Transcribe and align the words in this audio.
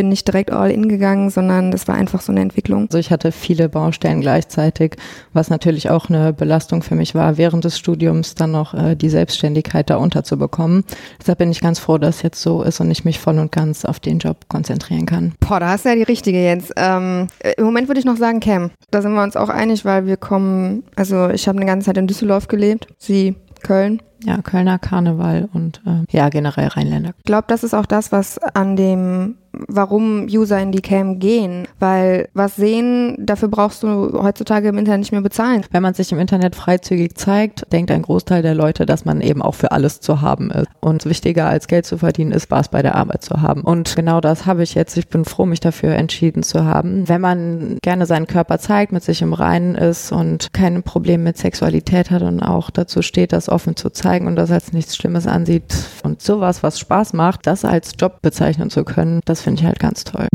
bin 0.00 0.08
nicht 0.08 0.26
direkt 0.26 0.50
all 0.50 0.70
in 0.70 0.88
gegangen, 0.88 1.28
sondern 1.28 1.70
das 1.70 1.86
war 1.86 1.94
einfach 1.94 2.22
so 2.22 2.32
eine 2.32 2.40
Entwicklung. 2.40 2.84
Also 2.84 2.96
ich 2.96 3.10
hatte 3.10 3.32
viele 3.32 3.68
Baustellen 3.68 4.22
gleichzeitig, 4.22 4.96
was 5.34 5.50
natürlich 5.50 5.90
auch 5.90 6.08
eine 6.08 6.32
Belastung 6.32 6.82
für 6.82 6.94
mich 6.94 7.14
war, 7.14 7.36
während 7.36 7.66
des 7.66 7.78
Studiums 7.78 8.34
dann 8.34 8.52
noch 8.52 8.72
äh, 8.72 8.96
die 8.96 9.10
Selbstständigkeit 9.10 9.90
da 9.90 9.96
unterzubekommen. 9.96 10.84
Deshalb 11.20 11.36
bin 11.36 11.50
ich 11.50 11.60
ganz 11.60 11.78
froh, 11.78 11.98
dass 11.98 12.16
es 12.16 12.22
jetzt 12.22 12.40
so 12.40 12.62
ist 12.62 12.80
und 12.80 12.90
ich 12.90 13.04
mich 13.04 13.18
voll 13.18 13.38
und 13.38 13.52
ganz 13.52 13.84
auf 13.84 14.00
den 14.00 14.20
Job 14.20 14.48
konzentrieren 14.48 15.04
kann. 15.04 15.34
Boah, 15.38 15.60
da 15.60 15.68
hast 15.68 15.84
du 15.84 15.90
ja 15.90 15.94
die 15.96 16.02
richtige 16.02 16.42
jetzt. 16.42 16.72
Ähm, 16.76 17.26
Im 17.58 17.64
Moment 17.66 17.88
würde 17.88 18.00
ich 18.00 18.06
noch 18.06 18.16
sagen 18.16 18.40
Cam. 18.40 18.70
Da 18.90 19.02
sind 19.02 19.12
wir 19.12 19.22
uns 19.22 19.36
auch 19.36 19.50
einig, 19.50 19.84
weil 19.84 20.06
wir 20.06 20.16
kommen, 20.16 20.82
also 20.96 21.28
ich 21.28 21.46
habe 21.46 21.58
eine 21.58 21.66
ganze 21.66 21.88
Zeit 21.88 21.98
in 21.98 22.06
Düsseldorf 22.06 22.48
gelebt, 22.48 22.86
sie 22.96 23.36
Köln. 23.62 24.00
Ja, 24.24 24.42
Kölner 24.42 24.78
Karneval 24.78 25.48
und 25.52 25.80
äh, 25.86 26.04
ja, 26.14 26.28
generell 26.28 26.68
Rheinländer. 26.68 27.12
Ich 27.18 27.24
glaube, 27.24 27.44
das 27.48 27.64
ist 27.64 27.74
auch 27.74 27.86
das, 27.86 28.12
was 28.12 28.38
an 28.38 28.76
dem 28.76 29.36
warum 29.52 30.26
User 30.26 30.60
in 30.60 30.72
die 30.72 30.80
Cam 30.80 31.18
gehen. 31.18 31.66
Weil 31.78 32.28
was 32.34 32.56
sehen, 32.56 33.16
dafür 33.18 33.48
brauchst 33.48 33.82
du 33.82 34.22
heutzutage 34.22 34.68
im 34.68 34.78
Internet 34.78 35.00
nicht 35.00 35.12
mehr 35.12 35.20
bezahlen. 35.20 35.64
Wenn 35.70 35.82
man 35.82 35.94
sich 35.94 36.12
im 36.12 36.18
Internet 36.18 36.54
freizügig 36.54 37.16
zeigt, 37.16 37.72
denkt 37.72 37.90
ein 37.90 38.02
Großteil 38.02 38.42
der 38.42 38.54
Leute, 38.54 38.86
dass 38.86 39.04
man 39.04 39.20
eben 39.20 39.42
auch 39.42 39.54
für 39.54 39.72
alles 39.72 40.00
zu 40.00 40.20
haben 40.20 40.50
ist. 40.50 40.68
Und 40.80 41.04
wichtiger 41.06 41.48
als 41.48 41.68
Geld 41.68 41.86
zu 41.86 41.98
verdienen 41.98 42.32
ist, 42.32 42.44
Spaß 42.44 42.68
bei 42.68 42.82
der 42.82 42.94
Arbeit 42.94 43.24
zu 43.24 43.42
haben. 43.42 43.62
Und 43.62 43.96
genau 43.96 44.20
das 44.20 44.46
habe 44.46 44.62
ich 44.62 44.74
jetzt. 44.74 44.96
Ich 44.96 45.08
bin 45.08 45.24
froh, 45.24 45.46
mich 45.46 45.60
dafür 45.60 45.94
entschieden 45.94 46.42
zu 46.42 46.64
haben. 46.64 47.08
Wenn 47.08 47.20
man 47.20 47.78
gerne 47.82 48.06
seinen 48.06 48.26
Körper 48.26 48.58
zeigt, 48.58 48.92
mit 48.92 49.02
sich 49.02 49.22
im 49.22 49.32
Reinen 49.32 49.74
ist 49.74 50.12
und 50.12 50.52
kein 50.52 50.82
Problem 50.82 51.22
mit 51.22 51.38
Sexualität 51.38 52.10
hat 52.10 52.22
und 52.22 52.40
auch 52.40 52.70
dazu 52.70 53.02
steht, 53.02 53.32
das 53.32 53.48
offen 53.48 53.76
zu 53.76 53.90
zeigen 53.90 54.09
und 54.18 54.36
das 54.36 54.50
als 54.50 54.72
nichts 54.72 54.96
Schlimmes 54.96 55.26
ansieht 55.26 55.72
und 56.02 56.20
sowas, 56.20 56.62
was 56.62 56.78
Spaß 56.80 57.12
macht, 57.12 57.46
das 57.46 57.64
als 57.64 57.92
Job 57.98 58.20
bezeichnen 58.22 58.68
zu 58.68 58.84
können, 58.84 59.20
das 59.24 59.40
finde 59.40 59.60
ich 59.60 59.66
halt 59.66 59.78
ganz 59.78 60.04
toll. 60.04 60.26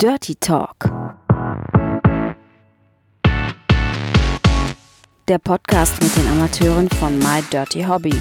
Dirty 0.00 0.34
Talk. 0.36 0.90
Der 5.28 5.38
Podcast 5.38 6.02
mit 6.02 6.16
den 6.16 6.26
Amateuren 6.26 6.88
von 6.88 7.18
My 7.18 7.42
Dirty 7.52 7.82
Hobby. 7.82 8.14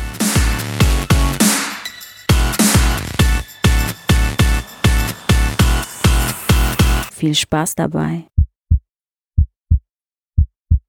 Viel 7.12 7.36
Spaß 7.36 7.76
dabei. 7.76 8.26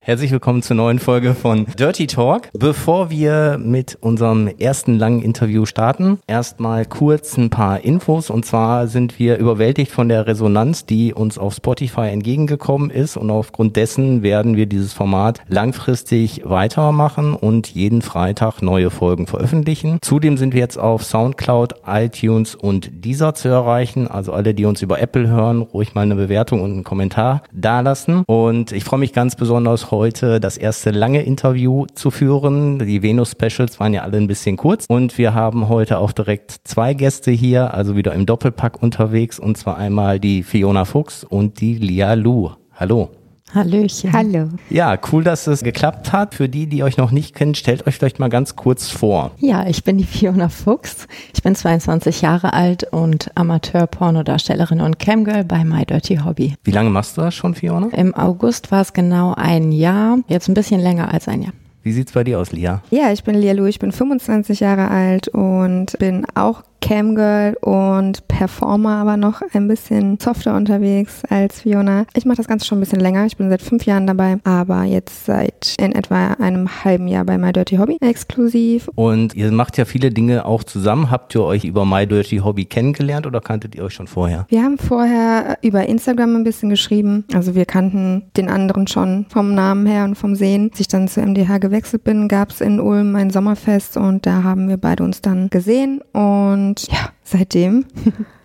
Herzlich 0.04 0.32
willkommen 0.32 0.62
zur 0.62 0.74
neuen 0.74 0.98
Folge 0.98 1.32
von 1.32 1.64
Dirty 1.78 2.08
Talk. 2.08 2.48
Bevor 2.58 3.08
wir 3.10 3.56
mit 3.62 3.96
unserem 4.00 4.48
ersten 4.48 4.98
langen 4.98 5.22
Interview 5.22 5.64
starten, 5.64 6.18
erstmal 6.26 6.86
kurz 6.86 7.36
ein 7.36 7.50
paar 7.50 7.84
Infos. 7.84 8.28
Und 8.28 8.44
zwar 8.44 8.88
sind 8.88 9.20
wir 9.20 9.38
überwältigt 9.38 9.92
von 9.92 10.08
der 10.08 10.26
Resonanz, 10.26 10.86
die 10.86 11.14
uns 11.14 11.38
auf 11.38 11.54
Spotify 11.54 12.08
entgegengekommen 12.08 12.90
ist. 12.90 13.16
Und 13.16 13.30
aufgrund 13.30 13.76
dessen 13.76 14.24
werden 14.24 14.56
wir 14.56 14.66
dieses 14.66 14.92
Format 14.92 15.40
langfristig 15.46 16.42
weitermachen 16.44 17.34
und 17.34 17.68
jeden 17.68 18.02
Freitag 18.02 18.60
neue 18.60 18.90
Folgen 18.90 19.28
veröffentlichen. 19.28 19.98
Zudem 20.02 20.36
sind 20.36 20.52
wir 20.52 20.60
jetzt 20.62 20.80
auf 20.80 21.04
Soundcloud, 21.04 21.74
iTunes 21.86 22.56
und 22.56 23.04
Deezer 23.04 23.34
zu 23.34 23.46
erreichen. 23.46 24.08
Also 24.08 24.32
alle, 24.32 24.52
die 24.52 24.64
uns 24.64 24.82
über 24.82 25.00
Apple 25.00 25.28
hören, 25.28 25.62
ruhig 25.62 25.94
mal 25.94 26.00
eine 26.00 26.16
Bewertung 26.16 26.60
und 26.60 26.72
einen 26.72 26.82
Kommentar 26.82 27.44
dalassen. 27.52 28.24
Und 28.26 28.72
ich 28.72 28.82
freue 28.82 28.98
mich 28.98 29.12
ganz 29.12 29.36
besonders 29.36 29.91
heute 29.92 30.40
das 30.40 30.56
erste 30.56 30.90
lange 30.90 31.22
Interview 31.22 31.86
zu 31.94 32.10
führen. 32.10 32.80
Die 32.80 33.02
Venus-Specials 33.02 33.78
waren 33.78 33.94
ja 33.94 34.02
alle 34.02 34.16
ein 34.16 34.26
bisschen 34.26 34.56
kurz 34.56 34.86
und 34.88 35.16
wir 35.18 35.34
haben 35.34 35.68
heute 35.68 35.98
auch 35.98 36.10
direkt 36.10 36.56
zwei 36.64 36.94
Gäste 36.94 37.30
hier, 37.30 37.72
also 37.74 37.96
wieder 37.96 38.12
im 38.14 38.26
Doppelpack 38.26 38.82
unterwegs 38.82 39.38
und 39.38 39.56
zwar 39.56 39.76
einmal 39.76 40.18
die 40.18 40.42
Fiona 40.42 40.84
Fuchs 40.84 41.22
und 41.22 41.60
die 41.60 41.74
Lia 41.74 42.14
Lu. 42.14 42.50
Hallo. 42.74 43.21
Hallöchen. 43.54 44.12
Hallo. 44.12 44.48
Ja, 44.70 44.98
cool, 45.12 45.24
dass 45.24 45.46
es 45.46 45.62
geklappt 45.62 46.10
hat. 46.12 46.34
Für 46.34 46.48
die, 46.48 46.66
die 46.66 46.82
euch 46.82 46.96
noch 46.96 47.10
nicht 47.10 47.34
kennen, 47.34 47.54
stellt 47.54 47.86
euch 47.86 47.96
vielleicht 47.96 48.18
mal 48.18 48.30
ganz 48.30 48.56
kurz 48.56 48.88
vor. 48.88 49.32
Ja, 49.38 49.66
ich 49.66 49.84
bin 49.84 49.98
die 49.98 50.04
Fiona 50.04 50.48
Fuchs. 50.48 51.06
Ich 51.34 51.42
bin 51.42 51.54
22 51.54 52.22
Jahre 52.22 52.54
alt 52.54 52.84
und 52.84 53.30
Amateur-Pornodarstellerin 53.34 54.80
und 54.80 54.98
Camgirl 54.98 55.44
bei 55.44 55.64
My 55.64 55.84
Dirty 55.84 56.20
Hobby. 56.24 56.54
Wie 56.64 56.70
lange 56.70 56.88
machst 56.88 57.18
du 57.18 57.20
das 57.20 57.34
schon, 57.34 57.54
Fiona? 57.54 57.88
Im 57.88 58.14
August 58.14 58.70
war 58.72 58.80
es 58.80 58.94
genau 58.94 59.34
ein 59.36 59.70
Jahr, 59.70 60.18
jetzt 60.28 60.48
ein 60.48 60.54
bisschen 60.54 60.80
länger 60.80 61.12
als 61.12 61.28
ein 61.28 61.42
Jahr. 61.42 61.52
Wie 61.82 61.92
sieht's 61.92 62.12
bei 62.12 62.24
dir 62.24 62.38
aus, 62.38 62.52
Lia? 62.52 62.82
Ja, 62.90 63.12
ich 63.12 63.24
bin 63.24 63.34
Lia 63.34 63.52
Lu, 63.52 63.66
ich 63.66 63.80
bin 63.80 63.92
25 63.92 64.60
Jahre 64.60 64.88
alt 64.88 65.28
und 65.28 65.98
bin 65.98 66.24
auch 66.34 66.62
Camgirl 66.82 67.54
und 67.60 68.26
Performer, 68.28 68.96
aber 68.96 69.16
noch 69.16 69.40
ein 69.54 69.68
bisschen 69.68 70.18
softer 70.20 70.56
unterwegs 70.56 71.22
als 71.30 71.62
Fiona. 71.62 72.04
Ich 72.14 72.26
mache 72.26 72.38
das 72.38 72.48
Ganze 72.48 72.66
schon 72.66 72.78
ein 72.78 72.80
bisschen 72.80 73.00
länger. 73.00 73.24
Ich 73.24 73.36
bin 73.36 73.48
seit 73.48 73.62
fünf 73.62 73.86
Jahren 73.86 74.06
dabei, 74.06 74.38
aber 74.44 74.82
jetzt 74.82 75.24
seit 75.24 75.76
in 75.80 75.92
etwa 75.92 76.32
einem 76.32 76.84
halben 76.84 77.06
Jahr 77.06 77.24
bei 77.24 77.38
My 77.38 77.52
Dirty 77.52 77.76
Hobby 77.76 77.98
exklusiv. 78.00 78.90
Und 78.96 79.34
ihr 79.34 79.52
macht 79.52 79.78
ja 79.78 79.84
viele 79.84 80.10
Dinge 80.10 80.44
auch 80.44 80.64
zusammen. 80.64 81.10
Habt 81.10 81.34
ihr 81.36 81.42
euch 81.44 81.64
über 81.64 81.86
My 81.86 82.06
Dirty 82.06 82.38
Hobby 82.38 82.64
kennengelernt 82.64 83.26
oder 83.26 83.40
kanntet 83.40 83.76
ihr 83.76 83.84
euch 83.84 83.94
schon 83.94 84.08
vorher? 84.08 84.46
Wir 84.48 84.62
haben 84.62 84.76
vorher 84.76 85.58
über 85.62 85.86
Instagram 85.86 86.36
ein 86.36 86.44
bisschen 86.44 86.68
geschrieben. 86.68 87.24
Also 87.32 87.54
wir 87.54 87.64
kannten 87.64 88.24
den 88.36 88.48
anderen 88.48 88.88
schon 88.88 89.26
vom 89.28 89.54
Namen 89.54 89.86
her 89.86 90.04
und 90.04 90.16
vom 90.16 90.34
Sehen. 90.34 90.70
Als 90.72 90.80
ich 90.80 90.88
dann 90.88 91.06
zu 91.06 91.20
MDH 91.20 91.58
gewechselt 91.58 92.02
bin, 92.02 92.26
gab 92.26 92.50
es 92.50 92.60
in 92.60 92.80
Ulm 92.80 93.14
ein 93.14 93.30
Sommerfest 93.30 93.96
und 93.96 94.26
da 94.26 94.42
haben 94.42 94.68
wir 94.68 94.78
beide 94.78 95.04
uns 95.04 95.20
dann 95.20 95.48
gesehen 95.48 96.00
und 96.12 96.71
und 96.72 96.90
ja, 96.90 97.12
seitdem. 97.22 97.84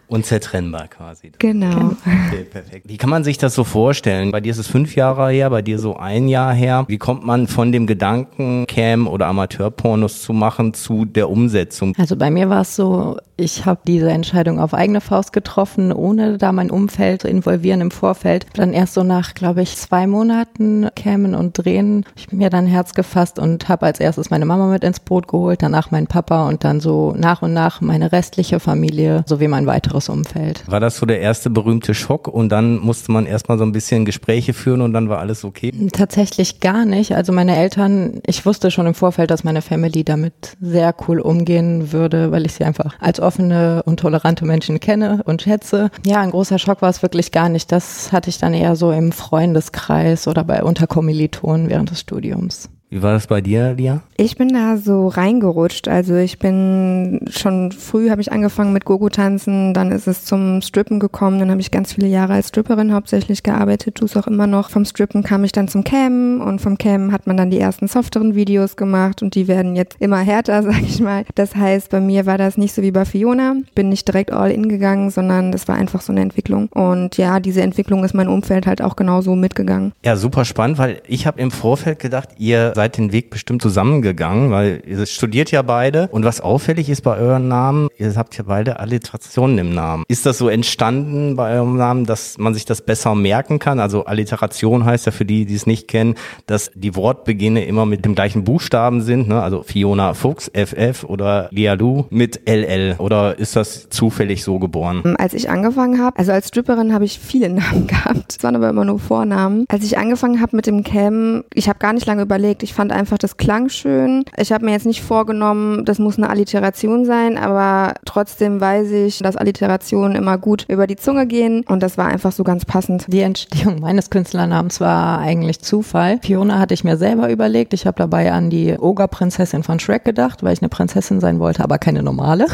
Unzertrennbar 0.07 0.87
quasi. 0.87 1.31
Genau. 1.37 1.95
Okay, 2.01 2.43
perfekt. 2.49 2.85
Wie 2.87 2.97
kann 2.97 3.09
man 3.09 3.25
sich 3.25 3.37
das 3.37 3.53
so 3.53 3.65
vorstellen? 3.65 4.31
Bei 4.31 4.39
dir 4.39 4.51
ist 4.51 4.57
es 4.57 4.67
fünf 4.67 4.95
Jahre 4.95 5.31
her, 5.31 5.49
bei 5.49 5.61
dir 5.61 5.79
so 5.79 5.97
ein 5.97 6.29
Jahr 6.29 6.53
her. 6.53 6.85
Wie 6.87 6.97
kommt 6.97 7.25
man 7.25 7.47
von 7.47 7.73
dem 7.73 7.87
Gedanken, 7.87 8.65
Cam 8.67 9.07
oder 9.07 9.27
Amateurpornos 9.27 10.21
zu 10.21 10.31
machen, 10.31 10.73
zu 10.73 11.03
der 11.03 11.29
Umsetzung? 11.29 11.93
Also 11.97 12.15
bei 12.15 12.31
mir 12.31 12.49
war 12.49 12.61
es 12.61 12.77
so, 12.77 13.17
ich 13.35 13.65
habe 13.65 13.81
diese 13.85 14.09
Entscheidung 14.09 14.59
auf 14.59 14.73
eigene 14.73 15.01
Faust 15.01 15.33
getroffen, 15.33 15.91
ohne 15.91 16.37
da 16.37 16.53
mein 16.53 16.71
Umfeld 16.71 17.23
zu 17.23 17.27
involvieren 17.27 17.81
im 17.81 17.91
Vorfeld. 17.91 18.45
Dann 18.53 18.71
erst 18.71 18.93
so 18.93 19.03
nach, 19.03 19.33
glaube 19.33 19.61
ich, 19.61 19.75
zwei 19.75 20.07
Monaten 20.07 20.87
Camen 20.95 21.35
und 21.35 21.53
Drehen, 21.57 22.05
ich 22.15 22.31
mir 22.31 22.49
dann 22.49 22.65
Herz 22.65 22.93
gefasst 22.93 23.39
und 23.39 23.67
habe 23.67 23.85
als 23.85 23.99
erstes 23.99 24.29
meine 24.29 24.45
Mama 24.45 24.67
mit 24.67 24.85
ins 24.85 25.01
Boot 25.01 25.27
geholt, 25.27 25.61
danach 25.61 25.91
mein 25.91 26.07
Papa 26.07 26.47
und 26.47 26.63
dann 26.63 26.79
so 26.79 27.13
nach 27.17 27.41
und 27.41 27.53
nach 27.53 27.81
meine 27.81 28.13
restliche 28.13 28.61
Familie 28.61 29.23
sowie 29.27 29.49
mein 29.49 29.67
weiteres 29.67 29.96
anderes 29.97 30.09
Umfeld. 30.09 30.63
War 30.67 30.79
das 30.79 30.97
so 30.97 31.05
der 31.05 31.19
erste 31.19 31.49
berühmte 31.49 31.93
Schock 31.93 32.27
und 32.27 32.49
dann 32.49 32.79
musste 32.79 33.11
man 33.11 33.25
erstmal 33.25 33.57
so 33.57 33.63
ein 33.63 33.71
bisschen 33.71 34.05
Gespräche 34.05 34.53
führen 34.53 34.81
und 34.81 34.93
dann 34.93 35.09
war 35.09 35.19
alles 35.19 35.43
okay? 35.43 35.71
Tatsächlich 35.91 36.59
gar 36.59 36.85
nicht. 36.85 37.15
Also 37.15 37.33
meine 37.33 37.55
Eltern, 37.55 38.21
ich 38.25 38.45
wusste 38.45 38.71
schon 38.71 38.85
im 38.85 38.93
Vorfeld, 38.93 39.31
dass 39.31 39.43
meine 39.43 39.61
Family 39.61 40.03
damit 40.03 40.55
sehr 40.61 40.93
cool 41.07 41.19
umgehen 41.19 41.91
würde, 41.91 42.31
weil 42.31 42.45
ich 42.45 42.53
sie 42.53 42.63
einfach 42.63 42.95
als 42.99 43.19
offene 43.19 43.83
und 43.85 43.99
tolerante 43.99 44.45
Menschen 44.45 44.79
kenne 44.79 45.21
und 45.25 45.41
schätze. 45.41 45.89
Ja, 46.05 46.21
ein 46.21 46.31
großer 46.31 46.59
Schock 46.59 46.81
war 46.81 46.89
es 46.89 47.01
wirklich 47.01 47.31
gar 47.31 47.49
nicht. 47.49 47.71
Das 47.71 48.11
hatte 48.11 48.29
ich 48.29 48.37
dann 48.37 48.53
eher 48.53 48.75
so 48.75 48.91
im 48.91 49.11
Freundeskreis 49.11 50.27
oder 50.27 50.43
bei 50.43 50.63
Unterkommilitonen 50.63 51.69
während 51.69 51.91
des 51.91 52.01
Studiums. 52.01 52.69
Wie 52.89 53.01
war 53.01 53.11
das 53.11 53.27
bei 53.27 53.41
dir, 53.41 53.73
Lia? 53.73 54.01
Ich 54.15 54.37
bin 54.37 54.47
da 54.49 54.77
so 54.77 55.09
reingerutscht. 55.09 55.89
Also 55.89 56.15
ich 56.15 56.39
bin 56.39 57.19
schon 57.29 57.73
früh 57.73 58.09
habe 58.09 58.21
ich 58.21 58.31
angefangen 58.31 58.71
mit 58.71 58.85
Gogo-Tanzen, 58.85 59.73
dann 59.73 59.91
ist 59.91 60.07
es 60.07 60.23
zum 60.23 60.61
Strippen 60.61 60.99
gekommen, 60.99 61.39
dann 61.39 61.51
habe 61.51 61.59
ich 61.59 61.69
ganz 61.69 61.93
viele 61.93 62.07
Jahre 62.07 62.33
als 62.33 62.47
Stripperin 62.47 62.93
hauptsächlich 62.93 63.43
gearbeitet, 63.43 63.95
tue 63.95 64.05
es 64.05 64.15
auch 64.15 64.27
immer 64.27 64.47
noch. 64.47 64.69
Vom 64.69 64.85
Strippen 64.85 65.21
kam 65.21 65.43
ich 65.43 65.51
dann 65.51 65.67
zum 65.67 65.83
Cam 65.83 66.41
und 66.41 66.61
vom 66.61 66.77
Cam 66.77 67.11
hat 67.11 67.27
man 67.27 67.35
dann 67.35 67.51
die 67.51 67.59
ersten 67.59 67.89
softeren 67.89 68.35
Videos 68.35 68.77
gemacht 68.77 69.21
und 69.21 69.35
die 69.35 69.49
werden 69.49 69.75
jetzt 69.75 69.97
immer 69.99 70.19
härter, 70.19 70.63
sag 70.63 70.81
ich 70.81 71.01
mal. 71.01 71.25
Das 71.35 71.55
heißt, 71.55 71.89
bei 71.89 71.99
mir 71.99 72.25
war 72.25 72.37
das 72.37 72.57
nicht 72.57 72.73
so 72.73 72.81
wie 72.81 72.91
bei 72.91 73.03
Fiona. 73.03 73.55
Bin 73.75 73.89
nicht 73.89 74.07
direkt 74.07 74.31
all 74.31 74.49
in 74.49 74.69
gegangen, 74.69 75.09
sondern 75.09 75.51
das 75.51 75.67
war 75.67 75.75
einfach 75.75 75.99
so 75.99 76.13
eine 76.13 76.21
Entwicklung. 76.21 76.69
Und 76.69 77.17
ja, 77.17 77.41
diese 77.41 77.61
Entwicklung 77.61 78.05
ist 78.05 78.13
mein 78.13 78.29
Umfeld 78.29 78.65
halt 78.65 78.81
auch 78.81 78.95
genauso 78.95 79.35
mitgegangen. 79.35 79.91
Ja, 80.05 80.15
super 80.15 80.45
spannend, 80.45 80.77
weil 80.77 81.01
ich 81.05 81.27
habe 81.27 81.41
im 81.41 81.51
Vorfeld 81.51 81.99
gedacht, 81.99 82.29
ihr 82.37 82.76
seid 82.77 82.97
den 82.97 83.11
Weg 83.11 83.31
bestimmt 83.31 83.63
zusammengegangen, 83.63 84.51
weil 84.51 84.83
ihr 84.85 85.03
studiert 85.07 85.49
ja 85.49 85.63
beide. 85.63 86.09
Und 86.11 86.25
was 86.25 86.41
auffällig 86.41 86.89
ist 86.89 87.01
bei 87.01 87.17
euren 87.17 87.47
Namen, 87.47 87.89
ihr 87.97 88.13
habt 88.15 88.37
ja 88.37 88.43
beide 88.45 88.79
Alliterationen 88.79 89.57
im 89.57 89.73
Namen. 89.73 90.03
Ist 90.07 90.27
das 90.27 90.37
so 90.37 90.47
entstanden 90.47 91.35
bei 91.35 91.55
eurem 91.55 91.75
Namen, 91.75 92.05
dass 92.05 92.37
man 92.37 92.53
sich 92.53 92.65
das 92.65 92.83
besser 92.83 93.15
merken 93.15 93.57
kann? 93.57 93.79
Also 93.79 94.05
Alliteration 94.05 94.85
heißt 94.85 95.07
ja 95.07 95.11
für 95.11 95.25
die, 95.25 95.47
die 95.47 95.55
es 95.55 95.65
nicht 95.65 95.87
kennen, 95.87 96.13
dass 96.45 96.69
die 96.75 96.95
Wortbeginne 96.95 97.65
immer 97.65 97.87
mit 97.87 98.05
dem 98.05 98.13
gleichen 98.13 98.43
Buchstaben 98.43 99.01
sind. 99.01 99.27
Ne? 99.27 99.41
Also 99.41 99.63
Fiona 99.63 100.13
Fuchs, 100.13 100.51
FF 100.53 101.03
oder 101.05 101.49
Lialu 101.49 102.03
mit 102.11 102.47
LL. 102.47 102.93
Oder 102.99 103.39
ist 103.39 103.55
das 103.55 103.89
zufällig 103.89 104.43
so 104.43 104.59
geboren? 104.59 105.15
Als 105.17 105.33
ich 105.33 105.49
angefangen 105.49 105.99
habe, 105.99 106.15
also 106.19 106.31
als 106.31 106.49
Stripperin 106.49 106.93
habe 106.93 107.05
ich 107.05 107.17
viele 107.17 107.49
Namen 107.57 107.87
gehabt. 107.87 108.35
Es 108.37 108.43
waren 108.43 108.55
aber 108.55 108.69
immer 108.69 108.85
nur 108.85 108.99
Vornamen. 108.99 109.65
Als 109.67 109.83
ich 109.83 109.97
angefangen 109.97 110.41
habe 110.41 110.55
mit 110.55 110.67
dem 110.67 110.83
Cam, 110.83 111.43
ich 111.55 111.67
habe 111.67 111.79
gar 111.79 111.93
nicht 111.93 112.05
lange 112.05 112.21
überlegt. 112.21 112.66
Ich 112.67 112.73
fand 112.73 112.91
einfach, 112.91 113.17
das 113.17 113.37
klang 113.37 113.69
schön. 113.69 114.25
Ich 114.35 114.51
habe 114.51 114.65
mir 114.65 114.71
jetzt 114.71 114.85
nicht 114.85 115.01
vorgenommen, 115.01 115.85
das 115.85 115.99
muss 115.99 116.17
eine 116.17 116.29
Alliteration 116.29 117.05
sein, 117.05 117.37
aber 117.37 117.93
trotzdem 118.03 118.59
weiß 118.59 118.91
ich, 118.91 119.19
dass 119.19 119.37
Alliterationen 119.37 120.17
immer 120.17 120.37
gut 120.37 120.65
über 120.67 120.85
die 120.85 120.97
Zunge 120.97 121.27
gehen 121.27 121.63
und 121.65 121.81
das 121.81 121.97
war 121.97 122.07
einfach 122.07 122.33
so 122.33 122.43
ganz 122.43 122.65
passend. 122.65 123.05
Die 123.07 123.21
Entstehung 123.21 123.79
meines 123.79 124.09
Künstlernamens 124.09 124.81
war 124.81 125.19
eigentlich 125.19 125.61
Zufall. 125.61 126.19
Fiona 126.21 126.59
hatte 126.59 126.73
ich 126.73 126.83
mir 126.83 126.97
selber 126.97 127.29
überlegt. 127.29 127.71
Ich 127.73 127.87
habe 127.87 127.97
dabei 127.97 128.33
an 128.33 128.49
die 128.49 128.77
Ogerprinzessin 128.77 129.63
von 129.63 129.79
Shrek 129.79 130.03
gedacht, 130.03 130.43
weil 130.43 130.51
ich 130.51 130.61
eine 130.61 130.67
Prinzessin 130.67 131.21
sein 131.21 131.39
wollte, 131.39 131.63
aber 131.63 131.77
keine 131.77 132.03
normale. 132.03 132.47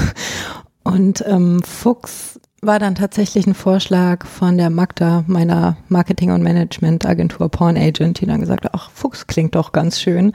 Und 0.83 1.23
ähm, 1.27 1.63
Fuchs 1.63 2.32
war 2.65 2.79
dann 2.79 2.95
tatsächlich 2.95 3.45
ein 3.45 3.53
Vorschlag 3.53 4.25
von 4.25 4.57
der 4.57 4.69
Magda, 4.69 5.23
meiner 5.27 5.77
Marketing- 5.89 6.31
und 6.31 6.43
Management-Agentur 6.43 7.49
Porn 7.49 7.77
Agent, 7.77 8.21
die 8.21 8.25
dann 8.25 8.41
gesagt 8.41 8.65
hat, 8.65 8.71
ach, 8.73 8.89
Fuchs 8.91 9.27
klingt 9.27 9.55
doch 9.55 9.71
ganz 9.71 9.99
schön. 9.99 10.33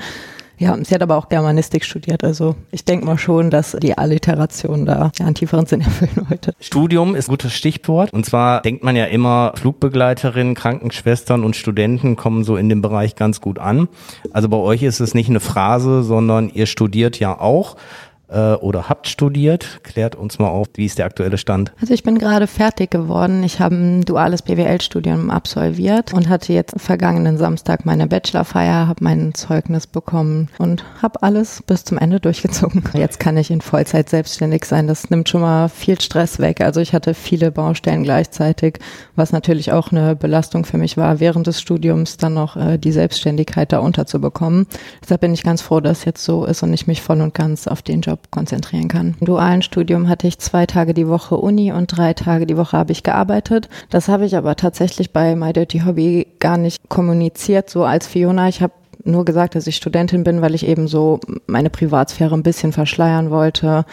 Ja, 0.58 0.76
sie 0.82 0.92
hat 0.92 1.02
aber 1.02 1.16
auch 1.16 1.28
Germanistik 1.28 1.84
studiert, 1.84 2.24
also 2.24 2.56
ich 2.72 2.84
denke 2.84 3.06
mal 3.06 3.16
schon, 3.16 3.48
dass 3.48 3.76
die 3.80 3.96
Alliteration 3.96 4.86
da 4.86 5.12
einen 5.20 5.36
tieferen 5.36 5.66
Sinn 5.66 5.82
erfüllen 5.82 6.26
heute. 6.28 6.52
Studium 6.58 7.14
ist 7.14 7.28
ein 7.28 7.30
gutes 7.30 7.54
Stichwort. 7.54 8.12
Und 8.12 8.26
zwar 8.26 8.60
denkt 8.62 8.82
man 8.82 8.96
ja 8.96 9.04
immer, 9.04 9.52
Flugbegleiterinnen, 9.54 10.56
Krankenschwestern 10.56 11.44
und 11.44 11.54
Studenten 11.54 12.16
kommen 12.16 12.42
so 12.42 12.56
in 12.56 12.68
dem 12.68 12.82
Bereich 12.82 13.14
ganz 13.14 13.40
gut 13.40 13.60
an. 13.60 13.86
Also 14.32 14.48
bei 14.48 14.56
euch 14.56 14.82
ist 14.82 14.98
es 14.98 15.14
nicht 15.14 15.30
eine 15.30 15.38
Phrase, 15.38 16.02
sondern 16.02 16.48
ihr 16.48 16.66
studiert 16.66 17.20
ja 17.20 17.38
auch 17.38 17.76
äh, 18.28 18.54
oder 18.54 18.88
habt 18.88 19.08
studiert. 19.08 19.80
Klärt 19.82 20.14
uns 20.14 20.38
mal 20.38 20.48
auf, 20.48 20.68
wie 20.74 20.86
ist 20.86 20.98
der 20.98 21.06
aktuelle 21.06 21.38
Stand? 21.38 21.72
Also 21.80 21.94
ich 21.94 22.02
bin 22.02 22.18
gerade 22.18 22.46
fertig 22.46 22.90
geworden. 22.90 23.42
Ich 23.42 23.60
habe 23.60 23.74
ein 23.74 24.02
duales 24.02 24.42
BWL-Studium 24.42 25.30
absolviert 25.30 26.12
und 26.12 26.28
hatte 26.28 26.52
jetzt 26.52 26.74
vergangenen 26.78 27.38
Samstag 27.38 27.84
meine 27.84 28.06
Bachelorfeier, 28.06 28.86
habe 28.86 29.04
mein 29.04 29.34
Zeugnis 29.34 29.86
bekommen 29.86 30.48
und 30.58 30.84
habe 31.02 31.22
alles 31.22 31.62
bis 31.66 31.84
zum 31.84 31.98
Ende 31.98 32.20
durchgezogen. 32.20 32.82
Jetzt 32.94 33.20
kann 33.20 33.36
ich 33.36 33.50
in 33.50 33.60
Vollzeit 33.60 34.08
selbstständig 34.08 34.64
sein. 34.64 34.86
Das 34.86 35.10
nimmt 35.10 35.28
schon 35.28 35.40
mal 35.40 35.68
viel 35.68 36.00
Stress 36.00 36.38
weg. 36.38 36.60
Also 36.60 36.80
ich 36.80 36.92
hatte 36.92 37.14
viele 37.14 37.50
Baustellen 37.50 38.02
gleichzeitig, 38.02 38.78
was 39.16 39.32
natürlich 39.32 39.72
auch 39.72 39.92
eine 39.92 40.16
Belastung 40.16 40.64
für 40.64 40.78
mich 40.78 40.96
war, 40.96 41.20
während 41.20 41.46
des 41.46 41.60
Studiums 41.60 42.16
dann 42.16 42.34
noch 42.34 42.56
äh, 42.56 42.78
die 42.78 42.92
Selbstständigkeit 42.92 43.72
da 43.72 43.78
unterzubekommen. 43.78 44.66
Deshalb 45.02 45.20
bin 45.20 45.34
ich 45.34 45.42
ganz 45.42 45.62
froh, 45.62 45.80
dass 45.80 45.98
es 45.98 46.04
jetzt 46.04 46.24
so 46.24 46.44
ist 46.44 46.62
und 46.62 46.72
ich 46.72 46.86
mich 46.86 47.02
voll 47.02 47.20
und 47.20 47.34
ganz 47.34 47.66
auf 47.66 47.82
den 47.82 48.00
Job 48.00 48.17
Job 48.18 48.30
konzentrieren 48.30 48.88
kann. 48.88 49.14
Im 49.20 49.26
dualen 49.26 49.62
Studium 49.62 50.08
hatte 50.08 50.26
ich 50.26 50.38
zwei 50.38 50.66
Tage 50.66 50.94
die 50.94 51.08
Woche 51.08 51.36
Uni 51.36 51.72
und 51.72 51.86
drei 51.86 52.14
Tage 52.14 52.46
die 52.46 52.56
Woche 52.56 52.76
habe 52.76 52.92
ich 52.92 53.02
gearbeitet. 53.02 53.68
Das 53.90 54.08
habe 54.08 54.26
ich 54.26 54.36
aber 54.36 54.56
tatsächlich 54.56 55.12
bei 55.12 55.36
My 55.36 55.52
Dirty 55.52 55.80
Hobby 55.80 56.26
gar 56.38 56.58
nicht 56.58 56.88
kommuniziert, 56.88 57.70
so 57.70 57.84
als 57.84 58.06
Fiona. 58.06 58.48
Ich 58.48 58.60
habe 58.60 58.72
nur 59.04 59.24
gesagt, 59.24 59.54
dass 59.54 59.66
ich 59.66 59.76
Studentin 59.76 60.24
bin, 60.24 60.42
weil 60.42 60.54
ich 60.54 60.66
eben 60.66 60.88
so 60.88 61.20
meine 61.46 61.70
Privatsphäre 61.70 62.34
ein 62.34 62.42
bisschen 62.42 62.72
verschleiern 62.72 63.30
wollte. 63.30 63.84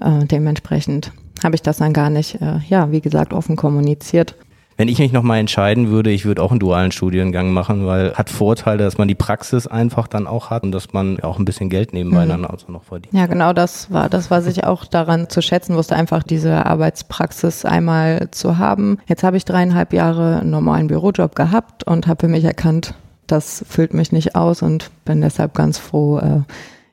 Äh, 0.00 0.26
dementsprechend 0.26 1.12
habe 1.42 1.54
ich 1.54 1.62
das 1.62 1.78
dann 1.78 1.92
gar 1.92 2.10
nicht, 2.10 2.40
äh, 2.40 2.58
ja, 2.68 2.90
wie 2.90 3.00
gesagt, 3.00 3.32
offen 3.32 3.56
kommuniziert. 3.56 4.34
Wenn 4.78 4.86
ich 4.86 5.00
mich 5.00 5.10
nochmal 5.10 5.40
entscheiden 5.40 5.90
würde, 5.90 6.10
ich 6.10 6.24
würde 6.24 6.40
auch 6.40 6.52
einen 6.52 6.60
dualen 6.60 6.92
Studiengang 6.92 7.50
machen, 7.50 7.84
weil 7.84 8.14
hat 8.14 8.30
Vorteile, 8.30 8.84
dass 8.84 8.96
man 8.96 9.08
die 9.08 9.16
Praxis 9.16 9.66
einfach 9.66 10.06
dann 10.06 10.28
auch 10.28 10.50
hat 10.50 10.62
und 10.62 10.70
dass 10.70 10.92
man 10.92 11.18
auch 11.18 11.40
ein 11.40 11.44
bisschen 11.44 11.68
Geld 11.68 11.92
nebenbei 11.92 12.26
mhm. 12.26 12.28
dann 12.28 12.44
also 12.44 12.70
noch 12.70 12.84
verdient. 12.84 13.12
Ja, 13.12 13.26
genau 13.26 13.52
das 13.52 13.90
war 13.90 14.08
das, 14.08 14.30
was 14.30 14.46
ich 14.46 14.62
auch 14.62 14.84
daran 14.84 15.28
zu 15.28 15.42
schätzen 15.42 15.74
wusste, 15.74 15.96
einfach 15.96 16.22
diese 16.22 16.64
Arbeitspraxis 16.64 17.64
einmal 17.64 18.30
zu 18.30 18.58
haben. 18.58 18.98
Jetzt 19.08 19.24
habe 19.24 19.36
ich 19.36 19.44
dreieinhalb 19.44 19.92
Jahre 19.92 20.38
einen 20.42 20.50
normalen 20.50 20.86
Bürojob 20.86 21.34
gehabt 21.34 21.82
und 21.82 22.06
habe 22.06 22.26
für 22.26 22.28
mich 22.28 22.44
erkannt, 22.44 22.94
das 23.26 23.64
füllt 23.68 23.94
mich 23.94 24.12
nicht 24.12 24.36
aus 24.36 24.62
und 24.62 24.92
bin 25.04 25.20
deshalb 25.20 25.54
ganz 25.54 25.78
froh, 25.78 26.18
äh, 26.18 26.42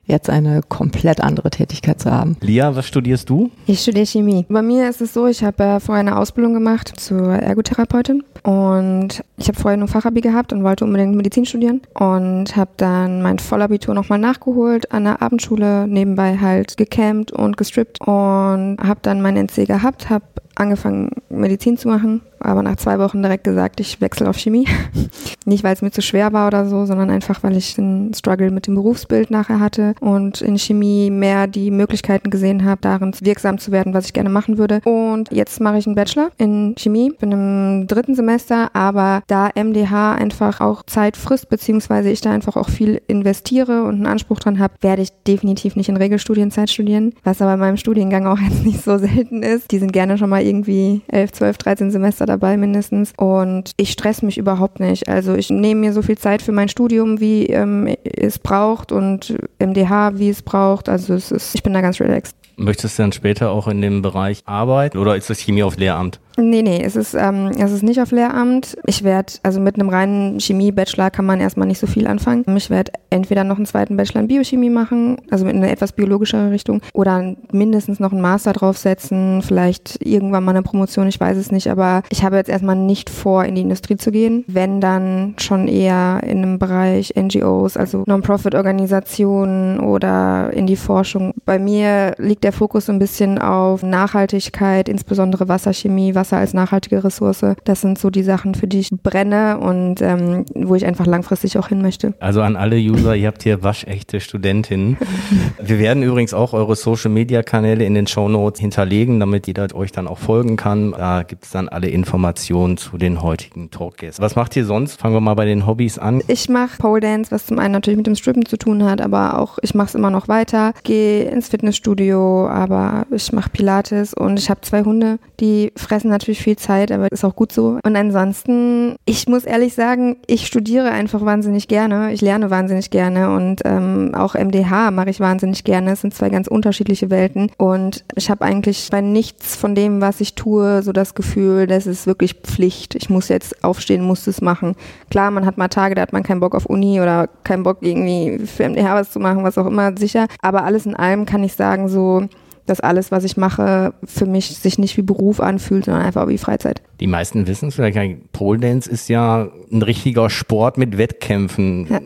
jetzt 0.06 0.30
eine 0.30 0.60
komplett 0.68 1.20
andere 1.20 1.50
Tätigkeit 1.50 2.00
zu 2.00 2.10
haben. 2.10 2.36
Lia, 2.40 2.74
was 2.74 2.86
studierst 2.86 3.28
du? 3.28 3.50
Ich 3.66 3.80
studiere 3.80 4.06
Chemie. 4.06 4.46
Bei 4.48 4.62
mir 4.62 4.88
ist 4.88 5.00
es 5.00 5.12
so, 5.12 5.26
ich 5.26 5.42
habe 5.44 5.62
äh, 5.62 5.80
vorher 5.80 6.00
eine 6.00 6.18
Ausbildung 6.18 6.54
gemacht 6.54 6.92
zur 6.98 7.34
Ergotherapeutin 7.34 8.22
und 8.42 9.24
ich 9.36 9.48
habe 9.48 9.58
vorher 9.58 9.76
nur 9.76 9.88
Fachabi 9.88 10.20
gehabt 10.20 10.52
und 10.52 10.62
wollte 10.62 10.84
unbedingt 10.84 11.16
Medizin 11.16 11.44
studieren 11.44 11.82
und 11.94 12.56
habe 12.56 12.70
dann 12.76 13.22
mein 13.22 13.38
Vollabitur 13.38 13.94
nochmal 13.94 14.18
nachgeholt 14.18 14.92
an 14.92 15.04
der 15.04 15.22
Abendschule, 15.22 15.88
nebenbei 15.88 16.38
halt 16.38 16.76
gecampt 16.76 17.32
und 17.32 17.56
gestrippt 17.56 18.00
und 18.00 18.78
habe 18.80 19.00
dann 19.02 19.20
mein 19.20 19.36
NC 19.36 19.66
gehabt, 19.66 20.08
habe 20.08 20.24
angefangen 20.54 21.10
Medizin 21.28 21.76
zu 21.76 21.88
machen, 21.88 22.22
aber 22.46 22.62
nach 22.62 22.76
zwei 22.76 22.98
Wochen 22.98 23.22
direkt 23.22 23.44
gesagt, 23.44 23.80
ich 23.80 24.00
wechsle 24.00 24.28
auf 24.28 24.38
Chemie. 24.38 24.66
Nicht, 25.44 25.64
weil 25.64 25.74
es 25.74 25.82
mir 25.82 25.90
zu 25.90 26.02
schwer 26.02 26.32
war 26.32 26.46
oder 26.46 26.66
so, 26.66 26.86
sondern 26.86 27.10
einfach, 27.10 27.42
weil 27.42 27.56
ich 27.56 27.78
einen 27.78 28.14
Struggle 28.14 28.50
mit 28.50 28.66
dem 28.66 28.74
Berufsbild 28.74 29.30
nachher 29.30 29.60
hatte 29.60 29.94
und 30.00 30.40
in 30.40 30.58
Chemie 30.58 31.10
mehr 31.10 31.46
die 31.46 31.70
Möglichkeiten 31.70 32.30
gesehen 32.30 32.64
habe, 32.64 32.80
darin 32.80 33.12
wirksam 33.20 33.58
zu 33.58 33.72
werden, 33.72 33.94
was 33.94 34.06
ich 34.06 34.12
gerne 34.12 34.30
machen 34.30 34.58
würde. 34.58 34.80
Und 34.84 35.30
jetzt 35.30 35.60
mache 35.60 35.78
ich 35.78 35.86
einen 35.86 35.94
Bachelor 35.94 36.30
in 36.38 36.74
Chemie, 36.78 37.12
bin 37.18 37.32
im 37.32 37.86
dritten 37.86 38.14
Semester, 38.14 38.70
aber 38.74 39.22
da 39.26 39.50
MDH 39.54 40.14
einfach 40.14 40.60
auch 40.60 40.82
Zeit 40.84 41.16
frisst, 41.16 41.48
beziehungsweise 41.48 42.10
ich 42.10 42.20
da 42.20 42.30
einfach 42.30 42.56
auch 42.56 42.68
viel 42.68 43.00
investiere 43.06 43.82
und 43.82 43.96
einen 43.96 44.06
Anspruch 44.06 44.40
dran 44.40 44.58
habe, 44.58 44.74
werde 44.80 45.02
ich 45.02 45.10
definitiv 45.26 45.76
nicht 45.76 45.88
in 45.88 45.96
Regelstudienzeit 45.96 46.70
studieren, 46.70 47.12
was 47.24 47.42
aber 47.42 47.54
in 47.54 47.60
meinem 47.60 47.76
Studiengang 47.76 48.26
auch 48.26 48.38
jetzt 48.48 48.64
nicht 48.64 48.82
so 48.82 48.98
selten 48.98 49.42
ist. 49.42 49.70
Die 49.70 49.78
sind 49.78 49.92
gerne 49.92 50.18
schon 50.18 50.30
mal 50.30 50.42
irgendwie 50.42 51.02
11, 51.08 51.32
12, 51.32 51.58
13 51.58 51.90
Semester 51.90 52.26
dabei 52.26 52.35
mindestens 52.56 53.12
und 53.16 53.72
ich 53.76 53.92
stress 53.92 54.22
mich 54.22 54.38
überhaupt 54.38 54.80
nicht. 54.80 55.08
Also 55.08 55.34
ich 55.34 55.50
nehme 55.50 55.80
mir 55.80 55.92
so 55.92 56.02
viel 56.02 56.18
Zeit 56.18 56.42
für 56.42 56.52
mein 56.52 56.68
Studium, 56.68 57.20
wie 57.20 57.46
ähm, 57.46 57.94
es 58.04 58.38
braucht 58.38 58.92
und 58.92 59.36
MDH, 59.58 60.18
wie 60.18 60.28
es 60.28 60.42
braucht. 60.42 60.88
Also 60.88 61.14
es 61.14 61.30
ist, 61.30 61.54
ich 61.54 61.62
bin 61.62 61.72
da 61.72 61.80
ganz 61.80 62.00
relaxed. 62.00 62.36
Möchtest 62.56 62.98
du 62.98 63.02
dann 63.02 63.12
später 63.12 63.50
auch 63.50 63.68
in 63.68 63.82
dem 63.82 64.02
Bereich 64.02 64.42
arbeiten 64.46 64.98
oder 64.98 65.16
ist 65.16 65.28
das 65.28 65.40
Chemie 65.40 65.62
auf 65.62 65.76
Lehramt? 65.76 66.20
Nee, 66.38 66.62
nee, 66.62 66.82
es 66.82 66.96
ist, 66.96 67.14
ähm, 67.14 67.50
es 67.58 67.72
ist 67.72 67.82
nicht 67.82 68.00
auf 68.00 68.10
Lehramt. 68.10 68.76
Ich 68.84 69.02
werde, 69.02 69.32
also 69.42 69.58
mit 69.58 69.76
einem 69.76 69.88
reinen 69.88 70.38
Chemie-Bachelor 70.38 71.10
kann 71.10 71.24
man 71.24 71.40
erstmal 71.40 71.66
nicht 71.66 71.78
so 71.78 71.86
viel 71.86 72.06
anfangen. 72.06 72.44
Ich 72.56 72.68
werde 72.68 72.92
entweder 73.08 73.42
noch 73.42 73.56
einen 73.56 73.64
zweiten 73.64 73.96
Bachelor 73.96 74.20
in 74.20 74.28
Biochemie 74.28 74.68
machen, 74.68 75.16
also 75.30 75.46
mit 75.46 75.54
einer 75.54 75.70
etwas 75.70 75.92
biologischere 75.92 76.50
Richtung, 76.50 76.82
oder 76.92 77.34
mindestens 77.52 78.00
noch 78.00 78.12
einen 78.12 78.20
Master 78.20 78.52
draufsetzen, 78.52 79.40
vielleicht 79.42 80.04
irgendwann 80.04 80.44
mal 80.44 80.50
eine 80.50 80.62
Promotion, 80.62 81.08
ich 81.08 81.18
weiß 81.18 81.38
es 81.38 81.50
nicht, 81.50 81.70
aber 81.70 82.02
ich 82.10 82.22
habe 82.22 82.36
jetzt 82.36 82.50
erstmal 82.50 82.76
nicht 82.76 83.08
vor, 83.08 83.44
in 83.44 83.54
die 83.54 83.62
Industrie 83.62 83.96
zu 83.96 84.10
gehen. 84.10 84.44
Wenn 84.46 84.80
dann 84.80 85.34
schon 85.38 85.68
eher 85.68 86.20
in 86.22 86.38
einem 86.38 86.58
Bereich 86.58 87.14
NGOs, 87.16 87.76
also 87.76 88.04
Non-Profit-Organisationen 88.06 89.80
oder 89.80 90.52
in 90.52 90.66
die 90.66 90.76
Forschung. 90.76 91.32
Bei 91.46 91.58
mir 91.58 92.14
liegt 92.18 92.44
der 92.44 92.52
Fokus 92.52 92.86
so 92.86 92.92
ein 92.92 92.98
bisschen 92.98 93.38
auf 93.38 93.82
Nachhaltigkeit, 93.82 94.88
insbesondere 94.88 95.48
Wasserchemie, 95.48 96.14
Wasser 96.14 96.25
Wasser 96.26 96.38
als 96.38 96.54
nachhaltige 96.54 97.04
Ressource. 97.04 97.44
Das 97.64 97.80
sind 97.80 97.98
so 97.98 98.10
die 98.10 98.24
Sachen, 98.24 98.54
für 98.54 98.66
die 98.66 98.80
ich 98.80 98.90
brenne 98.90 99.58
und 99.58 100.02
ähm, 100.02 100.44
wo 100.54 100.74
ich 100.74 100.84
einfach 100.84 101.06
langfristig 101.06 101.56
auch 101.56 101.68
hin 101.68 101.82
möchte. 101.82 102.14
Also 102.18 102.42
an 102.42 102.56
alle 102.56 102.76
User, 102.76 103.14
ihr 103.14 103.28
habt 103.28 103.44
hier 103.44 103.62
waschechte 103.62 104.20
Studentinnen. 104.20 104.96
Wir 105.62 105.78
werden 105.78 106.02
übrigens 106.02 106.34
auch 106.34 106.52
eure 106.52 106.76
Social 106.76 107.10
Media 107.10 107.42
Kanäle 107.42 107.84
in 107.84 107.94
den 107.94 108.06
Show 108.06 108.28
Notes 108.28 108.60
hinterlegen, 108.60 109.20
damit 109.20 109.46
jeder 109.46 109.72
euch 109.74 109.92
dann 109.92 110.08
auch 110.08 110.18
folgen 110.18 110.56
kann. 110.56 110.92
Da 110.92 111.22
gibt 111.22 111.44
es 111.44 111.50
dann 111.50 111.68
alle 111.68 111.88
Informationen 111.88 112.76
zu 112.76 112.98
den 112.98 113.22
heutigen 113.22 113.70
Talkgästen. 113.70 114.24
Was 114.24 114.36
macht 114.36 114.56
ihr 114.56 114.64
sonst? 114.64 115.00
Fangen 115.00 115.14
wir 115.14 115.20
mal 115.20 115.34
bei 115.34 115.44
den 115.44 115.66
Hobbys 115.66 115.98
an. 115.98 116.22
Ich 116.26 116.48
mache 116.48 116.78
Pole 116.78 117.00
Dance, 117.00 117.30
was 117.30 117.46
zum 117.46 117.58
einen 117.58 117.72
natürlich 117.72 117.96
mit 117.96 118.06
dem 118.06 118.16
Strippen 118.16 118.46
zu 118.46 118.56
tun 118.56 118.84
hat, 118.84 119.00
aber 119.00 119.38
auch 119.38 119.58
ich 119.62 119.74
mache 119.74 119.88
es 119.88 119.94
immer 119.94 120.10
noch 120.10 120.28
weiter. 120.28 120.72
Gehe 120.82 121.24
ins 121.24 121.48
Fitnessstudio, 121.48 122.48
aber 122.48 123.06
ich 123.10 123.32
mache 123.32 123.50
Pilates 123.50 124.14
und 124.14 124.38
ich 124.38 124.50
habe 124.50 124.60
zwei 124.62 124.82
Hunde, 124.82 125.18
die 125.40 125.72
fressen 125.76 126.10
natürlich 126.16 126.42
viel 126.42 126.56
Zeit, 126.56 126.90
aber 126.90 127.10
ist 127.12 127.24
auch 127.24 127.36
gut 127.36 127.52
so. 127.52 127.78
Und 127.84 127.96
ansonsten, 127.96 128.96
ich 129.04 129.28
muss 129.28 129.44
ehrlich 129.44 129.74
sagen, 129.74 130.16
ich 130.26 130.46
studiere 130.46 130.90
einfach 130.90 131.24
wahnsinnig 131.24 131.68
gerne. 131.68 132.12
Ich 132.12 132.20
lerne 132.20 132.50
wahnsinnig 132.50 132.90
gerne 132.90 133.34
und 133.34 133.60
ähm, 133.64 134.12
auch 134.14 134.34
MDH 134.34 134.90
mache 134.90 135.10
ich 135.10 135.20
wahnsinnig 135.20 135.64
gerne. 135.64 135.92
Es 135.92 136.00
sind 136.00 136.14
zwei 136.14 136.30
ganz 136.30 136.48
unterschiedliche 136.48 137.10
Welten 137.10 137.50
und 137.58 138.04
ich 138.14 138.30
habe 138.30 138.44
eigentlich 138.44 138.88
bei 138.90 139.00
nichts 139.00 139.56
von 139.56 139.74
dem, 139.74 140.00
was 140.00 140.20
ich 140.20 140.34
tue, 140.34 140.82
so 140.82 140.92
das 140.92 141.14
Gefühl, 141.14 141.66
das 141.66 141.86
ist 141.86 142.06
wirklich 142.06 142.34
Pflicht. 142.34 142.94
Ich 142.94 143.10
muss 143.10 143.28
jetzt 143.28 143.62
aufstehen, 143.64 144.02
muss 144.02 144.26
es 144.26 144.40
machen. 144.40 144.74
Klar, 145.10 145.30
man 145.30 145.46
hat 145.46 145.58
mal 145.58 145.68
Tage, 145.68 145.94
da 145.94 146.02
hat 146.02 146.12
man 146.12 146.22
keinen 146.22 146.40
Bock 146.40 146.54
auf 146.54 146.66
Uni 146.66 147.00
oder 147.00 147.28
keinen 147.44 147.62
Bock 147.62 147.78
irgendwie 147.80 148.38
für 148.46 148.68
MDH 148.68 148.94
was 148.94 149.10
zu 149.10 149.20
machen, 149.20 149.44
was 149.44 149.58
auch 149.58 149.66
immer, 149.66 149.96
sicher. 149.96 150.26
Aber 150.40 150.64
alles 150.64 150.86
in 150.86 150.96
allem 150.96 151.26
kann 151.26 151.44
ich 151.44 151.54
sagen, 151.54 151.88
so 151.88 152.26
dass 152.66 152.80
alles, 152.80 153.10
was 153.10 153.24
ich 153.24 153.36
mache, 153.36 153.94
für 154.04 154.26
mich 154.26 154.56
sich 154.56 154.78
nicht 154.78 154.96
wie 154.96 155.02
Beruf 155.02 155.40
anfühlt, 155.40 155.86
sondern 155.86 156.04
einfach 156.04 156.28
wie 156.28 156.38
Freizeit. 156.38 156.82
Die 157.00 157.06
meisten 157.06 157.46
wissen 157.46 157.68
es 157.68 157.74
vielleicht, 157.76 157.96
Pole 158.32 158.58
Dance 158.58 158.90
ist 158.90 159.08
ja 159.08 159.48
ein 159.70 159.82
richtiger 159.82 160.28
Sport 160.30 160.78
mit 160.78 160.98
Wettkämpfen. 160.98 161.86
Ja. 161.88 162.00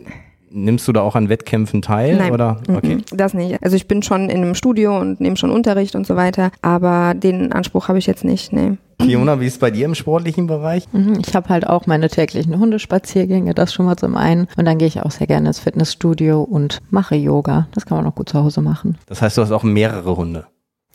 Nimmst 0.53 0.85
du 0.87 0.91
da 0.91 1.01
auch 1.01 1.15
an 1.15 1.29
Wettkämpfen 1.29 1.81
teil? 1.81 2.17
Nein, 2.17 2.31
oder? 2.31 2.61
Okay. 2.67 2.97
das 3.11 3.33
nicht. 3.33 3.63
Also 3.63 3.77
ich 3.77 3.87
bin 3.87 4.03
schon 4.03 4.29
in 4.29 4.41
einem 4.41 4.53
Studio 4.53 4.99
und 4.99 5.21
nehme 5.21 5.37
schon 5.37 5.49
Unterricht 5.49 5.95
und 5.95 6.05
so 6.05 6.17
weiter, 6.17 6.51
aber 6.61 7.13
den 7.13 7.53
Anspruch 7.53 7.87
habe 7.87 7.99
ich 7.99 8.05
jetzt 8.05 8.25
nicht. 8.25 8.51
Nee. 8.51 8.73
Fiona, 9.01 9.39
wie 9.39 9.45
ist 9.47 9.53
es 9.53 9.59
bei 9.59 9.71
dir 9.71 9.85
im 9.85 9.95
sportlichen 9.95 10.47
Bereich? 10.47 10.87
Mhm, 10.91 11.19
Ich 11.25 11.35
habe 11.35 11.49
halt 11.49 11.67
auch 11.67 11.87
meine 11.87 12.09
täglichen 12.09 12.57
Hundespaziergänge, 12.59 13.53
das 13.53 13.73
schon 13.73 13.85
mal 13.85 13.97
zum 13.97 14.15
einen. 14.15 14.47
Und 14.57 14.65
dann 14.65 14.77
gehe 14.77 14.87
ich 14.87 15.01
auch 15.01 15.11
sehr 15.11 15.27
gerne 15.27 15.47
ins 15.49 15.59
Fitnessstudio 15.59 16.41
und 16.41 16.79
mache 16.89 17.15
Yoga. 17.15 17.67
Das 17.73 17.85
kann 17.85 17.97
man 17.97 18.07
auch 18.07 18.15
gut 18.15 18.29
zu 18.29 18.39
Hause 18.43 18.61
machen. 18.61 18.97
Das 19.07 19.21
heißt, 19.21 19.37
du 19.37 19.41
hast 19.41 19.51
auch 19.51 19.63
mehrere 19.63 20.15
Hunde. 20.15 20.45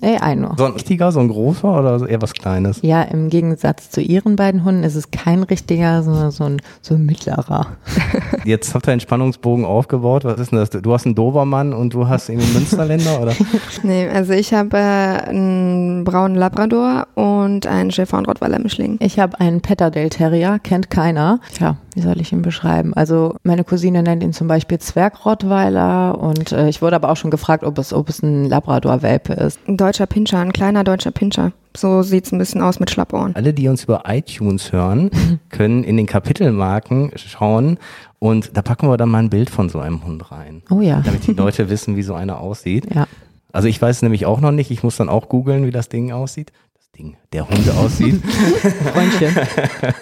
Ey, 0.02 0.18
ein 0.18 0.40
nur. 0.42 0.54
So 0.58 0.66
ein 0.66 0.72
richtiger, 0.72 1.10
so 1.10 1.20
ein 1.20 1.28
großer 1.28 1.78
oder 1.78 2.06
eher 2.06 2.20
was 2.20 2.34
Kleines? 2.34 2.80
Ja, 2.82 3.00
im 3.00 3.30
Gegensatz 3.30 3.90
zu 3.90 4.02
ihren 4.02 4.36
beiden 4.36 4.62
Hunden 4.62 4.82
ist 4.84 4.94
es 4.94 5.10
kein 5.10 5.42
richtiger, 5.42 6.02
sondern 6.02 6.30
so 6.30 6.44
ein, 6.44 6.60
so 6.82 6.96
ein 6.96 7.06
mittlerer. 7.06 7.68
Jetzt 8.44 8.74
habt 8.74 8.86
ihr 8.88 8.92
einen 8.92 9.00
Spannungsbogen 9.00 9.64
aufgebaut. 9.64 10.24
Was 10.26 10.38
ist 10.38 10.52
denn 10.52 10.58
das? 10.58 10.68
Du 10.68 10.92
hast 10.92 11.06
einen 11.06 11.14
Dobermann 11.14 11.72
und 11.72 11.94
du 11.94 12.08
hast 12.08 12.28
irgendwie 12.28 12.44
einen 12.44 12.56
Münsterländer, 12.56 13.22
oder? 13.22 13.32
Nee, 13.84 14.06
also 14.08 14.34
ich 14.34 14.52
habe 14.52 14.76
äh, 14.76 14.80
einen 14.80 16.04
braunen 16.04 16.36
Labrador 16.36 17.06
und 17.14 17.35
einen 17.46 17.90
Schäfer- 17.90 18.18
und 18.18 18.28
Rottweiler-Mischling. 18.28 18.98
Ich 19.00 19.18
habe 19.18 19.38
einen 19.40 19.60
Petterdale 19.60 20.08
Terrier, 20.08 20.58
kennt 20.58 20.90
keiner. 20.90 21.40
Tja, 21.54 21.76
wie 21.94 22.00
soll 22.00 22.20
ich 22.20 22.32
ihn 22.32 22.42
beschreiben? 22.42 22.92
Also 22.94 23.36
meine 23.42 23.64
Cousine 23.64 24.02
nennt 24.02 24.22
ihn 24.22 24.32
zum 24.32 24.48
Beispiel 24.48 24.78
Zwergrottweiler 24.78 26.18
und 26.18 26.52
äh, 26.52 26.68
ich 26.68 26.82
wurde 26.82 26.96
aber 26.96 27.10
auch 27.10 27.16
schon 27.16 27.30
gefragt, 27.30 27.64
ob 27.64 27.78
es, 27.78 27.92
ob 27.92 28.08
es 28.08 28.22
ein 28.22 28.46
Labrador-Welpe 28.46 29.32
ist. 29.34 29.60
Ein 29.66 29.76
deutscher 29.76 30.06
Pinscher, 30.06 30.38
ein 30.38 30.52
kleiner 30.52 30.84
deutscher 30.84 31.10
Pinscher. 31.10 31.52
So 31.76 32.02
sieht's 32.02 32.32
ein 32.32 32.38
bisschen 32.38 32.62
aus 32.62 32.80
mit 32.80 32.90
Schlappohren. 32.90 33.36
Alle, 33.36 33.52
die 33.52 33.68
uns 33.68 33.84
über 33.84 34.04
iTunes 34.06 34.72
hören, 34.72 35.10
können 35.50 35.84
in 35.84 35.96
den 35.96 36.06
Kapitelmarken 36.06 37.12
schauen 37.16 37.78
und 38.18 38.56
da 38.56 38.62
packen 38.62 38.88
wir 38.88 38.96
dann 38.96 39.10
mal 39.10 39.18
ein 39.18 39.30
Bild 39.30 39.50
von 39.50 39.68
so 39.68 39.78
einem 39.78 40.04
Hund 40.04 40.30
rein. 40.32 40.62
Oh 40.70 40.80
ja. 40.80 41.02
Damit 41.04 41.26
die 41.26 41.32
Leute 41.34 41.68
wissen, 41.70 41.96
wie 41.96 42.02
so 42.02 42.14
einer 42.14 42.40
aussieht. 42.40 42.92
Ja. 42.94 43.06
Also 43.52 43.68
ich 43.68 43.80
weiß 43.80 43.96
es 43.96 44.02
nämlich 44.02 44.26
auch 44.26 44.40
noch 44.40 44.50
nicht. 44.50 44.70
Ich 44.70 44.82
muss 44.82 44.96
dann 44.96 45.08
auch 45.08 45.30
googeln, 45.30 45.66
wie 45.66 45.70
das 45.70 45.88
Ding 45.88 46.12
aussieht. 46.12 46.52
Ding, 46.96 47.16
der 47.32 47.48
Hund 47.48 47.68
aussieht. 47.70 48.22
Freundchen. 48.92 49.34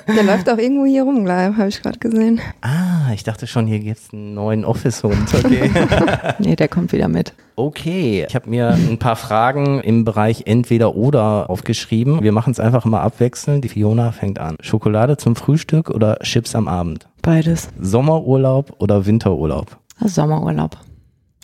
Der 0.06 0.22
läuft 0.22 0.48
auch 0.48 0.58
irgendwo 0.58 0.84
hier 0.84 1.02
rum, 1.02 1.28
habe 1.28 1.68
ich 1.68 1.82
gerade 1.82 1.98
gesehen. 1.98 2.40
ah, 2.60 3.12
ich 3.12 3.24
dachte 3.24 3.46
schon, 3.48 3.66
hier 3.66 3.80
gibt's 3.80 4.12
einen 4.12 4.34
neuen 4.34 4.64
Office-Hund. 4.64 5.34
Okay. 5.34 5.70
nee, 6.38 6.54
der 6.54 6.68
kommt 6.68 6.92
wieder 6.92 7.08
mit. 7.08 7.34
Okay, 7.56 8.24
ich 8.28 8.34
habe 8.34 8.48
mir 8.48 8.70
ein 8.70 8.98
paar 8.98 9.16
Fragen 9.16 9.80
im 9.80 10.04
Bereich 10.04 10.44
entweder 10.46 10.94
oder 10.94 11.50
aufgeschrieben. 11.50 12.22
Wir 12.22 12.32
machen 12.32 12.52
es 12.52 12.60
einfach 12.60 12.84
mal 12.84 13.00
abwechselnd. 13.02 13.64
Die 13.64 13.68
Fiona 13.68 14.12
fängt 14.12 14.38
an. 14.38 14.56
Schokolade 14.60 15.16
zum 15.16 15.34
Frühstück 15.34 15.90
oder 15.90 16.18
Chips 16.20 16.54
am 16.54 16.68
Abend? 16.68 17.08
Beides. 17.22 17.70
Sommerurlaub 17.80 18.74
oder 18.78 19.04
Winterurlaub? 19.06 19.78
Sommerurlaub. 20.00 20.76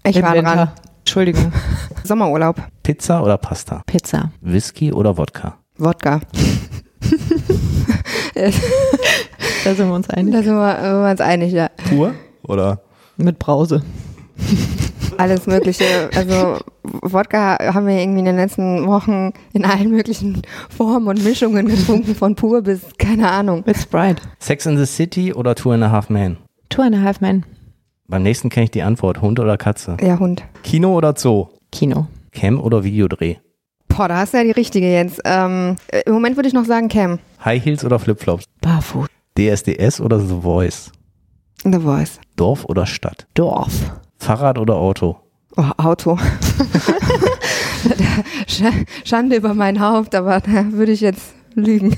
Ich 0.05 0.17
Im 0.17 0.23
war 0.23 0.35
Winter. 0.35 0.55
dran. 0.55 0.69
Entschuldigung. 1.11 1.53
Sommerurlaub. 2.05 2.63
Pizza 2.85 3.21
oder 3.21 3.37
Pasta? 3.37 3.83
Pizza. 3.85 4.31
Whisky 4.43 4.93
oder 4.93 5.19
Wodka? 5.19 5.59
Wodka. 5.77 6.21
Da 9.65 9.75
sind 9.75 9.89
wir 9.89 9.95
uns 9.95 10.09
einig. 10.09 10.33
Da 10.33 10.43
sind 10.43 10.55
wir, 10.55 10.77
sind 10.81 11.03
wir 11.03 11.11
uns 11.11 11.21
einig, 11.21 11.53
ja. 11.53 11.69
Pur 11.89 12.15
oder? 12.45 12.81
Mit 13.17 13.39
Brause. 13.41 13.83
Alles 15.19 15.47
Mögliche. 15.47 15.85
Also 16.15 16.59
Wodka 16.85 17.59
haben 17.75 17.89
wir 17.89 17.99
irgendwie 17.99 18.21
in 18.21 18.25
den 18.27 18.37
letzten 18.37 18.87
Wochen 18.87 19.33
in 19.53 19.65
allen 19.65 19.91
möglichen 19.91 20.41
Formen 20.71 21.09
und 21.09 21.25
Mischungen 21.25 21.67
getrunken, 21.67 22.15
von 22.15 22.37
pur 22.37 22.63
bis 22.63 22.83
keine 22.99 23.31
Ahnung. 23.31 23.65
Mit 23.67 23.77
Sprite. 23.77 24.23
Sex 24.39 24.65
in 24.65 24.79
the 24.79 24.87
City 24.87 25.35
oder 25.35 25.57
Two 25.57 25.73
and 25.73 25.83
a 25.83 25.91
Half 25.91 26.09
Men? 26.09 26.39
Two 26.71 26.83
and 26.83 26.95
a 26.95 27.01
half 27.01 27.21
men. 27.21 27.45
Beim 28.11 28.25
nächsten 28.25 28.49
kenne 28.51 28.65
ich 28.65 28.71
die 28.73 28.83
Antwort. 28.83 29.21
Hund 29.23 29.39
oder 29.39 29.57
Katze? 29.57 29.97
Ja, 30.03 30.19
Hund. 30.19 30.43
Kino 30.65 30.97
oder 30.97 31.15
Zoo? 31.17 31.49
Kino. 31.71 32.09
Cam 32.33 32.59
oder 32.61 32.83
Videodreh? 32.83 33.37
Boah, 33.89 34.09
da 34.09 34.17
hast 34.19 34.35
du 34.35 34.39
ja 34.39 34.45
die 34.45 34.51
richtige 34.51 34.91
jetzt. 34.93 35.21
Ähm, 35.25 35.77
äh, 35.89 36.03
Im 36.07 36.15
Moment 36.15 36.37
würde 36.37 36.49
ich 36.49 36.55
noch 36.55 36.65
sagen 36.65 36.89
Cam. 36.89 37.21
High 37.45 37.65
Heels 37.65 37.85
oder 37.85 37.99
Flipflops? 38.01 38.45
Barfuß. 38.61 39.07
DSDS 39.39 40.01
oder 40.01 40.19
The 40.19 40.41
Voice? 40.43 40.91
The 41.63 41.79
Voice. 41.79 42.19
Dorf 42.37 42.65
oder 42.65 42.85
Stadt? 42.87 43.27
Dorf. 43.35 43.73
Fahrrad 44.19 44.59
oder 44.59 44.75
Auto? 44.75 45.17
Oh, 45.57 45.63
Auto. 45.77 46.19
Sch- 48.49 48.87
Schande 49.05 49.37
über 49.37 49.55
mein 49.55 49.81
Haupt, 49.81 50.15
aber 50.15 50.41
da 50.41 50.73
würde 50.73 50.93
ich 50.93 51.01
jetzt 51.01 51.33
lügen. 51.55 51.97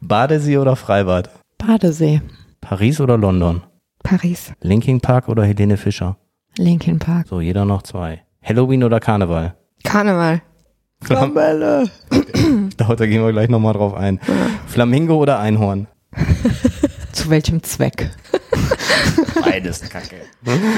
Badesee 0.00 0.58
oder 0.58 0.76
Freibad? 0.76 1.30
Badesee. 1.58 2.20
Paris 2.60 3.00
oder 3.00 3.16
London? 3.16 3.62
Paris. 4.08 4.52
Linkin 4.62 5.02
Park 5.02 5.28
oder 5.28 5.44
Helene 5.44 5.76
Fischer? 5.76 6.16
Linkin 6.56 6.98
Park. 6.98 7.28
So, 7.28 7.42
jeder 7.42 7.66
noch 7.66 7.82
zwei. 7.82 8.22
Halloween 8.42 8.82
oder 8.82 9.00
Karneval? 9.00 9.54
Karneval. 9.84 10.40
Flammelle. 11.02 11.90
da, 12.78 12.94
da 12.94 13.06
gehen 13.06 13.22
wir 13.22 13.32
gleich 13.32 13.50
nochmal 13.50 13.74
drauf 13.74 13.92
ein. 13.92 14.18
Flamingo 14.66 15.16
oder 15.16 15.38
Einhorn? 15.38 15.88
Zu 17.12 17.28
welchem 17.28 17.62
Zweck? 17.62 18.10
Beides 19.44 19.82
kacke. 19.90 20.16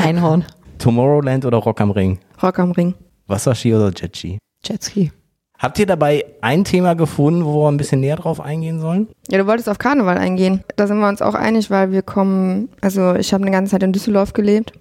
Einhorn. 0.04 0.44
Tomorrowland 0.78 1.44
oder 1.44 1.58
Rock 1.58 1.80
am 1.80 1.92
Ring? 1.92 2.18
Rock 2.42 2.58
am 2.58 2.72
Ring. 2.72 2.94
Wasserski 3.28 3.72
oder 3.72 3.92
Jetski? 3.94 4.38
Jetski. 4.64 5.12
Habt 5.60 5.78
ihr 5.78 5.84
dabei 5.86 6.24
ein 6.40 6.64
Thema 6.64 6.94
gefunden, 6.94 7.44
wo 7.44 7.62
wir 7.64 7.68
ein 7.68 7.76
bisschen 7.76 8.00
näher 8.00 8.16
drauf 8.16 8.40
eingehen 8.40 8.80
sollen? 8.80 9.08
Ja, 9.28 9.36
du 9.38 9.46
wolltest 9.46 9.68
auf 9.68 9.78
Karneval 9.78 10.16
eingehen. 10.16 10.64
Da 10.76 10.86
sind 10.86 10.98
wir 11.00 11.08
uns 11.08 11.20
auch 11.20 11.34
einig, 11.34 11.70
weil 11.70 11.92
wir 11.92 12.00
kommen, 12.00 12.70
also 12.80 13.14
ich 13.14 13.34
habe 13.34 13.42
eine 13.42 13.50
ganze 13.50 13.72
Zeit 13.72 13.82
in 13.82 13.92
Düsseldorf 13.92 14.32
gelebt. 14.32 14.72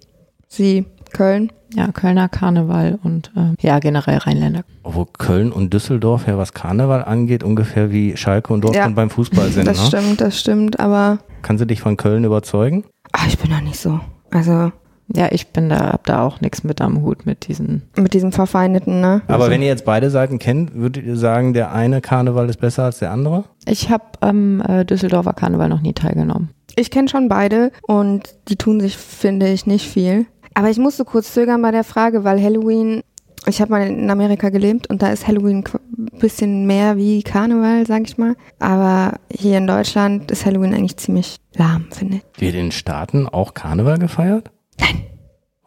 Sie, 0.47 0.85
Köln. 1.11 1.51
Ja, 1.75 1.89
Kölner 1.91 2.29
Karneval 2.29 2.97
und 3.03 3.31
äh, 3.35 3.53
ja, 3.59 3.77
generell 3.77 4.17
Rheinländer. 4.17 4.61
Obwohl 4.81 5.05
Köln 5.17 5.51
und 5.51 5.71
Düsseldorf 5.71 6.25
ja 6.25 6.35
was 6.37 6.53
Karneval 6.53 7.03
angeht, 7.03 7.43
ungefähr 7.43 7.91
wie 7.91 8.17
Schalke 8.17 8.53
und 8.53 8.61
Dortmund 8.61 8.83
Ja, 8.87 8.89
beim 8.89 9.11
Fußball 9.11 9.49
sind. 9.49 9.67
Das 9.67 9.79
Ne? 9.79 9.85
stimmt, 9.99 10.21
das 10.21 10.39
stimmt, 10.39 10.79
aber 10.79 11.19
Kannst 11.43 11.61
du 11.61 11.67
dich 11.67 11.81
von 11.81 11.95
Köln 11.97 12.23
überzeugen? 12.23 12.85
ach, 13.11 13.27
ich 13.27 13.37
bin 13.37 13.51
noch 13.51 13.61
nicht 13.61 13.77
so. 13.77 13.99
Also 14.31 14.71
Ja, 15.15 15.27
ich 15.31 15.47
bin 15.47 15.69
da, 15.69 15.91
hab 15.91 16.05
da 16.05 16.23
auch 16.23 16.39
nichts 16.41 16.63
mit 16.63 16.81
am 16.81 17.01
Hut 17.01 17.25
mit 17.25 17.47
diesen. 17.47 17.83
mit 17.95 18.13
diesem 18.13 18.31
Verfeindeten, 18.31 19.01
ne? 19.01 19.21
Aber 19.27 19.49
wenn 19.49 19.61
ihr 19.61 19.67
jetzt 19.67 19.85
beide 19.85 20.09
Seiten 20.09 20.37
kennt, 20.39 20.75
würdet 20.75 21.03
ihr 21.05 21.17
sagen, 21.17 21.53
der 21.53 21.71
eine 21.71 22.01
Karneval 22.01 22.47
ist 22.49 22.59
besser 22.59 22.83
als 22.83 22.99
der 22.99 23.11
andere? 23.11 23.45
Ich 23.65 23.89
habe 23.89 24.03
am 24.19 24.61
äh, 24.61 24.85
Düsseldorfer 24.85 25.33
Karneval 25.33 25.69
noch 25.69 25.81
nie 25.81 25.93
teilgenommen. 25.93 26.49
Ich 26.75 26.91
kenne 26.91 27.09
schon 27.09 27.27
beide 27.27 27.71
und 27.81 28.35
die 28.47 28.55
tun 28.55 28.79
sich, 28.79 28.97
finde 28.97 29.47
ich, 29.49 29.65
nicht 29.65 29.87
viel. 29.89 30.27
Aber 30.53 30.69
ich 30.69 30.77
musste 30.77 31.05
kurz 31.05 31.33
zögern 31.33 31.61
bei 31.61 31.71
der 31.71 31.83
Frage, 31.83 32.23
weil 32.23 32.41
Halloween, 32.41 33.01
ich 33.47 33.61
habe 33.61 33.71
mal 33.71 33.87
in 33.87 34.09
Amerika 34.09 34.49
gelebt 34.49 34.87
und 34.89 35.01
da 35.01 35.09
ist 35.09 35.27
Halloween 35.27 35.63
ein 35.97 36.19
bisschen 36.19 36.67
mehr 36.67 36.97
wie 36.97 37.23
Karneval, 37.23 37.85
sag 37.87 38.03
ich 38.07 38.17
mal. 38.17 38.35
Aber 38.59 39.13
hier 39.31 39.57
in 39.57 39.67
Deutschland 39.67 40.29
ist 40.31 40.45
Halloween 40.45 40.73
eigentlich 40.73 40.97
ziemlich 40.97 41.37
lahm, 41.55 41.87
finde 41.91 42.17
ich. 42.17 42.41
Wird 42.41 42.53
in 42.55 42.65
den 42.67 42.71
Staaten 42.71 43.27
auch 43.27 43.53
Karneval 43.53 43.97
gefeiert? 43.97 44.51
Nein. 44.79 45.03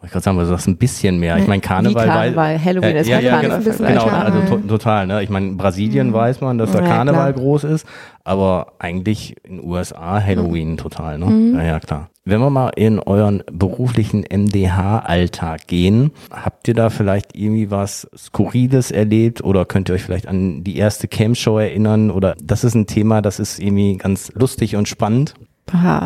Ich 0.05 0.11
gerade 0.11 0.25
sagen, 0.25 0.37
du 0.37 0.45
sagst 0.47 0.67
ein 0.67 0.77
bisschen 0.79 1.21
mehr. 1.21 1.37
Ich 1.39 1.47
meine 1.47 1.61
Karneval, 1.61 2.07
Wie 2.07 2.11
Karneval. 2.11 2.65
Halloween 2.65 2.97
ist 2.97 3.07
ja, 3.07 3.21
ja, 3.21 3.41
Karneval. 3.41 3.63
genau, 3.63 3.77
genau 3.87 4.05
Karneval. 4.07 4.43
also 4.43 4.57
to 4.57 4.67
total. 4.67 5.07
Ne? 5.07 5.23
Ich 5.23 5.31
meine, 5.31 5.47
in 5.47 5.57
Brasilien 5.57 6.13
weiß 6.13 6.41
man, 6.41 6.59
dass 6.59 6.73
da 6.73 6.81
Ja, 6.81 6.87
Karneval 6.89 7.33
klar. 7.33 7.45
groß 7.45 7.63
ist, 7.65 7.87
aber 8.25 8.73
eigentlich 8.81 9.37
in 9.45 9.59
den 9.59 9.65
USA 9.65 10.21
Halloween 10.21 10.77
total. 10.77 11.19
Ne? 11.19 11.27
Mhm. 11.27 11.55
Ja, 11.55 11.63
ja, 11.63 11.79
klar. 11.81 12.11
Wenn 12.25 12.41
wir 12.41 12.51
mal 12.51 12.71
in 12.71 12.99
euren 12.99 13.45
beruflichen 13.53 14.25
MDH-Alltag 14.29 15.67
gehen, 15.69 16.11
habt 16.33 16.67
ihr 16.69 16.75
da 16.75 16.91
vielleicht 16.91 17.37
irgendwie 17.37 17.71
was 17.71 18.09
Skurriles 18.17 18.91
erlebt 18.91 19.43
oder 19.45 19.65
könnt 19.65 19.89
ihr 19.89 19.95
euch 19.95 20.03
vielleicht 20.03 20.27
an 20.27 20.65
die 20.65 20.77
erste 20.77 21.09
Camp-Show 21.09 21.59
erinnern 21.59 22.11
oder 22.11 22.35
das 22.43 22.65
ist 22.65 22.75
ein 22.75 22.87
Thema, 22.87 23.23
das 23.23 23.39
ist 23.39 23.59
irgendwie 23.61 23.97
ganz 23.99 24.33
lustig 24.35 24.77
und 24.77 24.89
spannend? 24.89 25.35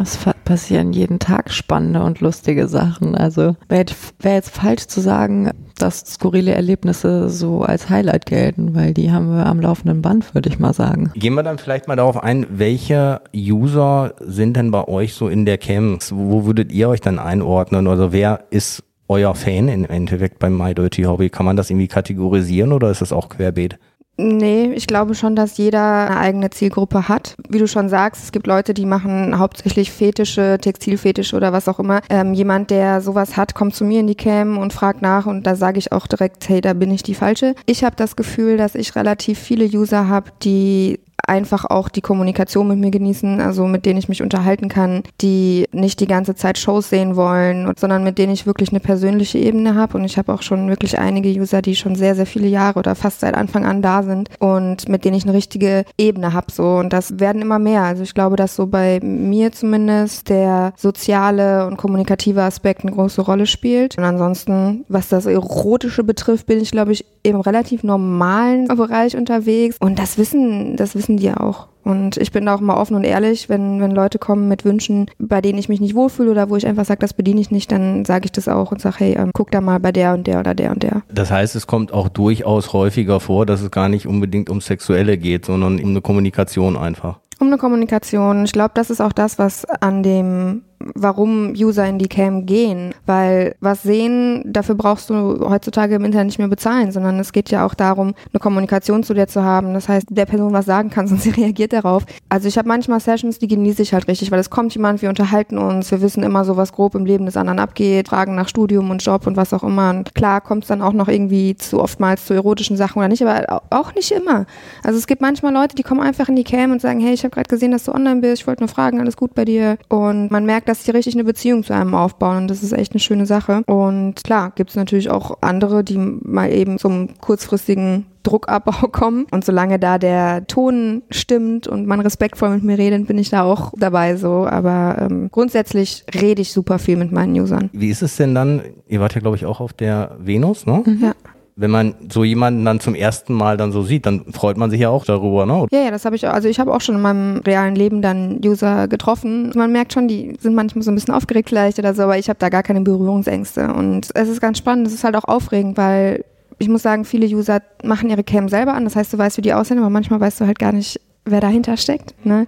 Es 0.01 0.19
passieren 0.45 0.93
jeden 0.93 1.19
Tag 1.19 1.51
spannende 1.51 2.03
und 2.03 2.21
lustige 2.21 2.69
Sachen. 2.69 3.17
Also 3.17 3.57
wäre 3.69 3.87
wär 4.21 4.35
jetzt 4.35 4.51
falsch 4.51 4.87
zu 4.87 5.01
sagen, 5.01 5.51
dass 5.77 6.01
skurrile 6.01 6.55
Erlebnisse 6.55 7.29
so 7.29 7.63
als 7.63 7.91
Highlight 7.91 8.27
gelten, 8.27 8.75
weil 8.75 8.95
die 8.95 9.11
haben 9.11 9.29
wir 9.29 9.47
am 9.47 9.61
laufenden 9.61 10.03
Band, 10.03 10.35
würde 10.35 10.49
ich 10.49 10.59
mal 10.59 10.73
sagen. 10.73 11.11
Gehen 11.15 11.35
wir 11.35 11.43
dann 11.43 11.59
vielleicht 11.59 11.89
mal 11.89 11.97
darauf 11.97 12.23
ein, 12.23 12.47
welche 12.49 13.21
User 13.35 14.15
sind 14.21 14.57
denn 14.57 14.71
bei 14.71 14.87
euch 14.87 15.15
so 15.15 15.29
in 15.29 15.45
der 15.45 15.59
Camps? 15.59 16.13
Wo 16.15 16.45
würdet 16.45 16.73
ihr 16.73 16.89
euch 16.89 17.01
dann 17.01 17.19
einordnen? 17.19 17.89
Also 17.89 18.13
wer 18.13 18.45
ist 18.51 18.85
euer 19.09 19.35
Fan 19.35 19.69
im 19.69 19.85
Endeffekt 19.85 20.39
beim 20.39 20.57
My 20.57 20.75
Dirty 20.75 21.03
Hobby? 21.03 21.29
Kann 21.29 21.47
man 21.47 21.57
das 21.57 21.71
irgendwie 21.71 21.89
kategorisieren 21.89 22.73
oder 22.73 22.91
ist 22.91 23.03
das 23.03 23.13
auch 23.13 23.29
querbeet? 23.29 23.79
Nee, 24.19 24.73
ich 24.73 24.87
glaube 24.87 25.15
schon, 25.15 25.37
dass 25.37 25.59
jeder 25.59 26.09
eine 26.09 26.19
eigene 26.19 26.51
Zielgruppe 26.51 27.09
hat. 27.09 27.37
Wie 27.49 27.59
du 27.59 27.69
schon 27.69 27.91
sagst, 27.91 28.25
es 28.25 28.33
gibt 28.33 28.47
Leute, 28.47 28.73
die 28.73 28.87
machen 28.87 29.39
hauptsächlich 29.39 29.93
Fetische, 29.93 30.57
Textilfetische 30.61 31.37
oder 31.37 31.53
was 31.53 31.69
auch 31.69 31.79
immer. 31.79 32.01
Ähm, 32.09 32.33
jemand, 32.33 32.71
der 32.71 33.03
sowas 33.03 33.37
hat, 33.37 33.55
kommt 33.55 33.75
zu 33.75 33.85
mir 33.85 34.01
in 34.01 34.07
die 34.07 34.15
Cam 34.15 34.57
und 34.57 34.73
fragt 34.73 35.03
nach 35.03 35.27
und 35.27 35.47
da 35.47 35.55
sage 35.55 35.79
ich 35.79 35.93
auch 35.93 36.07
direkt, 36.07 36.49
hey, 36.49 36.63
da 36.63 36.73
bin 36.73 36.91
ich 36.91 37.03
die 37.03 37.15
Falsche. 37.15 37.55
Ich 37.67 37.85
habe 37.85 37.97
das 37.97 38.17
Gefühl, 38.17 38.57
dass 38.57 38.75
ich 38.75 38.97
relativ 38.97 39.39
viele 39.39 39.67
User 39.67 40.09
habe, 40.09 40.31
die 40.43 40.99
einfach 41.27 41.65
auch 41.65 41.89
die 41.89 42.01
Kommunikation 42.01 42.69
mit 42.69 42.79
mir 42.79 42.91
genießen, 42.91 43.41
also 43.41 43.67
mit 43.67 43.87
denen 43.87 43.99
ich 43.99 44.09
mich 44.09 44.23
unterhalten 44.23 44.69
kann, 44.69 45.03
die 45.21 45.67
nicht 45.73 46.01
die 46.01 46.07
ganze 46.07 46.35
Zeit 46.35 46.59
Shows 46.59 46.89
sehen 46.89 47.17
wollen, 47.17 47.73
sondern 47.77 48.05
mit 48.05 48.19
denen 48.19 48.33
ich 48.33 48.47
wirklich 48.47 48.71
eine 48.71 48.81
persönliche 48.81 49.39
Ebene 49.39 49.75
habe. 49.75 49.99
Und 49.99 50.05
ich 50.05 50.19
habe 50.19 50.33
auch 50.33 50.43
schon 50.43 50.69
wirklich 50.69 50.99
einige 50.99 51.29
User, 51.29 51.63
die 51.63 51.77
schon 51.77 51.95
sehr, 51.95 52.15
sehr 52.15 52.27
viele 52.27 52.49
Jahre 52.49 52.79
oder 52.79 52.95
fast 52.95 53.21
seit 53.21 53.35
Anfang 53.35 53.65
an 53.65 53.83
da 53.83 54.03
sind 54.03 54.31
und 54.39 54.89
mit 54.89 55.05
denen 55.05 55.17
ich 55.17 55.25
eine 55.25 55.35
richtige 55.35 55.85
Ebene 55.99 56.33
habe. 56.33 56.53
So. 56.53 56.77
Und 56.77 56.93
das 56.93 57.19
werden 57.19 57.43
immer 57.43 57.59
mehr. 57.59 57.83
Also 57.83 58.03
ich 58.03 58.15
glaube, 58.15 58.37
dass 58.37 58.57
so 58.57 58.67
bei 58.67 59.01
mir 59.03 59.53
zumindest 59.53 60.29
der 60.29 60.73
soziale 60.77 61.67
und 61.67 61.77
kommunikative 61.77 62.43
Aspekt 62.43 62.83
eine 62.83 62.93
große 62.93 63.23
Rolle 63.23 63.47
spielt. 63.47 63.99
Und 63.99 64.05
ansonsten, 64.05 64.85
was 64.89 65.09
das 65.09 65.27
Erotische 65.27 66.05
betrifft, 66.05 66.47
bin 66.47 66.61
ich, 66.61 66.71
glaube 66.71 66.93
ich, 66.93 67.05
im 67.23 67.41
relativ 67.41 67.83
normalen 67.83 68.69
Bereich 68.69 69.17
unterwegs. 69.17 69.77
Und 69.81 69.99
das 69.99 70.19
wissen, 70.19 70.77
das 70.77 70.95
wissen 70.95 71.16
die 71.17 71.31
auch. 71.33 71.69
Und 71.87 72.17
ich 72.17 72.33
bin 72.33 72.47
da 72.47 72.57
auch 72.57 72.61
immer 72.61 72.79
offen 72.79 72.97
und 72.97 73.05
ehrlich, 73.05 73.49
wenn, 73.49 73.81
wenn 73.81 73.93
Leute 73.93 74.19
kommen 74.19 74.49
mit 74.49 74.65
Wünschen, 74.65 75.09
bei 75.21 75.41
denen 75.41 75.57
ich 75.57 75.69
mich 75.69 75.81
nicht 75.81 75.95
wohlfühle 75.95 76.33
oder 76.33 76.51
wo 76.51 76.57
ich 76.57 76.67
einfach 76.67 76.85
sage, 76.85 76.99
das 76.99 77.15
bediene 77.15 77.41
ich 77.41 77.53
nicht, 77.53 77.71
dann 77.71 78.05
sage 78.05 78.25
ich 78.25 78.33
das 78.33 78.49
auch 78.49 78.73
und 78.73 78.81
sage, 78.81 78.97
hey, 78.99 79.15
ähm, 79.17 79.31
guck 79.33 79.53
da 79.53 79.61
mal 79.61 79.79
bei 79.79 79.93
der 79.93 80.15
und 80.15 80.27
der 80.27 80.41
oder 80.41 80.53
der 80.53 80.73
und 80.73 80.83
der. 80.83 81.03
Das 81.09 81.31
heißt, 81.31 81.55
es 81.55 81.69
kommt 81.69 81.93
auch 81.93 82.09
durchaus 82.09 82.73
häufiger 82.73 83.21
vor, 83.21 83.47
dass 83.47 83.63
es 83.63 83.71
gar 83.71 83.89
nicht 83.89 84.09
unbedingt 84.09 84.51
um 84.51 84.61
Sexuelle 84.61 85.17
geht, 85.17 85.45
sondern 85.45 85.79
um 85.79 85.91
eine 85.91 86.01
Kommunikation 86.01 86.77
einfach. 86.77 87.21
Um 87.39 87.47
eine 87.47 87.59
Kommunikation. 87.59 88.45
Ich 88.45 88.53
glaube, 88.53 88.73
das 88.75 88.91
ist 88.91 89.01
auch 89.01 89.13
das, 89.13 89.39
was 89.39 89.65
an 89.65 90.03
dem 90.03 90.63
warum 90.79 91.51
User 91.51 91.87
in 91.87 91.99
die 91.99 92.09
Cam 92.09 92.47
gehen. 92.47 92.95
Weil 93.07 93.55
was 93.61 93.83
sehen, 93.83 94.43
dafür 94.47 94.75
brauchst 94.75 95.11
du 95.11 95.49
heutzutage 95.49 95.95
im 95.95 96.05
Internet 96.05 96.27
nicht 96.27 96.39
mehr 96.39 96.49
bezahlen, 96.49 96.93
sondern 96.93 97.19
es 97.19 97.33
geht 97.33 97.51
ja 97.51 97.67
auch 97.67 97.75
darum, 97.75 98.15
eine 98.33 98.41
Kommunikation 98.41 99.03
zu 99.03 99.15
dir 99.15 99.27
zu 99.27 99.43
haben. 99.43 99.75
Das 99.75 99.89
heißt, 99.89 100.07
der 100.11 100.27
Person 100.27 100.53
was 100.53 100.67
sagen 100.67 100.91
kannst 100.91 101.13
und 101.13 101.21
sie 101.21 101.31
reagiert 101.31 101.73
darauf. 101.73 102.05
Also 102.29 102.49
ich 102.49 102.59
habe 102.59 102.69
manchmal 102.69 103.01
Sessions, 103.01 103.39
die 103.39 103.49
genieße 103.49 103.83
ich 103.83 103.93
halt 103.93 104.09
richtig, 104.09 104.31
weil 104.31 104.41
es 104.41 104.51
kommt 104.51 104.75
jemand, 104.75 105.03
wir 105.03 105.09
unterhalten 105.09 105.59
uns, 105.59 105.91
wir 105.91 106.01
wissen 106.01 106.23
immer 106.23 106.45
so, 106.45 106.57
was 106.57 106.73
grob 106.73 106.95
im 106.95 107.07
Leben 107.07 107.27
des 107.27 107.37
anderen 107.37 107.59
abgeht, 107.59 108.09
fragen 108.09 108.35
nach 108.35 108.49
Studium 108.49 108.91
und 108.91 109.05
Job 109.05 109.27
und 109.27 109.37
was 109.37 109.53
auch 109.53 109.63
immer. 109.63 109.91
Und 109.91 110.15
klar 110.15 110.41
kommt 110.41 110.65
es 110.65 110.69
dann 110.69 110.83
auch 110.83 110.93
noch 110.93 111.09
irgendwie 111.09 111.57
zu 111.57 111.81
oftmals 111.81 112.27
zu 112.27 112.35
erotischen 112.35 112.77
Sachen 112.77 112.99
oder 112.99 113.09
nicht, 113.09 113.25
aber 113.25 113.63
auch 113.71 113.95
nicht 113.95 114.13
immer. 114.13 114.47
Also 114.83 114.99
es 114.99 115.07
gibt 115.07 115.23
manchmal 115.23 115.53
Leute, 115.53 115.75
die 115.75 115.83
kommen 115.83 116.01
einfach 116.01 116.29
in 116.29 116.37
die 116.37 116.45
Cam 116.45 116.73
und 116.73 116.81
sagen, 116.81 117.01
hey, 117.01 117.15
ich 117.15 117.25
habe 117.25 117.35
gerade 117.35 117.49
gesehen, 117.49 117.71
dass 117.71 117.85
du 117.85 117.93
online 117.93 118.21
bist, 118.21 118.43
ich 118.43 118.47
wollte 118.47 118.63
nur 118.63 118.69
fragen, 118.69 119.01
alles 119.01 119.17
gut 119.17 119.35
bei 119.35 119.45
dir. 119.45 119.79
Und 119.89 120.31
man 120.31 120.45
merkt, 120.45 120.66
dass 120.69 120.85
sie 120.85 120.91
richtig 120.91 121.15
eine 121.15 121.25
Beziehung 121.25 121.65
zu 121.65 121.75
einem 121.75 121.95
aufbauen 121.95 122.39
und 122.39 122.49
das 122.49 122.63
ist 122.63 122.73
echt 122.73 122.93
eine 122.93 123.01
schöne 123.01 123.27
Sache. 123.27 123.63
Und 123.67 124.23
klar, 124.25 124.53
gibt 124.55 124.71
es 124.71 124.77
natürlich 124.77 125.11
auch 125.11 125.39
andere, 125.41 125.85
die 125.85 125.99
mal 125.99 126.53
eben 126.53 126.79
zum 126.79 127.19
kurzfristigen 127.21 128.07
Druckabbau 128.23 128.89
kommen. 128.93 129.27
Und 129.31 129.45
solange 129.45 129.79
da 129.79 129.99
der 129.99 130.47
Ton 130.47 131.03
stimmt 131.11 131.69
und 131.69 131.87
man 131.87 132.01
respektvoll 132.01 132.51
mit 132.51 132.65
mir 132.65 132.79
redet, 132.79 133.07
bin 133.07 133.19
ich 133.19 133.31
da 133.31 133.45
auch 133.45 133.73
dabei 133.77 134.17
so. 134.17 134.47
Aber 134.47 134.97
ähm, 135.01 135.31
grundsätzlich 135.31 136.05
rede 136.15 136.43
ich 136.43 136.53
super 136.53 136.79
viel 136.79 136.97
mit 136.97 137.13
meinen 137.13 137.39
Usern. 137.41 137.71
Wie 137.73 137.91
ist 137.91 138.03
es 138.03 138.17
denn 138.17 138.35
dann? 138.35 138.63
Ihr 138.89 139.01
wart 139.01 139.15
ja, 139.15 139.21
glaube 139.21 139.37
ich, 139.37 139.47
auch 139.47 139.61
auf 139.61 139.73
der 139.73 140.17
Venus, 140.19 140.67
ne? 140.67 140.83
Mhm. 140.85 141.01
Ja 141.03 141.15
wenn 141.59 141.71
man 141.71 141.95
so 142.13 142.23
jemanden 142.23 142.67
dann 142.67 142.81
zum 142.81 142.95
ersten 142.95 143.33
Mal 143.33 143.57
dann 143.57 143.73
so 143.73 143.83
sieht, 143.83 144.05
dann 144.05 144.31
freut 144.33 144.59
man 144.59 144.71
sich 144.71 144.81
ja 144.81 144.91
auch 144.91 145.07
darüber, 145.07 145.47
ne? 145.47 145.67
Ja, 145.73 145.85
ja, 145.85 145.91
das 145.91 146.05
habe 146.05 146.15
ich 146.15 146.27
auch. 146.27 146.33
Also 146.33 146.49
ich 146.49 146.61
habe 146.61 146.73
auch 146.73 146.83
schon 146.83 146.97
in 146.97 147.01
meinem 147.01 147.39
realen 147.39 147.75
Leben 147.75 148.03
dann 148.03 148.41
User 148.45 148.89
getroffen. 148.89 149.53
Man 149.55 149.73
merkt 149.73 149.95
schon, 149.95 150.07
die 150.07 150.37
sind 150.39 150.55
manchmal 150.55 150.83
so 150.83 150.91
ein 150.91 150.95
bisschen 150.95 151.15
aufgeregt 151.15 151.49
vielleicht 151.49 151.79
oder 151.79 151.95
so, 151.95 152.03
aber 152.03 152.19
ich 152.19 152.29
habe 152.29 152.39
da 152.39 152.51
gar 152.51 152.63
keine 152.63 152.83
Berührungsängste. 152.83 153.73
Und 153.73 154.11
es 154.15 154.29
ist 154.29 154.43
ganz 154.43 154.59
spannend, 154.59 154.87
es 154.87 154.93
ist 154.93 155.05
halt 155.05 155.17
auch 155.17 155.25
aufregend, 155.25 155.79
weil 155.79 156.27
ich 156.59 156.69
muss 156.69 156.83
sagen, 156.83 157.07
viele 157.07 157.27
User 157.27 157.63
machen 157.83 158.11
ihre 158.11 158.23
Cam 158.23 158.51
selber 158.51 158.75
an. 158.75 158.85
Das 158.85 158.95
heißt, 158.95 159.15
du 159.15 159.19
weißt, 159.19 159.39
wie 159.39 159.43
die 159.43 159.55
aussehen, 159.55 159.79
aber 159.79 159.91
manchmal 159.91 160.21
weißt 160.21 160.43
du 160.43 160.47
halt 160.47 160.59
gar 160.59 160.73
nicht, 160.73 161.01
wer 161.25 161.41
dahinter 161.41 161.79
steckt. 161.79 162.15
Ne? 162.25 162.47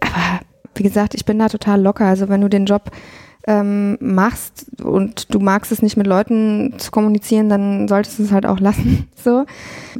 Aber 0.00 0.40
wie 0.74 0.82
gesagt, 0.82 1.14
ich 1.14 1.24
bin 1.24 1.38
da 1.38 1.48
total 1.48 1.80
locker. 1.80 2.04
Also 2.04 2.28
wenn 2.28 2.42
du 2.42 2.48
den 2.48 2.66
Job 2.66 2.90
ähm, 3.46 3.98
machst 4.00 4.66
und 4.82 5.34
du 5.34 5.38
magst 5.38 5.70
es 5.70 5.82
nicht 5.82 5.96
mit 5.96 6.06
Leuten 6.06 6.74
zu 6.78 6.90
kommunizieren, 6.90 7.48
dann 7.48 7.88
solltest 7.88 8.18
du 8.18 8.22
es 8.24 8.32
halt 8.32 8.46
auch 8.46 8.60
lassen. 8.60 9.08
So. 9.24 9.46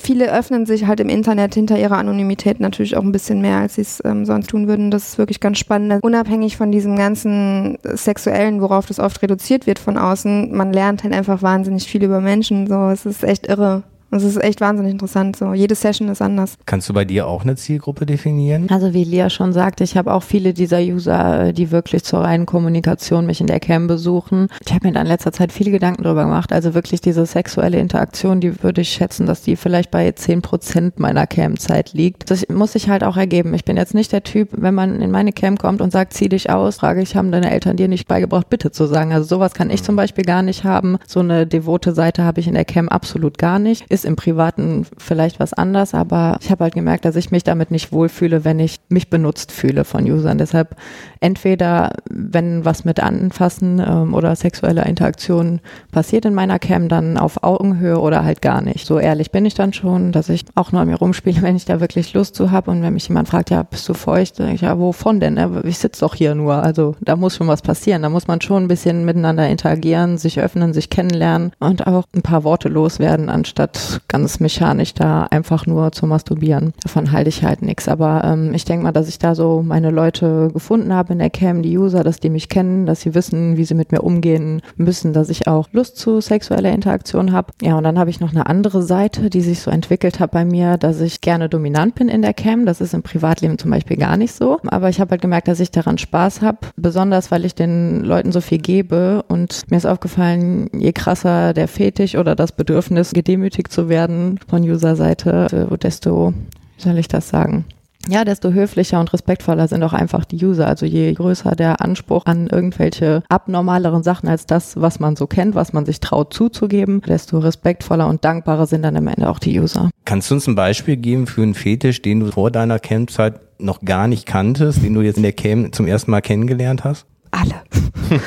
Viele 0.03 0.31
öffnen 0.31 0.67
sich 0.67 0.87
halt 0.87 1.01
im 1.01 1.09
Internet 1.09 1.55
hinter 1.55 1.79
ihrer 1.79 1.97
Anonymität 1.97 2.61
natürlich 2.61 2.95
auch 2.95 3.03
ein 3.03 3.11
bisschen 3.11 3.41
mehr, 3.41 3.57
als 3.57 3.77
sie 3.77 3.81
es 3.81 4.03
ähm, 4.05 4.27
sonst 4.27 4.51
tun 4.51 4.69
würden. 4.69 4.91
Das 4.91 5.09
ist 5.09 5.19
wirklich 5.19 5.41
ganz 5.41 5.57
spannend. 5.57 6.05
Unabhängig 6.05 6.59
von 6.59 6.71
diesem 6.71 6.95
ganzen 6.95 7.79
Sexuellen, 7.83 8.61
worauf 8.61 8.85
das 8.85 9.01
oft 9.01 9.23
reduziert 9.23 9.67
wird 9.67 9.79
von 9.79 9.97
außen, 9.97 10.55
man 10.55 10.75
lernt 10.75 11.05
halt 11.05 11.15
einfach 11.15 11.41
wahnsinnig 11.41 11.85
viel 11.85 12.05
über 12.05 12.21
Menschen. 12.21 12.67
So, 12.67 12.91
es 12.91 13.07
ist 13.07 13.25
echt 13.25 13.47
irre, 13.47 13.83
das 14.15 14.25
ist 14.25 14.43
echt 14.43 14.61
wahnsinnig 14.61 14.93
interessant. 14.93 15.37
So, 15.37 15.53
jede 15.53 15.75
Session 15.75 16.09
ist 16.09 16.23
anders. 16.23 16.57
Kannst 16.67 16.89
du 16.89 16.95
bei 16.95 17.05
dir 17.05 17.27
auch 17.27 17.43
eine 17.43 17.57
Zielgruppe 17.57 18.07
definieren? 18.07 18.69
Also 18.71 18.95
wie 18.95 19.05
Lia 19.05 19.31
schon 19.31 19.53
sagte, 19.53 19.85
ich 19.85 19.97
habe 19.97 20.13
auch 20.13 20.23
viele 20.23 20.55
dieser 20.55 20.79
User, 20.79 21.53
die 21.53 21.71
wirklich 21.71 22.05
zur 22.05 22.21
reinen 22.21 22.47
Kommunikation 22.47 23.27
mich 23.27 23.41
in 23.41 23.47
der 23.47 23.61
Cam 23.61 23.87
besuchen. 23.87 24.49
Ich 24.65 24.73
habe 24.73 24.87
mir 24.87 24.95
da 24.95 25.01
in 25.01 25.07
letzter 25.07 25.33
Zeit 25.33 25.53
viele 25.53 25.71
Gedanken 25.71 26.03
drüber 26.03 26.25
gemacht. 26.25 26.53
Also 26.53 26.75
wirklich 26.75 27.01
diese 27.01 27.27
sexuelle 27.27 27.79
Interaktion, 27.79 28.41
die 28.41 28.63
würde 28.63 28.81
ich 28.81 28.91
schätzen, 28.91 29.27
dass 29.27 29.43
die 29.43 29.57
vielleicht 29.57 29.91
bei 29.91 30.11
10 30.11 30.43
Prozent 30.43 30.99
meiner 30.99 31.27
Cam-Zeit 31.27 31.93
liegt. 31.93 32.31
Das 32.31 32.49
muss 32.49 32.73
sich 32.73 32.89
halt 32.89 33.05
auch 33.05 33.17
ergeben. 33.17 33.53
Ich 33.55 33.65
bin 33.65 33.77
jetzt 33.77 33.95
nicht 33.95 34.13
der 34.13 34.23
Typ, 34.23 34.49
wenn 34.53 34.75
man 34.75 35.01
in 35.01 35.11
meine 35.11 35.33
Cam 35.33 35.59
kommt 35.59 35.81
und 35.81 35.93
sagt, 35.93 36.15
zieh 36.15 36.29
dich 36.29 36.51
aus, 36.51 36.77
frage 36.77 37.03
ich, 37.03 37.17
haben 37.17 37.33
deine 37.33 37.51
Eltern 37.51 37.77
dir 37.77 37.89
nicht 37.89 38.07
beigebracht, 38.07 38.49
bitte 38.49 38.71
zu 38.71 38.87
sagen. 38.87 39.13
Also 39.13 39.27
sowas 39.27 39.55
kann 39.55 39.71
ich 39.71 39.83
zum 39.83 39.97
Beispiel 39.97 40.25
gar 40.25 40.43
nicht 40.43 40.65
haben. 40.65 40.99
So 41.07 41.21
eine 41.21 41.47
devote 41.47 41.93
Seite 41.95 42.25
habe 42.25 42.41
ich 42.41 42.47
in 42.47 42.55
der 42.55 42.65
Cam 42.65 42.89
absolut 42.89 43.39
gar 43.39 43.59
nicht. 43.59 43.85
Ist 43.89 44.04
im 44.05 44.17
Privaten 44.17 44.87
vielleicht 44.99 45.41
was 45.41 45.53
anders, 45.53 45.95
aber 45.95 46.39
ich 46.41 46.51
habe 46.51 46.65
halt 46.65 46.75
gemerkt, 46.75 47.05
dass 47.05 47.17
ich 47.17 47.31
mich 47.31 47.45
damit 47.45 47.71
nicht 47.71 47.93
wohlfühle, 47.93 48.45
wenn 48.45 48.59
ich 48.59 48.81
mich 48.89 49.11
benutzt 49.11 49.53
fühle 49.53 49.85
von 49.85 50.05
Usern. 50.05 50.39
Deshalb 50.39 50.77
entweder, 51.21 51.93
wenn 52.11 52.65
was 52.65 52.85
mit 52.85 53.01
Anfassen 53.01 53.83
ähm, 53.87 54.15
oder 54.15 54.37
sexueller 54.37 54.87
Interaktion 54.87 55.61
passiert 55.93 56.25
in 56.25 56.35
meiner 56.35 56.59
Cam, 56.59 56.89
dann 56.89 57.17
auf 57.17 57.43
Augenhöhe 57.43 57.99
oder 57.99 58.25
halt 58.25 58.43
gar 58.43 58.61
nicht. 58.61 58.87
So 58.87 58.99
ehrlich 58.99 59.31
bin 59.31 59.47
ich 59.47 59.55
dann 59.55 59.73
schon, 59.73 60.13
dass 60.13 60.29
ich 60.29 60.45
auch 60.55 60.73
nur 60.73 60.83
an 60.83 60.89
mir 60.89 60.97
rumspiele, 60.97 61.43
wenn 61.43 61.57
ich 61.57 61.65
da 61.65 61.81
wirklich 61.81 62.13
Lust 62.15 62.35
zu 62.35 62.51
habe 62.51 62.71
und 62.71 62.83
wenn 62.83 62.95
mich 62.95 63.09
jemand 63.09 63.29
fragt, 63.29 63.51
ja, 63.51 63.63
bist 63.63 63.89
du 63.89 63.95
feucht? 63.95 64.39
Ich, 64.41 64.61
ja, 64.61 64.79
wovon 64.79 65.21
denn? 65.21 65.63
Ich 65.65 65.79
sitze 65.79 66.01
doch 66.01 66.15
hier 66.15 66.35
nur. 66.35 66.55
Also 66.57 66.97
da 67.01 67.17
muss 67.17 67.37
schon 67.37 67.49
was 67.49 67.63
passieren. 67.63 68.03
Da 68.03 68.09
muss 68.09 68.27
man 68.27 68.41
schon 68.41 68.65
ein 68.65 68.69
bisschen 68.69 69.05
miteinander 69.05 69.49
interagieren, 69.49 70.19
sich 70.19 70.41
öffnen, 70.41 70.73
sich 70.73 70.91
kennenlernen 70.91 71.53
und 71.59 71.87
auch 71.87 72.05
ein 72.15 72.23
paar 72.23 72.45
Worte 72.45 72.69
loswerden, 72.69 73.29
anstatt 73.29 73.94
ganz 74.09 74.41
mechanisch 74.41 74.95
da 74.95 75.25
einfach 75.25 75.67
nur 75.67 75.93
zu 75.93 76.07
masturbieren. 76.07 76.73
Davon 76.83 77.13
halte 77.13 77.29
ich 77.29 77.45
halt 77.45 77.63
nichts. 77.63 77.89
Aber 77.89 78.23
ähm, 78.25 78.55
ich 78.55 78.65
denke 78.65 78.85
mal, 78.85 78.93
dass 78.93 79.09
ich 79.09 79.19
da 79.19 79.35
so 79.35 79.63
meine 79.65 79.91
Leute 79.91 80.51
gefunden 80.53 80.93
habe 80.93 81.13
in 81.13 81.19
der 81.19 81.31
Cam, 81.31 81.63
die 81.63 81.77
User, 81.79 82.05
dass 82.05 82.21
die 82.21 82.31
mich 82.31 82.49
kennen, 82.49 82.87
dass 82.87 83.01
sie 83.01 83.15
wissen, 83.15 83.57
wie 83.57 83.65
sie 83.65 83.75
mit 83.75 83.93
mir 83.93 84.03
umgehen 84.03 84.63
müssen, 84.77 85.13
dass 85.13 85.29
ich 85.29 85.47
auch 85.47 85.69
Lust 85.73 85.97
zu 85.97 86.21
sexueller 86.21 86.73
Interaktion 86.73 87.33
habe. 87.33 87.53
Ja, 87.63 87.77
und 87.77 87.85
dann 87.85 87.99
habe 87.99 88.11
ich 88.11 88.21
noch 88.21 88.31
eine 88.31 88.47
andere 88.47 88.83
Seite, 88.83 89.31
die 89.31 89.41
sich 89.41 89.61
so 89.61 89.71
entwickelt 89.71 90.21
hat 90.21 90.31
bei 90.31 90.45
mir, 90.45 90.77
dass 90.77 91.01
ich 91.01 91.21
gerne 91.21 91.49
dominant 91.49 91.95
bin 91.95 92.09
in 92.09 92.23
der 92.23 92.35
Cam. 92.35 92.67
Das 92.67 92.81
ist 92.81 92.95
im 92.95 93.03
Privatleben 93.03 93.59
zum 93.59 93.71
Beispiel 93.71 93.97
gar 93.97 94.17
nicht 94.17 94.33
so. 94.33 94.59
Aber 94.67 94.89
ich 94.89 95.01
habe 95.01 95.13
halt 95.13 95.23
gemerkt, 95.23 95.49
dass 95.49 95.61
ich 95.61 95.71
daran 95.71 95.99
Spaß 95.99 96.43
habe, 96.43 96.59
besonders 96.77 97.31
weil 97.31 97.45
ich 97.45 97.55
den 97.55 98.03
Leuten 98.05 98.33
so 98.33 98.41
viel 98.41 98.59
gebe. 98.59 99.25
Und 99.29 99.63
mir 99.71 99.77
ist 99.77 99.87
aufgefallen, 99.87 100.69
je 100.73 100.93
krasser 100.93 101.53
der 101.53 101.69
Fetisch 101.69 102.17
oder 102.17 102.35
das 102.35 102.53
Bedürfnis, 102.53 103.13
gedemütigt 103.13 103.73
zu 103.75 103.89
werden 103.89 104.41
von 104.49 104.63
User-Seite, 104.63 105.69
desto, 105.83 106.33
wie 106.77 106.83
soll 106.83 106.99
ich 106.99 107.09
das 107.09 107.29
sagen? 107.29 107.65
ja, 108.09 108.25
desto 108.25 108.53
höflicher 108.53 109.01
und 109.01 109.13
respektvoller 109.13 109.69
sind 109.69 109.83
auch 109.83 109.93
einfach 109.93 110.25
die 110.25 110.45
User. 110.45 110.67
Also 110.67 110.87
je 110.87 111.13
größer 111.13 111.53
der 111.53 111.81
Anspruch 111.81 112.27
an 112.27 112.49
irgendwelche 112.49 113.23
abnormaleren 113.29 114.03
Sachen 114.03 114.29
als 114.29 114.47
das, 114.47 114.81
was 114.81 115.01
man 115.01 115.17
so 115.17 115.27
kennt, 115.27 115.55
was 115.55 115.73
man 115.73 115.87
sich 115.87 116.01
traut 116.01 116.33
zuzugeben, 116.35 117.01
desto 117.03 117.39
respektvoller 117.39 118.09
und 118.09 118.25
dankbarer 118.25 118.67
sind 118.67 118.83
dann 118.83 118.97
am 118.97 119.07
Ende 119.07 119.29
auch 119.29 119.39
die 119.39 119.59
User. 119.59 119.91
Kannst 120.05 120.31
du 120.31 120.35
uns 120.35 120.47
ein 120.47 120.55
Beispiel 120.55 120.97
geben 120.97 121.27
für 121.27 121.43
einen 121.43 121.55
Fetisch, 121.55 122.03
den 122.03 122.21
du 122.21 122.33
vor 122.33 122.51
deiner 122.51 122.79
Campzeit 122.79 123.41
noch 123.59 123.81
gar 123.81 124.09
nicht 124.09 124.27
kanntest, 124.27 124.83
den 124.83 124.95
du 124.95 125.01
jetzt 125.01 125.17
in 125.17 125.23
der 125.23 125.33
Camp 125.33 125.75
zum 125.75 125.87
ersten 125.87 126.11
Mal 126.11 126.21
kennengelernt 126.21 126.85
hast? 126.85 127.07
Alle. 127.35 127.63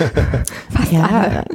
Fast 0.69 0.91
ja. 0.91 1.03
alle. 1.03 1.45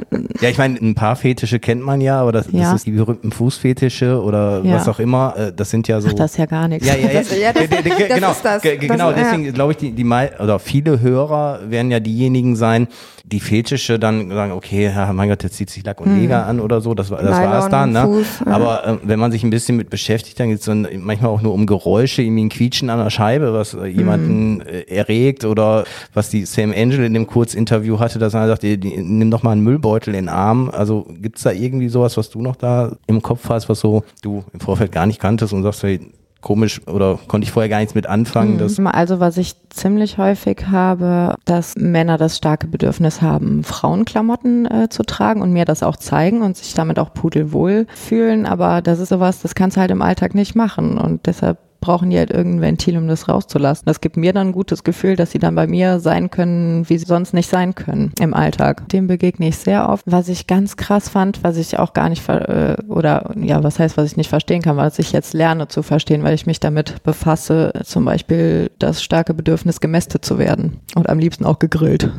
Ja, 0.41 0.49
ich 0.49 0.57
meine, 0.57 0.77
ein 0.79 0.95
paar 0.95 1.15
Fetische 1.15 1.59
kennt 1.59 1.81
man 1.81 2.01
ja, 2.01 2.19
aber 2.19 2.31
das, 2.31 2.47
ja. 2.51 2.63
das 2.63 2.75
ist 2.75 2.87
die 2.87 2.91
berühmten 2.91 3.31
Fußfetische 3.31 4.21
oder 4.21 4.61
ja. 4.63 4.75
was 4.75 4.87
auch 4.87 4.99
immer. 4.99 5.35
Äh, 5.37 5.53
das 5.53 5.69
sind 5.69 5.87
ja 5.87 6.01
so. 6.01 6.09
Ach, 6.09 6.13
das 6.13 6.31
ist 6.31 6.37
ja 6.37 6.45
gar 6.45 6.67
nichts. 6.67 6.87
Ja, 6.87 6.95
ja, 6.95 7.07
ja. 7.07 7.19
Das, 7.19 7.39
ja, 7.39 7.53
das, 7.53 7.69
genau, 7.69 8.31
ist 8.31 8.45
das. 8.45 8.61
genau. 8.61 9.11
Das, 9.11 9.19
deswegen 9.21 9.53
glaube 9.53 9.73
ich, 9.73 9.77
die, 9.77 9.91
die 9.91 10.05
oder 10.05 10.59
viele 10.59 10.99
Hörer 10.99 11.59
werden 11.69 11.91
ja 11.91 11.99
diejenigen 11.99 12.55
sein, 12.55 12.87
die 13.25 13.39
Fetische 13.39 13.99
dann 13.99 14.29
sagen, 14.29 14.51
okay, 14.51 14.85
ja, 14.95 15.11
mein 15.13 15.29
Gott, 15.29 15.43
jetzt 15.43 15.55
zieht 15.55 15.69
sich 15.69 15.83
Lack 15.85 16.01
und 16.01 16.19
Leder 16.19 16.43
hm. 16.43 16.49
an 16.49 16.59
oder 16.59 16.81
so, 16.81 16.93
das, 16.93 17.09
das 17.09 17.21
war 17.21 17.59
es 17.59 17.69
dann. 17.69 17.91
Ne? 17.91 18.03
Fuß, 18.03 18.43
ja. 18.45 18.51
Aber 18.51 18.87
äh, 18.87 18.97
wenn 19.03 19.19
man 19.19 19.31
sich 19.31 19.43
ein 19.43 19.49
bisschen 19.49 19.77
mit 19.77 19.89
beschäftigt, 19.89 20.39
dann 20.39 20.49
geht 20.49 20.59
es 20.59 20.65
dann 20.65 20.87
manchmal 20.99 21.31
auch 21.31 21.41
nur 21.41 21.53
um 21.53 21.65
Geräusche, 21.65 22.21
irgendwie 22.21 22.45
ein 22.45 22.49
Quietschen 22.49 22.89
an 22.89 22.99
der 22.99 23.09
Scheibe, 23.09 23.53
was 23.53 23.73
äh, 23.73 23.85
jemanden 23.85 24.61
hm. 24.61 24.67
äh, 24.67 24.81
erregt 24.83 25.45
oder 25.45 25.85
was 26.13 26.29
die 26.29 26.45
Sam 26.45 26.73
Angel 26.75 27.03
in 27.03 27.13
dem 27.13 27.27
Kurzinterview 27.27 27.99
hatte, 27.99 28.19
dass 28.19 28.33
er 28.33 28.47
sagt, 28.47 28.63
nimm 28.63 29.31
doch 29.31 29.43
mal 29.43 29.51
einen 29.51 29.63
Müllbeutel 29.63 30.13
in 30.13 30.25
den 30.25 30.29
Arm. 30.29 30.69
Also 30.69 31.07
gibt's 31.21 31.43
da 31.43 31.51
irgendwie 31.51 31.89
sowas, 31.89 32.17
was 32.17 32.29
du 32.29 32.41
noch 32.41 32.55
da 32.55 32.95
im 33.07 33.21
Kopf 33.21 33.49
hast, 33.49 33.69
was 33.69 33.79
so 33.79 34.03
du 34.21 34.43
im 34.53 34.59
Vorfeld 34.59 34.91
gar 34.91 35.05
nicht 35.05 35.19
kanntest 35.19 35.53
und 35.53 35.63
sagst, 35.63 35.83
hey, 35.83 35.99
komisch 36.43 36.85
oder 36.87 37.17
konnte 37.27 37.45
ich 37.45 37.51
vorher 37.51 37.69
gar 37.69 37.79
nichts 37.79 37.95
mit 37.95 38.05
anfangen. 38.05 38.53
Mhm. 38.53 38.59
also 38.85 39.19
was 39.19 39.37
ich 39.37 39.55
ziemlich 39.69 40.19
häufig 40.19 40.67
habe, 40.69 41.35
dass 41.45 41.75
Männer 41.75 42.17
das 42.17 42.37
starke 42.37 42.67
Bedürfnis 42.67 43.21
haben, 43.21 43.63
Frauenklamotten 43.63 44.69
äh, 44.69 44.89
zu 44.89 45.03
tragen 45.03 45.41
und 45.41 45.51
mir 45.51 45.65
das 45.65 45.81
auch 45.81 45.95
zeigen 45.95 46.43
und 46.43 46.55
sich 46.57 46.73
damit 46.75 46.99
auch 46.99 47.13
pudelwohl 47.13 47.87
fühlen. 47.95 48.45
Aber 48.45 48.81
das 48.81 48.99
ist 48.99 49.09
sowas, 49.09 49.41
das 49.41 49.55
kannst 49.55 49.77
du 49.77 49.81
halt 49.81 49.89
im 49.89 50.01
Alltag 50.01 50.35
nicht 50.35 50.53
machen 50.53 50.97
und 50.99 51.25
deshalb 51.25 51.57
brauchen 51.83 52.09
die 52.09 52.17
halt 52.17 52.31
irgendein 52.31 52.61
Ventil, 52.61 52.97
um 52.97 53.09
das 53.09 53.27
rauszulassen. 53.27 53.83
Das 53.85 53.99
gibt 53.99 54.15
mir 54.15 54.31
dann 54.31 54.47
ein 54.47 54.53
gutes 54.53 54.85
Gefühl, 54.85 55.17
dass 55.17 55.31
sie 55.31 55.39
dann 55.39 55.53
bei 55.53 55.67
mir 55.67 55.99
sein 55.99 56.31
können, 56.31 56.87
wie 56.87 56.97
sie 56.97 57.05
sonst 57.05 57.33
nicht 57.33 57.49
sein 57.49 57.75
können 57.75 58.13
im 58.21 58.33
Alltag. 58.33 58.87
Dem 58.87 59.07
begegne 59.07 59.49
ich 59.49 59.57
sehr 59.57 59.89
oft. 59.89 60.05
Was 60.07 60.29
ich 60.29 60.47
ganz 60.47 60.77
krass 60.77 61.09
fand, 61.09 61.43
was 61.43 61.57
ich 61.57 61.77
auch 61.77 61.91
gar 61.91 62.07
nicht, 62.07 62.27
äh, 62.29 62.77
oder 62.87 63.31
ja, 63.35 63.61
was 63.63 63.79
heißt, 63.79 63.97
was 63.97 64.11
ich 64.11 64.17
nicht 64.17 64.29
verstehen 64.29 64.61
kann, 64.61 64.77
was 64.77 64.97
ich 64.97 65.11
jetzt 65.11 65.33
lerne 65.33 65.67
zu 65.67 65.83
verstehen, 65.83 66.23
weil 66.23 66.35
ich 66.35 66.45
mich 66.45 66.61
damit 66.61 67.03
befasse, 67.03 67.73
zum 67.83 68.05
Beispiel 68.05 68.71
das 68.79 69.03
starke 69.03 69.33
Bedürfnis, 69.33 69.81
gemästet 69.81 70.23
zu 70.23 70.37
werden 70.37 70.79
und 70.95 71.09
am 71.09 71.19
liebsten 71.19 71.43
auch 71.43 71.59
gegrillt. 71.59 72.09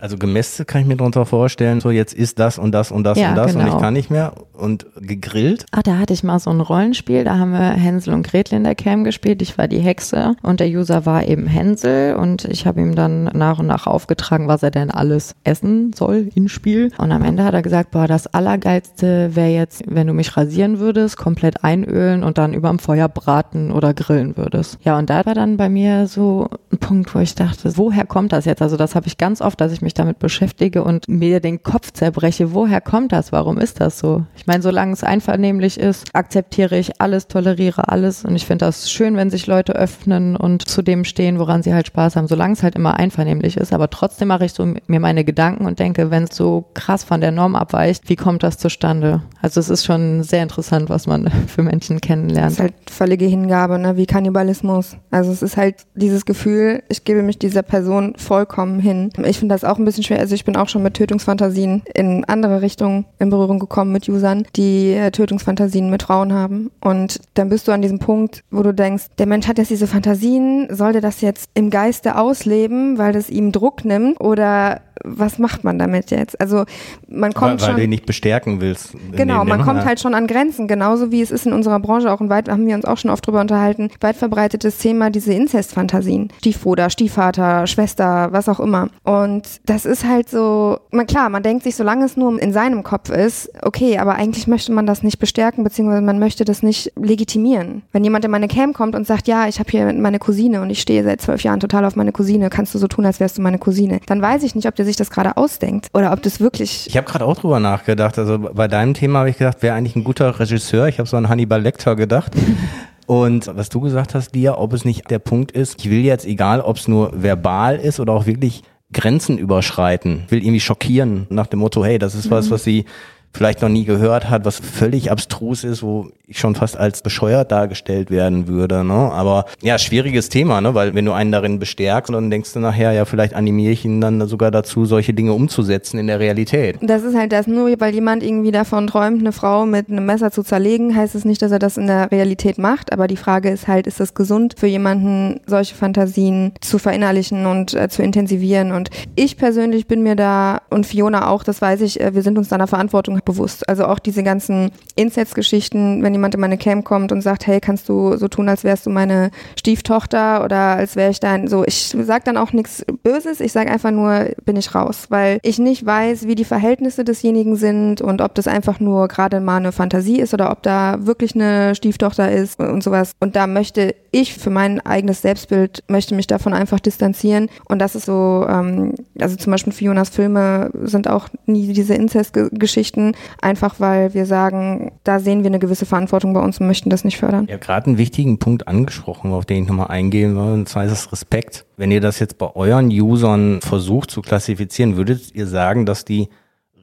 Also 0.00 0.16
gemästet 0.18 0.68
kann 0.68 0.82
ich 0.82 0.86
mir 0.86 0.96
darunter 0.96 1.26
vorstellen, 1.26 1.80
so 1.80 1.90
jetzt 1.90 2.12
ist 2.12 2.38
das 2.38 2.58
und 2.58 2.72
das 2.72 2.90
und 2.90 3.04
das 3.04 3.18
ja, 3.18 3.30
und 3.30 3.36
das 3.36 3.52
genau. 3.52 3.60
und 3.60 3.66
ich 3.66 3.72
genau. 3.72 3.82
kann 3.82 3.94
nicht 3.94 4.10
mehr 4.10 4.32
und 4.52 4.86
gegrillt? 5.00 5.66
Ah, 5.72 5.82
da 5.82 5.98
hatte 5.98 6.12
ich 6.12 6.22
mal 6.22 6.38
so 6.38 6.50
ein 6.50 6.60
Rollenspiel, 6.60 7.24
da 7.24 7.38
haben 7.38 7.52
wir 7.52 7.70
Hänsel 7.70 8.14
und 8.14 8.26
Gretel 8.26 8.56
in 8.56 8.64
der 8.64 8.74
Cam 8.74 9.04
gespielt. 9.04 9.42
Ich 9.42 9.58
war 9.58 9.68
die 9.68 9.78
Hexe 9.78 10.36
und 10.42 10.60
der 10.60 10.68
User 10.68 11.06
war 11.06 11.26
eben 11.26 11.46
Hänsel 11.46 12.16
und 12.16 12.44
ich 12.44 12.66
habe 12.66 12.80
ihm 12.80 12.94
dann 12.94 13.24
nach 13.24 13.58
und 13.58 13.66
nach 13.66 13.86
aufgetragen, 13.86 14.48
was 14.48 14.62
er 14.62 14.70
denn 14.70 14.90
alles 14.90 15.34
essen 15.44 15.92
soll 15.92 16.28
im 16.34 16.48
Spiel. 16.48 16.92
Und 16.98 17.12
am 17.12 17.22
Ende 17.22 17.44
hat 17.44 17.54
er 17.54 17.62
gesagt, 17.62 17.90
boah, 17.90 18.06
das 18.06 18.26
Allergeilste 18.26 19.34
wäre 19.34 19.50
jetzt, 19.50 19.82
wenn 19.86 20.06
du 20.06 20.12
mich 20.12 20.36
rasieren 20.36 20.78
würdest, 20.78 21.16
komplett 21.16 21.64
einölen 21.64 22.22
und 22.22 22.38
dann 22.38 22.54
überm 22.54 22.78
Feuer 22.78 23.08
braten 23.08 23.70
oder 23.70 23.94
grillen 23.94 24.36
würdest. 24.36 24.78
Ja, 24.82 24.98
und 24.98 25.10
da 25.10 25.24
war 25.26 25.34
dann 25.34 25.56
bei 25.56 25.68
mir 25.68 26.06
so 26.06 26.48
ein 26.72 26.78
Punkt, 26.78 27.14
wo 27.14 27.18
ich 27.18 27.34
dachte, 27.34 27.76
woher 27.76 28.04
kommt 28.06 28.32
das 28.32 28.44
jetzt? 28.44 28.62
Also 28.62 28.76
das 28.76 28.94
habe 28.94 29.06
ich 29.06 29.18
ganz 29.18 29.40
oft, 29.40 29.60
dass 29.60 29.72
ich 29.72 29.82
mich 29.86 29.94
damit 29.94 30.18
beschäftige 30.18 30.84
und 30.84 31.08
mir 31.08 31.40
den 31.40 31.62
Kopf 31.62 31.92
zerbreche. 31.92 32.52
Woher 32.52 32.80
kommt 32.80 33.12
das? 33.12 33.32
Warum 33.32 33.58
ist 33.58 33.80
das 33.80 33.98
so? 33.98 34.26
Ich 34.36 34.46
meine, 34.46 34.62
solange 34.62 34.92
es 34.92 35.04
einvernehmlich 35.04 35.78
ist, 35.78 36.14
akzeptiere 36.14 36.76
ich 36.76 37.00
alles, 37.00 37.28
toleriere 37.28 37.88
alles 37.88 38.24
und 38.24 38.34
ich 38.34 38.44
finde 38.46 38.66
das 38.66 38.90
schön, 38.90 39.16
wenn 39.16 39.30
sich 39.30 39.46
Leute 39.46 39.74
öffnen 39.74 40.36
und 40.36 40.68
zu 40.68 40.82
dem 40.82 41.04
stehen, 41.04 41.38
woran 41.38 41.62
sie 41.62 41.72
halt 41.72 41.86
Spaß 41.86 42.16
haben, 42.16 42.26
solange 42.26 42.54
es 42.54 42.62
halt 42.62 42.74
immer 42.74 42.98
einvernehmlich 42.98 43.56
ist. 43.56 43.72
Aber 43.72 43.88
trotzdem 43.88 44.28
mache 44.28 44.44
ich 44.44 44.52
so 44.52 44.66
mir 44.86 45.00
meine 45.00 45.24
Gedanken 45.24 45.66
und 45.66 45.78
denke, 45.78 46.10
wenn 46.10 46.24
es 46.24 46.36
so 46.36 46.66
krass 46.74 47.04
von 47.04 47.20
der 47.20 47.30
Norm 47.30 47.54
abweicht, 47.54 48.08
wie 48.08 48.16
kommt 48.16 48.42
das 48.42 48.58
zustande? 48.58 49.22
Also 49.40 49.60
es 49.60 49.70
ist 49.70 49.84
schon 49.84 50.24
sehr 50.24 50.42
interessant, 50.42 50.88
was 50.88 51.06
man 51.06 51.30
für 51.46 51.62
Menschen 51.62 52.00
kennenlernt. 52.00 52.52
Es 52.52 52.58
ist 52.58 52.60
halt 52.60 52.74
völlige 52.90 53.26
Hingabe, 53.26 53.78
ne? 53.78 53.96
wie 53.96 54.06
Kannibalismus. 54.06 54.96
Also 55.12 55.30
es 55.30 55.42
ist 55.42 55.56
halt 55.56 55.76
dieses 55.94 56.26
Gefühl, 56.26 56.82
ich 56.88 57.04
gebe 57.04 57.22
mich 57.22 57.38
dieser 57.38 57.62
Person 57.62 58.14
vollkommen 58.16 58.80
hin. 58.80 59.10
Ich 59.24 59.38
finde 59.38 59.54
das 59.54 59.64
auch 59.64 59.75
ein 59.78 59.84
bisschen 59.84 60.04
schwer. 60.04 60.18
Also 60.18 60.34
ich 60.34 60.44
bin 60.44 60.56
auch 60.56 60.68
schon 60.68 60.82
mit 60.82 60.94
Tötungsfantasien 60.94 61.82
in 61.94 62.24
andere 62.24 62.62
Richtungen 62.62 63.06
in 63.18 63.30
Berührung 63.30 63.58
gekommen 63.58 63.92
mit 63.92 64.08
Usern 64.08 64.46
die 64.56 64.92
äh, 64.92 65.10
Tötungsfantasien 65.10 65.90
mit 65.90 66.02
Frauen 66.02 66.32
haben. 66.32 66.70
Und 66.80 67.20
dann 67.34 67.48
bist 67.48 67.68
du 67.68 67.72
an 67.72 67.82
diesem 67.82 67.98
Punkt, 67.98 68.42
wo 68.50 68.62
du 68.62 68.72
denkst, 68.72 69.06
der 69.18 69.26
Mensch 69.26 69.46
hat 69.48 69.58
jetzt 69.58 69.70
diese 69.70 69.86
Fantasien, 69.86 70.68
soll 70.70 70.92
der 70.92 71.02
das 71.02 71.20
jetzt 71.20 71.50
im 71.54 71.70
Geiste 71.70 72.18
ausleben, 72.18 72.98
weil 72.98 73.12
das 73.12 73.30
ihm 73.30 73.52
Druck 73.52 73.84
nimmt? 73.84 74.20
Oder 74.20 74.80
was 75.04 75.38
macht 75.38 75.64
man 75.64 75.78
damit 75.78 76.10
jetzt? 76.10 76.40
Also 76.40 76.64
man 77.08 77.32
kommt 77.34 77.52
weil, 77.52 77.60
weil 77.60 77.66
schon, 77.66 77.76
du 77.76 77.82
ihn 77.84 77.90
nicht 77.90 78.06
bestärken 78.06 78.60
willst. 78.60 78.94
Genau, 79.12 79.44
man 79.44 79.62
kommt 79.62 79.84
halt 79.84 80.00
schon 80.00 80.14
an 80.14 80.26
Grenzen, 80.26 80.68
genauso 80.68 81.12
wie 81.12 81.20
es 81.20 81.30
ist 81.30 81.46
in 81.46 81.52
unserer 81.52 81.80
Branche 81.80 82.10
auch 82.10 82.20
und 82.20 82.30
weit 82.30 82.48
haben 82.48 82.66
wir 82.66 82.74
uns 82.74 82.84
auch 82.84 82.98
schon 82.98 83.10
oft 83.10 83.26
drüber 83.26 83.40
unterhalten. 83.40 83.90
Weit 84.00 84.16
verbreitetes 84.16 84.78
Thema 84.78 85.10
diese 85.10 85.32
Inzestfantasien, 85.32 86.32
Stiefbruder, 86.38 86.90
Stiefvater, 86.90 87.66
Schwester, 87.66 88.28
was 88.32 88.48
auch 88.48 88.60
immer. 88.60 88.88
Und 89.04 89.60
das 89.66 89.84
ist 89.84 90.06
halt 90.06 90.28
so, 90.28 90.78
man 90.90 91.06
klar, 91.06 91.28
man 91.28 91.42
denkt 91.42 91.64
sich, 91.64 91.76
solange 91.76 92.04
es 92.04 92.16
nur 92.16 92.40
in 92.40 92.52
seinem 92.52 92.82
Kopf 92.82 93.10
ist, 93.10 93.50
okay, 93.62 93.98
aber 93.98 94.14
eigentlich 94.14 94.46
möchte 94.46 94.72
man 94.72 94.86
das 94.86 95.02
nicht 95.02 95.18
bestärken 95.18 95.64
beziehungsweise 95.64 96.02
man 96.02 96.18
möchte 96.18 96.44
das 96.44 96.62
nicht 96.62 96.92
legitimieren. 96.96 97.82
Wenn 97.92 98.04
jemand 98.04 98.24
in 98.24 98.30
meine 98.30 98.48
Cam 98.48 98.72
kommt 98.72 98.94
und 98.94 99.06
sagt, 99.06 99.28
ja, 99.28 99.48
ich 99.48 99.58
habe 99.58 99.70
hier 99.70 99.92
meine 99.92 100.18
Cousine 100.18 100.62
und 100.62 100.70
ich 100.70 100.80
stehe 100.80 101.04
seit 101.04 101.20
zwölf 101.20 101.42
Jahren 101.42 101.60
total 101.60 101.84
auf 101.84 101.96
meine 101.96 102.12
Cousine, 102.12 102.50
kannst 102.50 102.74
du 102.74 102.78
so 102.78 102.86
tun, 102.86 103.04
als 103.04 103.20
wärst 103.20 103.38
du 103.38 103.42
meine 103.42 103.58
Cousine, 103.58 104.00
dann 104.06 104.22
weiß 104.22 104.42
ich 104.42 104.54
nicht, 104.54 104.66
ob 104.66 104.74
der 104.74 104.85
sich 104.86 104.96
das 104.96 105.10
gerade 105.10 105.36
ausdenkt 105.36 105.88
oder 105.92 106.12
ob 106.12 106.22
das 106.22 106.40
wirklich. 106.40 106.86
Ich 106.86 106.96
habe 106.96 107.06
gerade 107.06 107.24
auch 107.24 107.36
drüber 107.36 107.60
nachgedacht. 107.60 108.18
Also 108.18 108.38
bei 108.38 108.68
deinem 108.68 108.94
Thema 108.94 109.20
habe 109.20 109.30
ich 109.30 109.38
gedacht, 109.38 109.62
wäre 109.62 109.74
eigentlich 109.74 109.96
ein 109.96 110.04
guter 110.04 110.38
Regisseur. 110.38 110.88
Ich 110.88 110.98
habe 110.98 111.08
so 111.08 111.16
an 111.16 111.28
Hannibal 111.28 111.60
Lecter 111.60 111.96
gedacht. 111.96 112.32
Und 113.06 113.46
was 113.54 113.68
du 113.68 113.80
gesagt 113.80 114.14
hast, 114.14 114.34
dir, 114.34 114.58
ob 114.58 114.72
es 114.72 114.84
nicht 114.84 115.10
der 115.10 115.20
Punkt 115.20 115.52
ist, 115.52 115.78
ich 115.78 115.90
will 115.90 116.04
jetzt, 116.04 116.26
egal 116.26 116.60
ob 116.60 116.76
es 116.76 116.88
nur 116.88 117.12
verbal 117.22 117.76
ist 117.76 118.00
oder 118.00 118.12
auch 118.12 118.26
wirklich 118.26 118.62
Grenzen 118.92 119.38
überschreiten, 119.38 120.24
will 120.28 120.42
irgendwie 120.42 120.60
schockieren 120.60 121.26
nach 121.28 121.46
dem 121.46 121.60
Motto, 121.60 121.84
hey, 121.84 121.98
das 121.98 122.14
ist 122.14 122.30
was, 122.30 122.46
mhm. 122.46 122.50
was 122.50 122.64
sie 122.64 122.84
vielleicht 123.32 123.62
noch 123.62 123.68
nie 123.68 123.84
gehört 123.84 124.28
hat, 124.28 124.44
was 124.44 124.58
völlig 124.58 125.10
abstrus 125.10 125.62
ist, 125.62 125.82
wo 125.82 126.10
schon 126.30 126.54
fast 126.54 126.76
als 126.76 127.02
bescheuert 127.02 127.52
dargestellt 127.52 128.10
werden 128.10 128.48
würde. 128.48 128.84
Ne? 128.84 128.94
Aber 128.94 129.46
ja, 129.62 129.78
schwieriges 129.78 130.28
Thema, 130.28 130.60
ne? 130.60 130.74
weil 130.74 130.94
wenn 130.94 131.04
du 131.04 131.12
einen 131.12 131.30
darin 131.30 131.58
bestärkst, 131.58 132.12
dann 132.12 132.30
denkst 132.30 132.52
du 132.52 132.60
nachher, 132.60 132.92
ja, 132.92 133.04
vielleicht 133.04 133.34
animiere 133.34 133.72
ich 133.72 133.84
ihn 133.84 134.00
dann 134.00 134.26
sogar 134.26 134.50
dazu, 134.50 134.84
solche 134.86 135.14
Dinge 135.14 135.32
umzusetzen 135.32 135.98
in 135.98 136.08
der 136.08 136.18
Realität. 136.18 136.78
Das 136.80 137.04
ist 137.04 137.16
halt 137.16 137.32
das, 137.32 137.46
nur 137.46 137.68
weil 137.78 137.94
jemand 137.94 138.22
irgendwie 138.22 138.50
davon 138.50 138.86
träumt, 138.86 139.20
eine 139.20 139.32
Frau 139.32 139.66
mit 139.66 139.88
einem 139.88 140.06
Messer 140.06 140.30
zu 140.30 140.42
zerlegen, 140.42 140.96
heißt 140.96 141.14
es 141.14 141.24
nicht, 141.24 141.42
dass 141.42 141.52
er 141.52 141.58
das 141.58 141.76
in 141.76 141.86
der 141.86 142.10
Realität 142.10 142.58
macht. 142.58 142.92
Aber 142.92 143.06
die 143.06 143.16
Frage 143.16 143.50
ist 143.50 143.68
halt, 143.68 143.86
ist 143.86 144.00
es 144.00 144.14
gesund 144.14 144.54
für 144.58 144.66
jemanden, 144.66 145.40
solche 145.46 145.74
Fantasien 145.74 146.52
zu 146.60 146.78
verinnerlichen 146.78 147.46
und 147.46 147.74
äh, 147.74 147.88
zu 147.88 148.02
intensivieren? 148.02 148.72
Und 148.72 148.90
ich 149.14 149.36
persönlich 149.36 149.86
bin 149.86 150.02
mir 150.02 150.16
da, 150.16 150.62
und 150.70 150.86
Fiona 150.86 151.28
auch, 151.28 151.44
das 151.44 151.60
weiß 151.60 151.82
ich, 151.82 152.00
äh, 152.00 152.14
wir 152.14 152.22
sind 152.22 152.38
uns 152.38 152.48
deiner 152.48 152.66
Verantwortung 152.66 153.20
bewusst. 153.24 153.68
Also 153.68 153.84
auch 153.84 153.98
diese 153.98 154.22
ganzen 154.22 154.70
Incest-Geschichten, 154.96 156.02
wenn 156.02 156.15
jemand 156.16 156.34
in 156.34 156.40
meine 156.40 156.58
Cam 156.58 156.82
kommt 156.82 157.12
und 157.12 157.20
sagt, 157.20 157.46
hey, 157.46 157.60
kannst 157.60 157.88
du 157.88 158.16
so 158.16 158.28
tun, 158.28 158.48
als 158.48 158.64
wärst 158.64 158.86
du 158.86 158.90
meine 158.90 159.30
Stieftochter 159.58 160.44
oder 160.44 160.56
als 160.56 160.96
wäre 160.96 161.10
ich 161.10 161.20
dein, 161.20 161.46
so, 161.46 161.64
ich 161.64 161.94
sag 162.00 162.24
dann 162.24 162.36
auch 162.36 162.52
nichts 162.52 162.84
Böses, 163.02 163.40
ich 163.40 163.52
sage 163.52 163.70
einfach 163.70 163.90
nur, 163.90 164.30
bin 164.44 164.56
ich 164.56 164.74
raus, 164.74 165.06
weil 165.10 165.38
ich 165.42 165.58
nicht 165.58 165.84
weiß, 165.84 166.26
wie 166.26 166.34
die 166.34 166.44
Verhältnisse 166.44 167.04
desjenigen 167.04 167.56
sind 167.56 168.00
und 168.00 168.20
ob 168.20 168.34
das 168.34 168.48
einfach 168.48 168.80
nur 168.80 169.08
gerade 169.08 169.40
mal 169.40 169.58
eine 169.58 169.72
Fantasie 169.72 170.18
ist 170.18 170.34
oder 170.34 170.50
ob 170.50 170.62
da 170.62 170.96
wirklich 171.00 171.34
eine 171.34 171.74
Stieftochter 171.74 172.32
ist 172.32 172.58
und 172.58 172.82
sowas. 172.82 173.12
Und 173.20 173.36
da 173.36 173.46
möchte 173.46 173.94
ich 174.10 174.34
für 174.34 174.50
mein 174.50 174.80
eigenes 174.80 175.22
Selbstbild, 175.22 175.84
möchte 175.88 176.14
mich 176.14 176.26
davon 176.26 176.54
einfach 176.54 176.80
distanzieren 176.80 177.48
und 177.66 177.80
das 177.80 177.94
ist 177.94 178.06
so, 178.06 178.46
ähm, 178.48 178.94
also 179.20 179.36
zum 179.36 179.50
Beispiel 179.50 179.72
Fionas 179.72 180.08
Filme 180.08 180.70
sind 180.82 181.08
auch 181.08 181.28
nie 181.44 181.72
diese 181.72 181.94
Inzest-Geschichten, 181.94 183.12
einfach 183.40 183.78
weil 183.78 184.14
wir 184.14 184.24
sagen, 184.26 184.92
da 185.04 185.20
sehen 185.20 185.42
wir 185.42 185.50
eine 185.50 185.58
gewisse 185.58 185.86
Verantwortung 185.86 186.05
bei 186.10 186.40
uns 186.40 186.60
und 186.60 186.66
möchten 186.66 186.90
das 186.90 187.04
nicht 187.04 187.18
fördern. 187.18 187.46
Ja, 187.48 187.56
gerade 187.56 187.86
einen 187.86 187.98
wichtigen 187.98 188.38
Punkt 188.38 188.68
angesprochen, 188.68 189.32
auf 189.32 189.44
den 189.44 189.62
ich 189.62 189.68
nochmal 189.68 189.88
eingehen 189.88 190.36
will, 190.36 190.52
und 190.52 190.68
zwar 190.68 190.84
ist 190.84 190.92
es 190.92 191.12
Respekt. 191.12 191.64
Wenn 191.76 191.90
ihr 191.90 192.00
das 192.00 192.18
jetzt 192.18 192.38
bei 192.38 192.54
euren 192.54 192.88
Usern 192.88 193.60
versucht 193.60 194.10
zu 194.10 194.22
klassifizieren, 194.22 194.96
würdet 194.96 195.34
ihr 195.34 195.46
sagen, 195.46 195.86
dass 195.86 196.04
die 196.04 196.28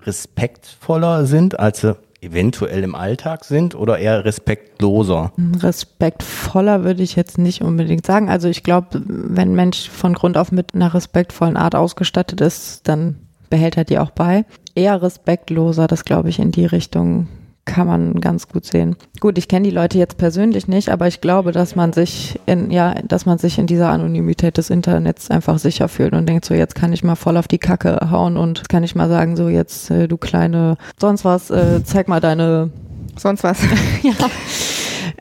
respektvoller 0.06 1.26
sind, 1.26 1.60
als 1.60 1.82
sie 1.82 1.96
eventuell 2.24 2.84
im 2.84 2.96
Alltag 2.96 3.44
sind 3.44 3.76
oder 3.76 4.00
eher 4.00 4.26
respektloser? 4.26 5.32
Respektvoller 5.60 6.84
würde 6.84 7.04
ich 7.04 7.16
jetzt 7.16 7.38
nicht 7.38 7.62
unbedingt 7.62 8.06
sagen. 8.06 8.30
Also 8.30 8.48
ich 8.48 8.64
glaube, 8.64 9.02
wenn 9.06 9.52
ein 9.52 9.56
Mensch 9.56 9.90
von 9.90 10.14
Grund 10.14 10.38
auf 10.38 10.52
mit 10.52 10.74
einer 10.74 10.94
respektvollen 10.94 11.58
Art 11.58 11.76
ausgestattet 11.76 12.42
ist, 12.42 12.88
dann 12.88 13.18
behält 13.50 13.78
er 13.78 13.84
die 13.84 14.00
auch 14.00 14.12
bei. 14.12 14.46
Eher 14.74 15.02
respektloser, 15.02 15.88
das 15.88 16.06
glaube 16.06 16.30
ich 16.30 16.40
in 16.40 16.52
die 16.52 16.66
Richtung 16.66 17.28
kann 17.66 17.88
man 17.88 18.20
ganz 18.20 18.48
gut 18.48 18.66
sehen. 18.66 18.96
Gut, 19.20 19.38
ich 19.38 19.48
kenne 19.48 19.68
die 19.68 19.74
Leute 19.74 19.98
jetzt 19.98 20.18
persönlich 20.18 20.68
nicht, 20.68 20.90
aber 20.90 21.08
ich 21.08 21.22
glaube, 21.22 21.52
dass 21.52 21.76
man 21.76 21.94
sich 21.94 22.40
in, 22.46 22.72
ja, 22.72 22.96
dass 23.08 23.26
man 23.26 23.38
sich 23.38 23.58
in 23.58 23.68
dieser 23.68 23.90
Anonymität 23.90 24.58
des 24.58 24.70
Internets 24.70 25.32
einfach 25.32 25.58
sicher 25.60 25.88
fühlt 25.88 26.14
und 26.14 26.28
denkt 26.28 26.46
so, 26.46 26.54
jetzt 26.54 26.76
kann 26.76 26.94
ich 26.94 27.04
mal 27.04 27.16
voll 27.16 27.38
auf 27.38 27.48
die 27.48 27.60
Kacke 27.60 28.12
hauen 28.12 28.38
und 28.38 28.68
kann 28.70 28.84
ich 28.84 28.96
mal 28.96 29.10
sagen, 29.10 29.36
so 29.38 29.48
jetzt, 29.48 29.90
äh, 29.92 30.08
du 30.08 30.18
kleine, 30.18 30.78
sonst 31.00 31.24
was, 31.24 31.50
äh, 31.50 31.84
zeig 31.84 32.08
mal 32.08 32.20
deine 32.20 32.72
sonst 33.18 33.44
was. 33.44 33.60
ja. 34.04 34.14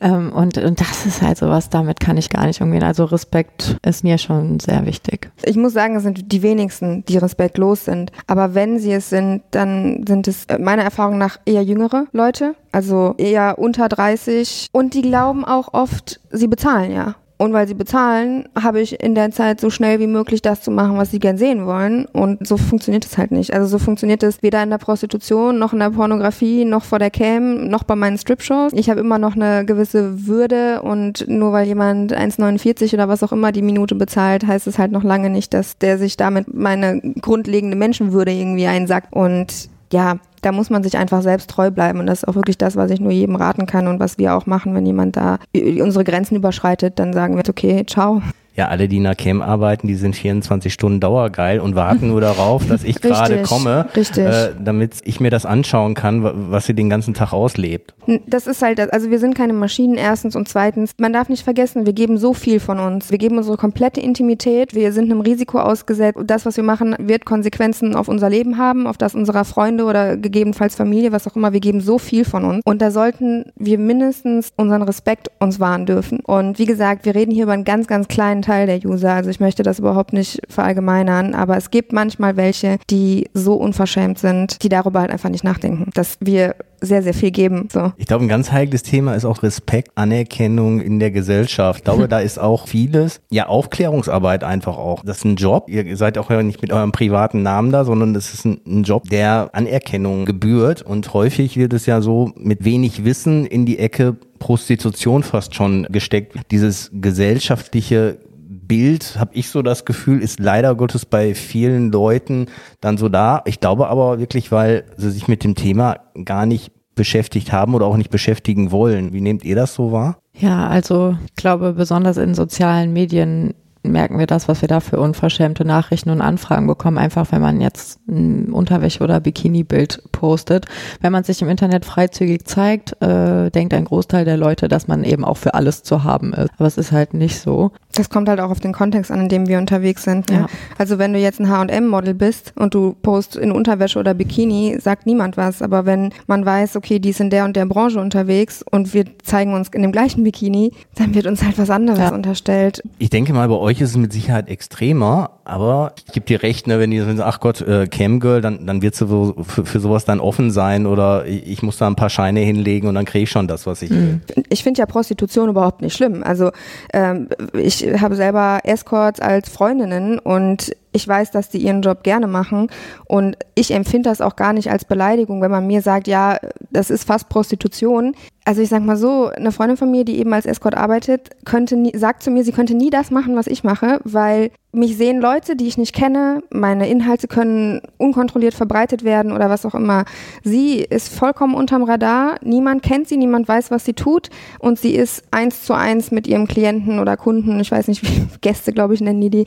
Ähm, 0.01 0.33
und, 0.33 0.59
und 0.59 0.81
das 0.81 1.07
ist 1.07 1.23
halt 1.23 1.39
sowas, 1.39 1.71
damit 1.71 2.01
kann 2.01 2.17
ich 2.17 2.31
gar 2.31 2.47
nicht 2.47 2.61
umgehen. 2.61 2.83
Also 2.83 3.05
Respekt 3.05 3.79
ist 3.85 4.05
mir 4.05 4.19
schon 4.19 4.61
sehr 4.61 4.87
wichtig. 4.87 5.31
Ich 5.45 5.57
muss 5.57 5.73
sagen, 5.73 5.97
es 5.97 6.03
sind 6.03 6.33
die 6.33 6.43
wenigsten, 6.43 7.05
die 7.07 7.19
respektlos 7.19 7.85
sind. 7.85 8.13
Aber 8.27 8.55
wenn 8.55 8.79
sie 8.79 8.93
es 8.93 9.11
sind, 9.11 9.43
dann 9.51 10.05
sind 10.07 10.29
es 10.29 10.47
äh, 10.47 10.59
meiner 10.59 10.83
Erfahrung 10.83 11.19
nach 11.19 11.39
eher 11.45 11.63
jüngere 11.63 12.07
Leute, 12.13 12.55
also 12.73 13.15
eher 13.19 13.59
unter 13.59 13.89
30. 13.89 14.69
Und 14.73 14.95
die 14.95 15.03
glauben 15.03 15.45
auch 15.45 15.75
oft, 15.75 16.21
sie 16.31 16.49
bezahlen 16.49 16.93
ja. 16.93 17.15
Und 17.43 17.53
weil 17.53 17.67
sie 17.67 17.75
bezahlen, 17.75 18.45
habe 18.55 18.81
ich 18.81 19.03
in 19.03 19.17
der 19.17 19.33
Zeit 19.33 19.61
so 19.61 19.69
schnell 19.69 19.99
wie 19.99 20.07
möglich 20.07 20.43
das 20.43 20.63
zu 20.63 20.71
machen, 20.71 20.97
was 20.97 21.11
sie 21.11 21.19
gern 21.19 21.39
sehen 21.39 21.67
wollen. 21.67 22.05
Und 22.05 22.47
so 22.47 22.57
funktioniert 22.57 23.05
es 23.05 23.19
halt 23.19 23.33
nicht. 23.33 23.53
Also 23.53 23.67
so 23.67 23.81
funktioniert 23.81 24.23
es 24.23 24.45
weder 24.45 24.63
in 24.63 24.71
der 24.71 24.79
Prostitution, 24.79 25.59
noch 25.59 25.73
in 25.73 25.81
der 25.81 25.91
Pornografie, 25.91 26.65
noch 26.65 26.85
vor 26.85 27.01
der 27.01 27.11
Cam, 27.11 27.67
noch 27.67 27.83
bei 27.83 27.97
meinen 27.97 28.17
Strip-Shows. 28.17 28.75
Ich 28.75 28.89
habe 28.89 29.01
immer 29.01 29.19
noch 29.19 29.35
eine 29.35 29.65
gewisse 29.65 30.29
Würde 30.29 30.83
und 30.83 31.27
nur 31.27 31.53
weil 31.53 31.67
jemand 31.67 32.15
1,49 32.15 32.95
oder 32.95 33.09
was 33.09 33.25
auch 33.25 33.33
immer 33.33 33.51
die 33.51 33.63
Minute 33.63 33.97
bezahlt, 33.97 34.47
heißt 34.47 34.69
es 34.69 34.79
halt 34.79 34.93
noch 34.93 35.03
lange 35.03 35.29
nicht, 35.29 35.53
dass 35.53 35.77
der 35.79 35.99
sich 35.99 36.17
damit 36.17 36.55
meine 36.55 37.01
grundlegende 37.21 37.77
Menschenwürde 37.77 38.31
irgendwie 38.31 38.69
einsackt. 38.69 39.13
Und 39.13 39.69
ja, 39.93 40.17
da 40.41 40.53
muss 40.53 40.71
man 40.71 40.83
sich 40.83 40.97
einfach 40.97 41.23
selbst 41.23 41.51
treu 41.51 41.71
bleiben. 41.71 42.01
Und 42.01 42.07
das 42.07 42.23
ist 42.23 42.29
auch 42.29 42.35
wirklich 42.35 42.59
das, 42.59 42.77
was 42.77 42.91
ich 42.91 43.01
nur 43.01 43.13
jedem 43.13 43.37
raten 43.37 43.67
kann 43.67 43.87
und 43.87 44.01
was 44.01 44.19
wir 44.19 44.35
auch 44.35 44.47
machen, 44.47 44.75
wenn 44.75 44.87
jemand 44.87 45.17
da 45.17 45.39
unsere 45.55 46.05
Grenzen 46.05 46.37
überschreitet, 46.37 46.99
dann 46.99 47.13
sagen 47.13 47.37
wir, 47.37 47.43
okay, 47.49 47.85
ciao 47.87 48.23
ja, 48.55 48.69
alle, 48.69 48.87
die 48.87 48.99
in 48.99 49.05
der 49.05 49.15
Cam 49.15 49.41
arbeiten, 49.41 49.87
die 49.87 49.95
sind 49.95 50.15
24 50.15 50.73
Stunden 50.73 51.01
dauergeil 51.01 51.59
und 51.59 51.75
warten 51.75 52.09
nur 52.09 52.21
darauf, 52.21 52.67
dass 52.67 52.85
ich 52.85 52.97
gerade 53.01 53.43
komme, 53.43 53.87
äh, 53.95 54.51
damit 54.63 54.97
ich 55.05 55.21
mir 55.21 55.31
das 55.31 55.47
anschauen 55.47 55.95
kann, 55.95 56.51
was 56.51 56.67
sie 56.67 56.75
den 56.75 56.91
ganzen 56.91 57.15
Tag 57.15 57.33
auslebt. 57.33 57.95
Das 58.27 58.47
ist 58.47 58.61
halt, 58.61 58.79
also 58.93 59.11
wir 59.11 59.19
sind 59.19 59.35
keine 59.35 59.55
Maschinen 59.55 59.95
erstens 59.95 60.37
und 60.37 60.49
zweitens, 60.49 60.93
man 60.99 61.13
darf 61.13 61.29
nicht 61.29 61.45
vergessen, 61.45 61.87
wir 61.87 61.95
geben 61.95 62.19
so 62.19 62.35
viel 62.35 62.61
von 62.61 62.79
uns. 62.79 63.11
Wir 63.11 63.19
geben 63.19 63.39
unsere 63.39 63.57
komplette 63.57 64.01
Intimität, 64.01 64.75
wir 64.75 64.93
sind 64.93 65.11
einem 65.11 65.23
Risiko 65.23 65.59
ausgesetzt. 65.59 66.19
Das, 66.27 66.45
was 66.45 66.57
wir 66.57 66.65
machen, 66.65 66.95
wird 66.99 67.25
Konsequenzen 67.25 67.95
auf 67.97 68.09
unser 68.09 68.29
Leben 68.29 68.59
haben, 68.59 68.87
auf 68.87 68.99
das 68.99 69.15
unserer 69.15 69.45
Freunde 69.45 69.85
oder 69.85 70.17
gegebenenfalls 70.19 70.75
Familie, 70.75 71.13
was 71.13 71.27
auch 71.27 71.37
immer. 71.37 71.55
Wir 71.55 71.61
geben 71.61 71.81
so 71.81 71.99
viel 71.99 72.25
von 72.25 72.45
uns 72.45 72.61
und 72.65 72.83
da 72.83 72.91
sollten 72.91 73.47
wir 73.57 73.79
mindestens 73.79 74.53
unseren 74.57 74.83
Respekt 74.83 75.31
uns 75.39 75.59
wahren 75.59 75.87
dürfen. 75.87 76.21
Und 76.21 76.59
wie 76.59 76.67
gesagt, 76.67 77.07
wir 77.07 77.15
reden 77.15 77.33
hier 77.33 77.45
über 77.45 77.53
einen 77.53 77.65
ganz, 77.65 77.87
ganz 77.87 78.09
kleinen 78.09 78.42
Teil 78.43 78.67
der 78.67 78.85
User. 78.85 79.13
Also 79.13 79.31
ich 79.31 79.41
möchte 79.41 79.63
das 79.63 79.79
überhaupt 79.79 80.13
nicht 80.13 80.41
verallgemeinern, 80.49 81.35
aber 81.35 81.57
es 81.57 81.71
gibt 81.71 81.93
manchmal 81.93 82.37
welche, 82.37 82.79
die 82.91 83.29
so 83.35 83.55
unverschämt 83.55 84.19
sind, 84.19 84.63
die 84.63 84.69
darüber 84.69 85.01
halt 85.01 85.11
einfach 85.11 85.31
nicht 85.31 85.45
nachdenken, 85.45 85.91
dass 85.95 86.17
wir 86.21 86.55
sehr, 86.83 87.03
sehr 87.03 87.15
viel 87.15 87.31
geben. 87.31 87.69
So. 87.73 87.93
Ich 87.97 88.07
glaube, 88.07 88.25
ein 88.25 88.29
ganz 88.29 88.51
heikles 88.51 88.83
Thema 88.83 89.15
ist 89.15 89.25
auch 89.25 89.43
Respekt, 89.43 89.93
Anerkennung 89.95 90.81
in 90.81 90.99
der 90.99 91.11
Gesellschaft. 91.11 91.81
Ich 91.81 91.85
glaube, 91.85 92.09
da 92.09 92.19
ist 92.19 92.39
auch 92.39 92.67
vieles, 92.67 93.21
ja, 93.31 93.47
Aufklärungsarbeit 93.47 94.45
einfach 94.45 94.77
auch. 94.77 95.05
Das 95.05 95.19
ist 95.19 95.25
ein 95.25 95.37
Job. 95.37 95.69
Ihr 95.69 95.97
seid 95.97 96.19
auch 96.19 96.31
ja 96.31 96.43
nicht 96.43 96.61
mit 96.61 96.73
eurem 96.73 96.93
privaten 96.93 97.43
Namen 97.43 97.71
da, 97.71 97.85
sondern 97.85 98.15
das 98.15 98.35
ist 98.35 98.45
ein, 98.45 98.61
ein 98.67 98.83
Job, 98.83 99.09
der 99.09 99.51
Anerkennung 99.53 100.25
gebührt. 100.25 100.83
Und 100.83 101.15
häufig 101.15 101.57
wird 101.57 101.73
es 101.73 101.87
ja 101.87 102.01
so 102.01 102.33
mit 102.37 102.65
wenig 102.65 103.05
Wissen 103.05 103.47
in 103.47 103.65
die 103.65 103.79
Ecke 103.79 104.17
Prostitution 104.39 105.23
fast 105.23 105.55
schon 105.55 105.87
gesteckt. 105.89 106.35
Dieses 106.51 106.91
gesellschaftliche 106.93 108.19
Bild, 108.63 109.17
habe 109.19 109.35
ich 109.35 109.51
so 109.51 109.63
das 109.63 109.85
Gefühl, 109.85 110.23
ist 110.23 110.41
leider 110.41 110.75
Gottes 110.75 111.05
bei 111.05 111.35
vielen 111.35 111.93
Leuten 111.93 112.47
dann 112.81 112.97
so 112.97 113.09
da. 113.09 113.43
Ich 113.45 113.61
glaube 113.61 113.89
aber 113.89 114.19
wirklich, 114.19 114.53
weil 114.53 114.85
sie 114.97 115.11
sich 115.11 115.29
mit 115.29 115.45
dem 115.45 115.55
Thema 115.55 115.97
gar 116.25 116.47
nicht 116.47 116.73
beschäftigt 116.95 117.53
haben 117.53 117.75
oder 117.75 117.87
auch 117.87 117.97
nicht 117.97 118.11
beschäftigen 118.11 118.71
wollen. 118.71 119.13
Wie 119.13 119.21
nehmt 119.21 119.45
ihr 119.45 119.57
das 119.57 119.75
so 119.75 119.93
wahr? 119.93 120.19
Ja, 120.39 120.69
also 120.69 121.17
ich 121.27 121.35
glaube, 121.35 121.73
besonders 121.73 122.17
in 122.17 122.35
sozialen 122.35 122.93
Medien 122.93 123.55
merken 123.85 124.19
wir 124.19 124.27
das, 124.27 124.49
was 124.49 124.63
wir 124.63 124.69
da 124.69 124.81
für 124.81 125.01
unverschämte 125.01 125.65
Nachrichten 125.65 126.11
und 126.11 126.21
Anfragen 126.21 126.67
bekommen, 126.67 126.99
einfach 126.99 127.33
wenn 127.33 127.43
man 127.43 127.61
jetzt 127.61 128.01
ein 128.09 128.53
Unterwäsche- 128.53 129.03
oder 129.03 129.21
Bikini-Bild 129.21 130.05
postet. 130.13 130.67
Wenn 131.01 131.13
man 131.13 131.25
sich 131.25 131.43
im 131.43 131.49
Internet 131.49 131.85
freizügig 131.85 132.45
zeigt, 132.45 133.01
äh, 133.03 133.51
denkt 133.51 133.75
ein 133.75 133.85
Großteil 133.85 134.25
der 134.25 134.37
Leute, 134.37 134.69
dass 134.69 134.89
man 134.89 135.05
eben 135.05 135.25
auch 135.25 135.37
für 135.37 135.55
alles 135.55 135.83
zu 135.83 136.05
haben 136.05 136.33
ist. 136.33 136.51
Aber 136.57 136.67
es 136.67 136.79
ist 136.79 136.93
halt 136.93 137.15
nicht 137.15 137.41
so. 137.41 137.73
Das 137.95 138.11
kommt 138.11 138.29
halt 138.29 138.41
auch 138.41 138.51
auf 138.51 138.61
den 138.61 138.73
Kontext 138.73 139.11
an, 139.11 139.21
in 139.21 139.29
dem 139.29 139.49
wir 139.49 139.59
unterwegs 139.59 140.05
sind. 140.05 140.31
Ne? 140.31 140.37
Ja. 140.37 140.47
Also 140.79 140.99
wenn 140.99 141.13
du 141.13 141.19
jetzt 141.19 141.41
ein 141.41 141.49
H&M-Model 141.49 142.15
bist 142.15 142.53
und 142.57 142.75
du 142.75 142.95
post 143.03 143.37
in 143.37 143.53
Unterwäsche 143.53 143.99
oder 143.99 144.15
Bikini, 144.15 144.79
sagt 144.81 145.07
niemand 145.07 145.37
was. 145.37 145.63
Aber 145.63 145.87
wenn 145.87 146.13
man 146.27 146.45
weiß, 146.45 146.77
okay, 146.77 146.99
die 146.99 147.11
ist 147.11 147.21
in 147.21 147.31
der 147.31 147.45
und 147.45 147.57
der 147.57 147.67
Branche 147.67 148.01
unterwegs 148.01 148.65
und 148.71 148.95
wir 148.95 149.05
zeigen 149.23 149.55
uns 149.55 149.69
in 149.69 149.83
dem 149.83 149.93
gleichen 149.93 150.25
Bikini, 150.25 150.73
dann 150.95 151.15
wird 151.15 151.27
uns 151.27 151.43
halt 151.43 151.59
was 151.59 151.71
anderes 151.71 151.99
ja. 151.99 152.15
unterstellt. 152.15 152.83
Ich 152.99 153.11
denke 153.11 153.33
mal, 153.33 153.49
bei 153.49 153.57
euch 153.57 153.81
ist 153.81 153.91
es 153.91 153.97
mit 153.97 154.13
Sicherheit 154.13 154.49
extremer, 154.49 155.31
aber 155.45 155.93
ich 155.97 156.13
gebe 156.13 156.27
dir 156.27 156.43
recht, 156.43 156.67
ne, 156.67 156.79
wenn 156.79 156.91
die 156.91 157.01
sagen, 157.01 157.21
ach 157.21 157.41
Gott, 157.41 157.61
äh, 157.61 157.87
Camgirl, 157.87 158.41
dann, 158.41 158.67
dann 158.67 158.83
wird 158.83 158.95
sie 158.95 159.07
für, 159.07 159.65
für 159.65 159.81
sowas 159.81 160.05
dann 160.05 160.21
offen 160.21 160.51
sein 160.51 160.87
oder 160.87 161.27
ich, 161.27 161.63
muss 161.63 161.79
da 161.79 161.87
ein 161.87 161.97
paar 161.97 162.11
Scheine 162.11 162.41
hinlegen 162.41 162.89
und 162.89 162.95
dann 162.95 163.05
kriege 163.05 163.25
ich 163.25 163.31
schon 163.31 163.49
das, 163.49 163.67
was 163.67 163.83
ich 163.83 163.91
will. 163.91 164.21
Ich 164.49 164.63
finde 164.63 164.79
ja 164.79 164.87
Prostitution 164.87 165.49
überhaupt 165.49 165.83
nicht 165.83 165.95
schlimm. 165.95 166.23
Also 166.23 166.51
ähm, 166.93 167.29
ich 167.53 167.82
habe 167.83 168.17
selber 168.17 168.61
Escorts 168.65 169.21
als 169.21 169.49
Freundinnen 169.49 170.19
und 170.19 170.75
ich 170.93 171.07
weiß, 171.07 171.31
dass 171.31 171.49
die 171.49 171.59
ihren 171.59 171.83
Job 171.83 172.03
gerne 172.03 172.27
machen 172.27 172.69
und 173.07 173.37
ich 173.55 173.73
empfinde 173.73 174.11
das 174.11 174.21
auch 174.21 174.37
gar 174.37 174.53
nicht 174.53 174.71
als 174.71 174.85
Beleidigung, 174.85 175.41
wenn 175.41 175.51
man 175.51 175.67
mir 175.67 175.83
sagt, 175.83 176.07
ja, 176.07 176.39
das 176.71 176.91
ist 176.91 177.05
fast 177.05 177.29
Prostitution. 177.29 178.15
Also 178.45 178.61
ich 178.61 178.69
sag 178.69 178.83
mal 178.83 178.97
so, 178.97 179.29
eine 179.29 179.53
Freundin 179.53 179.77
von 179.77 179.91
mir, 179.91 180.05
die 180.05 180.19
eben 180.19 180.33
als 180.33 180.47
Escort 180.47 180.77
arbeitet, 180.77 181.31
könnte 181.45 181.77
nie, 181.77 181.97
sagt 181.97 182.25
zu 182.25 182.31
mir, 182.31 182.43
sie 182.43 182.51
könnte 182.51 182.75
nie 182.75 182.91
das 182.91 183.13
machen, 183.13 183.37
was 183.37 183.47
ich 183.47 183.63
mache, 183.63 184.01
weil 184.03 184.51
mich 184.73 184.97
sehen 184.97 185.21
Leute, 185.21 185.55
die 185.55 185.69
ich 185.69 185.77
nicht 185.77 185.95
kenne, 185.95 186.43
meine 186.51 186.89
Inhalte 186.89 187.29
können 187.29 187.83
unkontrolliert 187.99 188.55
verbreitet 188.55 189.05
werden 189.05 189.31
oder 189.31 189.49
was 189.49 189.65
auch 189.65 189.77
immer. 189.77 190.07
Sie 190.43 190.79
ist 190.79 191.15
vollkommen 191.15 191.55
unterm 191.55 191.85
Radar, 191.85 192.37
niemand 192.43 192.83
kennt 192.83 193.07
sie, 193.07 193.17
niemand 193.17 193.47
weiß, 193.47 193.71
was 193.71 193.85
sie 193.85 193.93
tut 193.93 194.31
und 194.59 194.79
sie 194.79 194.97
ist 194.97 195.23
eins 195.31 195.63
zu 195.63 195.75
eins 195.75 196.11
mit 196.11 196.27
ihrem 196.27 196.49
Klienten 196.49 196.99
oder 196.99 197.17
Kunden, 197.17 197.61
ich 197.61 197.71
weiß 197.71 197.87
nicht, 197.87 198.03
wie 198.03 198.27
Gäste, 198.41 198.73
glaube 198.73 198.95
ich, 198.95 199.01
nennen 199.01 199.21
die 199.21 199.31
die, 199.31 199.45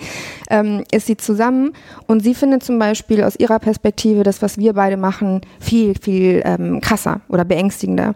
ähm, 0.49 0.84
ist 0.91 1.08
sie 1.08 1.17
zusammen 1.17 1.73
und 2.08 2.23
sie 2.23 2.36
findet 2.36 2.63
zum 2.63 2.79
Beispiel 2.79 3.23
aus 3.23 3.36
ihrer 3.36 3.60
Perspektive 3.60 4.23
das, 4.23 4.41
was 4.41 4.58
wir 4.58 4.73
beide 4.73 4.95
machen, 4.95 5.41
viel, 5.60 5.95
viel 5.99 6.43
ähm, 6.45 6.79
krasser 6.79 7.21
oder 7.27 7.43
beängstigender. 7.43 8.15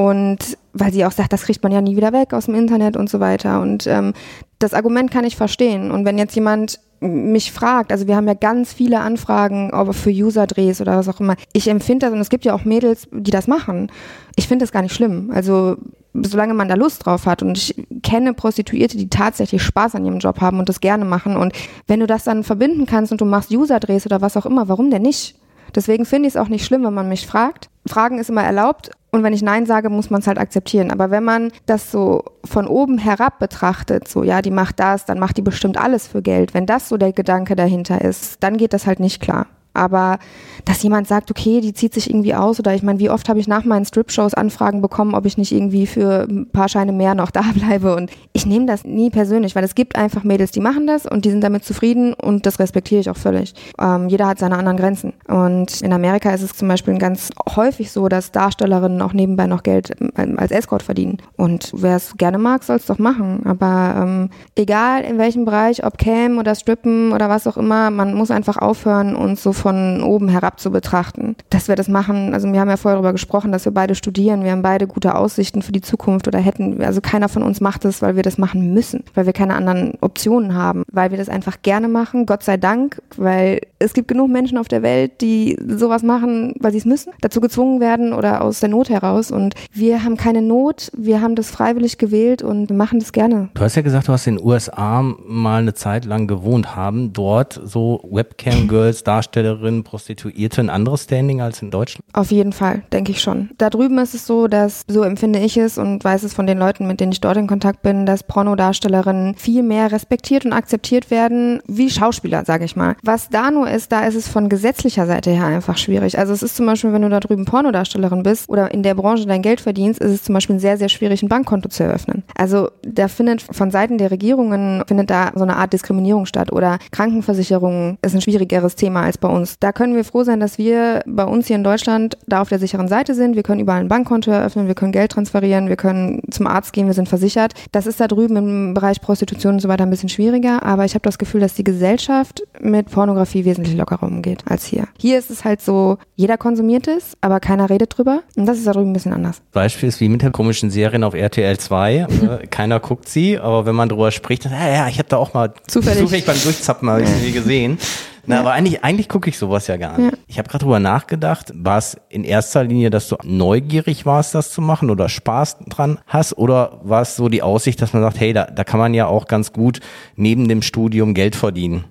Und 0.00 0.56
weil 0.72 0.94
sie 0.94 1.04
auch 1.04 1.12
sagt, 1.12 1.30
das 1.30 1.42
kriegt 1.42 1.62
man 1.62 1.72
ja 1.72 1.82
nie 1.82 1.94
wieder 1.94 2.14
weg 2.14 2.32
aus 2.32 2.46
dem 2.46 2.54
Internet 2.54 2.96
und 2.96 3.10
so 3.10 3.20
weiter. 3.20 3.60
Und 3.60 3.86
ähm, 3.86 4.14
das 4.58 4.72
Argument 4.72 5.10
kann 5.10 5.26
ich 5.26 5.36
verstehen. 5.36 5.90
Und 5.90 6.06
wenn 6.06 6.16
jetzt 6.16 6.34
jemand 6.34 6.80
mich 7.00 7.52
fragt, 7.52 7.92
also 7.92 8.06
wir 8.06 8.16
haben 8.16 8.26
ja 8.26 8.32
ganz 8.32 8.72
viele 8.72 9.00
Anfragen 9.00 9.74
ob 9.74 9.94
für 9.94 10.08
User-Drehs 10.08 10.80
oder 10.80 10.96
was 10.96 11.08
auch 11.08 11.20
immer. 11.20 11.36
Ich 11.52 11.68
empfinde 11.68 12.06
das, 12.06 12.14
und 12.14 12.20
es 12.20 12.30
gibt 12.30 12.46
ja 12.46 12.54
auch 12.54 12.64
Mädels, 12.64 13.08
die 13.12 13.30
das 13.30 13.46
machen. 13.46 13.92
Ich 14.36 14.48
finde 14.48 14.62
das 14.62 14.72
gar 14.72 14.80
nicht 14.80 14.94
schlimm. 14.94 15.30
Also 15.34 15.76
solange 16.14 16.54
man 16.54 16.68
da 16.68 16.76
Lust 16.76 17.04
drauf 17.04 17.26
hat. 17.26 17.42
Und 17.42 17.58
ich 17.58 17.74
kenne 18.02 18.32
Prostituierte, 18.32 18.96
die 18.96 19.10
tatsächlich 19.10 19.62
Spaß 19.62 19.96
an 19.96 20.06
ihrem 20.06 20.18
Job 20.18 20.40
haben 20.40 20.60
und 20.60 20.70
das 20.70 20.80
gerne 20.80 21.04
machen. 21.04 21.36
Und 21.36 21.52
wenn 21.88 22.00
du 22.00 22.06
das 22.06 22.24
dann 22.24 22.42
verbinden 22.42 22.86
kannst 22.86 23.12
und 23.12 23.20
du 23.20 23.26
machst 23.26 23.50
User-Drehs 23.50 24.06
oder 24.06 24.22
was 24.22 24.38
auch 24.38 24.46
immer, 24.46 24.66
warum 24.66 24.90
denn 24.90 25.02
nicht? 25.02 25.36
Deswegen 25.74 26.06
finde 26.06 26.26
ich 26.26 26.34
es 26.36 26.40
auch 26.40 26.48
nicht 26.48 26.64
schlimm, 26.64 26.84
wenn 26.84 26.94
man 26.94 27.10
mich 27.10 27.26
fragt. 27.26 27.68
Fragen 27.86 28.18
ist 28.18 28.30
immer 28.30 28.42
erlaubt 28.42 28.92
und 29.10 29.22
wenn 29.22 29.32
ich 29.32 29.42
Nein 29.42 29.66
sage, 29.66 29.90
muss 29.90 30.10
man 30.10 30.20
es 30.20 30.26
halt 30.26 30.38
akzeptieren. 30.38 30.90
Aber 30.90 31.10
wenn 31.10 31.24
man 31.24 31.50
das 31.66 31.90
so 31.90 32.24
von 32.44 32.66
oben 32.66 32.98
herab 32.98 33.38
betrachtet, 33.38 34.08
so 34.08 34.22
ja, 34.22 34.42
die 34.42 34.50
macht 34.50 34.78
das, 34.78 35.04
dann 35.04 35.18
macht 35.18 35.36
die 35.36 35.42
bestimmt 35.42 35.78
alles 35.78 36.06
für 36.06 36.22
Geld. 36.22 36.54
Wenn 36.54 36.66
das 36.66 36.88
so 36.88 36.96
der 36.96 37.12
Gedanke 37.12 37.56
dahinter 37.56 38.00
ist, 38.00 38.42
dann 38.42 38.56
geht 38.56 38.72
das 38.72 38.86
halt 38.86 39.00
nicht 39.00 39.20
klar. 39.20 39.46
Aber 39.74 40.18
dass 40.64 40.82
jemand 40.82 41.06
sagt, 41.06 41.30
okay, 41.30 41.60
die 41.60 41.72
zieht 41.72 41.94
sich 41.94 42.10
irgendwie 42.10 42.34
aus 42.34 42.58
oder 42.58 42.74
ich 42.74 42.82
meine, 42.82 42.98
wie 42.98 43.10
oft 43.10 43.28
habe 43.28 43.40
ich 43.40 43.48
nach 43.48 43.64
meinen 43.64 43.84
Strip-Shows 43.84 44.34
Anfragen 44.34 44.82
bekommen, 44.82 45.14
ob 45.14 45.26
ich 45.26 45.38
nicht 45.38 45.52
irgendwie 45.52 45.86
für 45.86 46.26
ein 46.28 46.48
paar 46.50 46.68
Scheine 46.68 46.92
mehr 46.92 47.14
noch 47.14 47.30
da 47.30 47.42
bleibe? 47.54 47.94
Und 47.94 48.10
ich 48.32 48.46
nehme 48.46 48.66
das 48.66 48.84
nie 48.84 49.10
persönlich, 49.10 49.54
weil 49.54 49.64
es 49.64 49.74
gibt 49.74 49.96
einfach 49.96 50.24
Mädels, 50.24 50.50
die 50.50 50.60
machen 50.60 50.86
das 50.86 51.06
und 51.06 51.24
die 51.24 51.30
sind 51.30 51.42
damit 51.42 51.64
zufrieden 51.64 52.14
und 52.14 52.46
das 52.46 52.58
respektiere 52.58 53.00
ich 53.00 53.10
auch 53.10 53.16
völlig. 53.16 53.54
Ähm, 53.80 54.08
jeder 54.08 54.26
hat 54.26 54.38
seine 54.38 54.56
anderen 54.56 54.76
Grenzen. 54.76 55.12
Und 55.28 55.80
in 55.82 55.92
Amerika 55.92 56.30
ist 56.30 56.42
es 56.42 56.54
zum 56.54 56.68
Beispiel 56.68 56.98
ganz 56.98 57.30
häufig 57.56 57.90
so, 57.90 58.08
dass 58.08 58.32
Darstellerinnen 58.32 59.02
auch 59.02 59.12
nebenbei 59.12 59.46
noch 59.46 59.62
Geld 59.62 59.92
ähm, 60.16 60.38
als 60.38 60.50
Escort 60.50 60.82
verdienen. 60.82 61.18
Und 61.36 61.72
wer 61.74 61.96
es 61.96 62.16
gerne 62.16 62.38
mag, 62.38 62.64
soll 62.64 62.76
es 62.76 62.86
doch 62.86 62.98
machen, 62.98 63.42
aber 63.44 63.94
ähm, 64.02 64.30
egal 64.56 65.02
in 65.02 65.18
welchem 65.18 65.44
Bereich, 65.44 65.84
ob 65.84 65.98
Cam 65.98 66.38
oder 66.38 66.54
Strippen 66.54 67.12
oder 67.12 67.28
was 67.28 67.46
auch 67.46 67.56
immer, 67.56 67.90
man 67.90 68.14
muss 68.14 68.30
einfach 68.30 68.56
aufhören 68.56 69.16
und 69.16 69.38
so 69.38 69.52
von 69.60 70.02
oben 70.02 70.28
herab 70.28 70.58
zu 70.58 70.70
betrachten. 70.70 71.36
Dass 71.50 71.68
wir 71.68 71.76
das 71.76 71.88
machen, 71.88 72.32
also 72.32 72.50
wir 72.50 72.60
haben 72.60 72.70
ja 72.70 72.78
vorher 72.78 72.96
darüber 72.96 73.12
gesprochen, 73.12 73.52
dass 73.52 73.66
wir 73.66 73.72
beide 73.72 73.94
studieren, 73.94 74.42
wir 74.42 74.52
haben 74.52 74.62
beide 74.62 74.86
gute 74.86 75.14
Aussichten 75.14 75.60
für 75.60 75.72
die 75.72 75.82
Zukunft 75.82 76.26
oder 76.26 76.38
hätten, 76.38 76.82
also 76.82 77.00
keiner 77.00 77.28
von 77.28 77.42
uns 77.42 77.60
macht 77.60 77.84
es, 77.84 78.00
weil 78.00 78.16
wir 78.16 78.22
das 78.22 78.38
machen 78.38 78.72
müssen, 78.72 79.04
weil 79.14 79.26
wir 79.26 79.32
keine 79.34 79.54
anderen 79.54 79.94
Optionen 80.00 80.54
haben, 80.54 80.84
weil 80.90 81.10
wir 81.10 81.18
das 81.18 81.28
einfach 81.28 81.58
gerne 81.62 81.88
machen, 81.88 82.24
Gott 82.24 82.42
sei 82.42 82.56
Dank, 82.56 83.02
weil 83.16 83.60
es 83.78 83.92
gibt 83.92 84.08
genug 84.08 84.30
Menschen 84.30 84.56
auf 84.56 84.68
der 84.68 84.82
Welt, 84.82 85.20
die 85.20 85.58
sowas 85.66 86.02
machen, 86.02 86.54
weil 86.58 86.72
sie 86.72 86.78
es 86.78 86.86
müssen, 86.86 87.12
dazu 87.20 87.40
gezwungen 87.40 87.80
werden 87.80 88.12
oder 88.14 88.42
aus 88.42 88.60
der 88.60 88.70
Not 88.70 88.88
heraus 88.88 89.30
und 89.30 89.54
wir 89.72 90.02
haben 90.04 90.16
keine 90.16 90.40
Not, 90.40 90.90
wir 90.96 91.20
haben 91.20 91.34
das 91.34 91.50
freiwillig 91.50 91.98
gewählt 91.98 92.42
und 92.42 92.70
wir 92.70 92.76
machen 92.76 92.98
das 92.98 93.12
gerne. 93.12 93.50
Du 93.54 93.60
hast 93.60 93.76
ja 93.76 93.82
gesagt, 93.82 94.08
du 94.08 94.12
hast 94.12 94.26
in 94.26 94.36
den 94.36 94.44
USA 94.44 95.02
mal 95.02 95.60
eine 95.60 95.74
Zeit 95.74 96.06
lang 96.06 96.26
gewohnt, 96.26 96.76
haben 96.76 97.12
dort 97.12 97.60
so 97.62 98.00
Webcam-Girls, 98.10 99.04
Darsteller 99.04 99.49
Pornodarstellerinnen, 99.50 99.84
Prostituierte 99.84 100.60
ein 100.60 100.70
anderes 100.70 101.04
Standing 101.04 101.40
als 101.40 101.62
in 101.62 101.70
Deutschland? 101.70 102.04
Auf 102.12 102.30
jeden 102.30 102.52
Fall, 102.52 102.82
denke 102.92 103.12
ich 103.12 103.20
schon. 103.20 103.50
Da 103.58 103.70
drüben 103.70 103.98
ist 103.98 104.14
es 104.14 104.26
so, 104.26 104.46
dass, 104.48 104.84
so 104.88 105.02
empfinde 105.02 105.38
ich 105.38 105.56
es 105.56 105.78
und 105.78 106.02
weiß 106.04 106.22
es 106.22 106.34
von 106.34 106.46
den 106.46 106.58
Leuten, 106.58 106.86
mit 106.86 107.00
denen 107.00 107.12
ich 107.12 107.20
dort 107.20 107.36
in 107.36 107.46
Kontakt 107.46 107.82
bin, 107.82 108.06
dass 108.06 108.22
Pornodarstellerinnen 108.22 109.34
viel 109.34 109.62
mehr 109.62 109.92
respektiert 109.92 110.44
und 110.44 110.52
akzeptiert 110.52 111.10
werden, 111.10 111.60
wie 111.66 111.90
Schauspieler, 111.90 112.44
sage 112.44 112.64
ich 112.64 112.76
mal. 112.76 112.96
Was 113.02 113.28
da 113.28 113.50
nur 113.50 113.68
ist, 113.70 113.92
da 113.92 114.06
ist 114.06 114.14
es 114.14 114.28
von 114.28 114.48
gesetzlicher 114.48 115.06
Seite 115.06 115.30
her 115.30 115.46
einfach 115.46 115.78
schwierig. 115.78 116.18
Also 116.18 116.32
es 116.32 116.42
ist 116.42 116.56
zum 116.56 116.66
Beispiel, 116.66 116.92
wenn 116.92 117.02
du 117.02 117.08
da 117.08 117.20
drüben 117.20 117.44
Pornodarstellerin 117.44 118.22
bist 118.22 118.48
oder 118.48 118.72
in 118.72 118.82
der 118.82 118.94
Branche 118.94 119.26
dein 119.26 119.42
Geld 119.42 119.60
verdienst, 119.60 120.00
ist 120.00 120.12
es 120.12 120.22
zum 120.24 120.34
Beispiel 120.34 120.58
sehr, 120.58 120.76
sehr 120.76 120.88
schwierig, 120.88 121.22
ein 121.22 121.28
Bankkonto 121.28 121.68
zu 121.68 121.82
eröffnen. 121.82 122.22
Also 122.36 122.70
da 122.82 123.08
findet 123.08 123.42
von 123.42 123.70
Seiten 123.70 123.98
der 123.98 124.10
Regierungen, 124.10 124.82
findet 124.86 125.10
da 125.10 125.32
so 125.34 125.42
eine 125.42 125.56
Art 125.56 125.72
Diskriminierung 125.72 126.26
statt 126.26 126.52
oder 126.52 126.78
Krankenversicherung 126.90 127.98
ist 128.02 128.14
ein 128.14 128.20
schwierigeres 128.20 128.76
Thema 128.76 129.02
als 129.02 129.18
bei 129.18 129.28
uns. 129.28 129.39
Da 129.60 129.72
können 129.72 129.94
wir 129.94 130.04
froh 130.04 130.24
sein, 130.24 130.40
dass 130.40 130.58
wir 130.58 131.02
bei 131.06 131.24
uns 131.24 131.46
hier 131.46 131.56
in 131.56 131.64
Deutschland 131.64 132.16
da 132.26 132.40
auf 132.40 132.48
der 132.48 132.58
sicheren 132.58 132.88
Seite 132.88 133.14
sind. 133.14 133.36
Wir 133.36 133.42
können 133.42 133.60
überall 133.60 133.80
ein 133.80 133.88
Bankkonto 133.88 134.30
eröffnen, 134.30 134.66
wir 134.66 134.74
können 134.74 134.92
Geld 134.92 135.12
transferieren, 135.12 135.68
wir 135.68 135.76
können 135.76 136.22
zum 136.30 136.46
Arzt 136.46 136.72
gehen, 136.72 136.86
wir 136.86 136.94
sind 136.94 137.08
versichert. 137.08 137.54
Das 137.72 137.86
ist 137.86 138.00
da 138.00 138.08
drüben 138.08 138.36
im 138.36 138.74
Bereich 138.74 139.00
Prostitution 139.00 139.54
und 139.54 139.60
so 139.60 139.68
weiter 139.68 139.84
ein 139.84 139.90
bisschen 139.90 140.08
schwieriger, 140.08 140.62
aber 140.64 140.84
ich 140.84 140.94
habe 140.94 141.02
das 141.02 141.18
Gefühl, 141.18 141.40
dass 141.40 141.54
die 141.54 141.64
Gesellschaft 141.64 142.42
mit 142.60 142.90
Pornografie 142.90 143.44
wesentlich 143.44 143.76
lockerer 143.76 144.04
umgeht 144.06 144.44
als 144.46 144.64
hier. 144.64 144.88
Hier 144.98 145.18
ist 145.18 145.30
es 145.30 145.44
halt 145.44 145.60
so, 145.62 145.98
jeder 146.16 146.36
konsumiert 146.36 146.88
es, 146.88 147.16
aber 147.20 147.40
keiner 147.40 147.70
redet 147.70 147.96
drüber 147.96 148.22
und 148.36 148.46
das 148.46 148.58
ist 148.58 148.66
da 148.66 148.72
drüben 148.72 148.90
ein 148.90 148.94
bisschen 148.94 149.12
anders. 149.12 149.40
Beispiel 149.52 149.88
ist 149.88 150.00
wie 150.00 150.08
mit 150.08 150.22
der 150.22 150.30
komischen 150.30 150.70
Serien 150.70 151.04
auf 151.04 151.14
RTL 151.14 151.58
2. 151.58 151.94
Äh, 151.96 152.46
keiner 152.48 152.80
guckt 152.80 153.08
sie, 153.08 153.38
aber 153.38 153.66
wenn 153.66 153.74
man 153.74 153.88
drüber 153.88 154.10
spricht, 154.10 154.44
dann, 154.44 154.52
ja, 154.52 154.68
ja, 154.68 154.88
ich 154.88 154.98
habe 154.98 155.08
da 155.08 155.16
auch 155.16 155.34
mal 155.34 155.52
Zufällig. 155.66 156.00
zufällig 156.00 156.26
beim 156.26 156.40
Durchzappen 156.42 156.86
mal 156.86 157.00
irgendwie 157.00 157.32
gesehen. 157.32 157.78
Na, 158.26 158.40
aber 158.40 158.52
eigentlich, 158.52 158.84
eigentlich 158.84 159.08
gucke 159.08 159.30
ich 159.30 159.38
sowas 159.38 159.66
ja 159.66 159.76
gar 159.76 159.98
nicht. 159.98 160.12
Ja. 160.12 160.18
Ich 160.26 160.38
habe 160.38 160.48
gerade 160.48 160.64
drüber 160.64 160.80
nachgedacht, 160.80 161.52
war 161.54 161.78
es 161.78 161.96
in 162.08 162.24
erster 162.24 162.64
Linie, 162.64 162.90
dass 162.90 163.08
du 163.08 163.16
neugierig 163.22 164.06
warst, 164.06 164.34
das 164.34 164.50
zu 164.50 164.60
machen 164.60 164.90
oder 164.90 165.08
Spaß 165.08 165.58
dran 165.68 165.98
hast 166.06 166.36
oder 166.38 166.80
war 166.82 167.02
es 167.02 167.16
so 167.16 167.28
die 167.28 167.42
Aussicht, 167.42 167.80
dass 167.82 167.92
man 167.92 168.02
sagt, 168.02 168.20
hey, 168.20 168.32
da, 168.32 168.44
da 168.44 168.64
kann 168.64 168.80
man 168.80 168.94
ja 168.94 169.06
auch 169.06 169.26
ganz 169.26 169.52
gut 169.52 169.80
neben 170.16 170.48
dem 170.48 170.62
Studium 170.62 171.14
Geld 171.14 171.36
verdienen? 171.36 171.84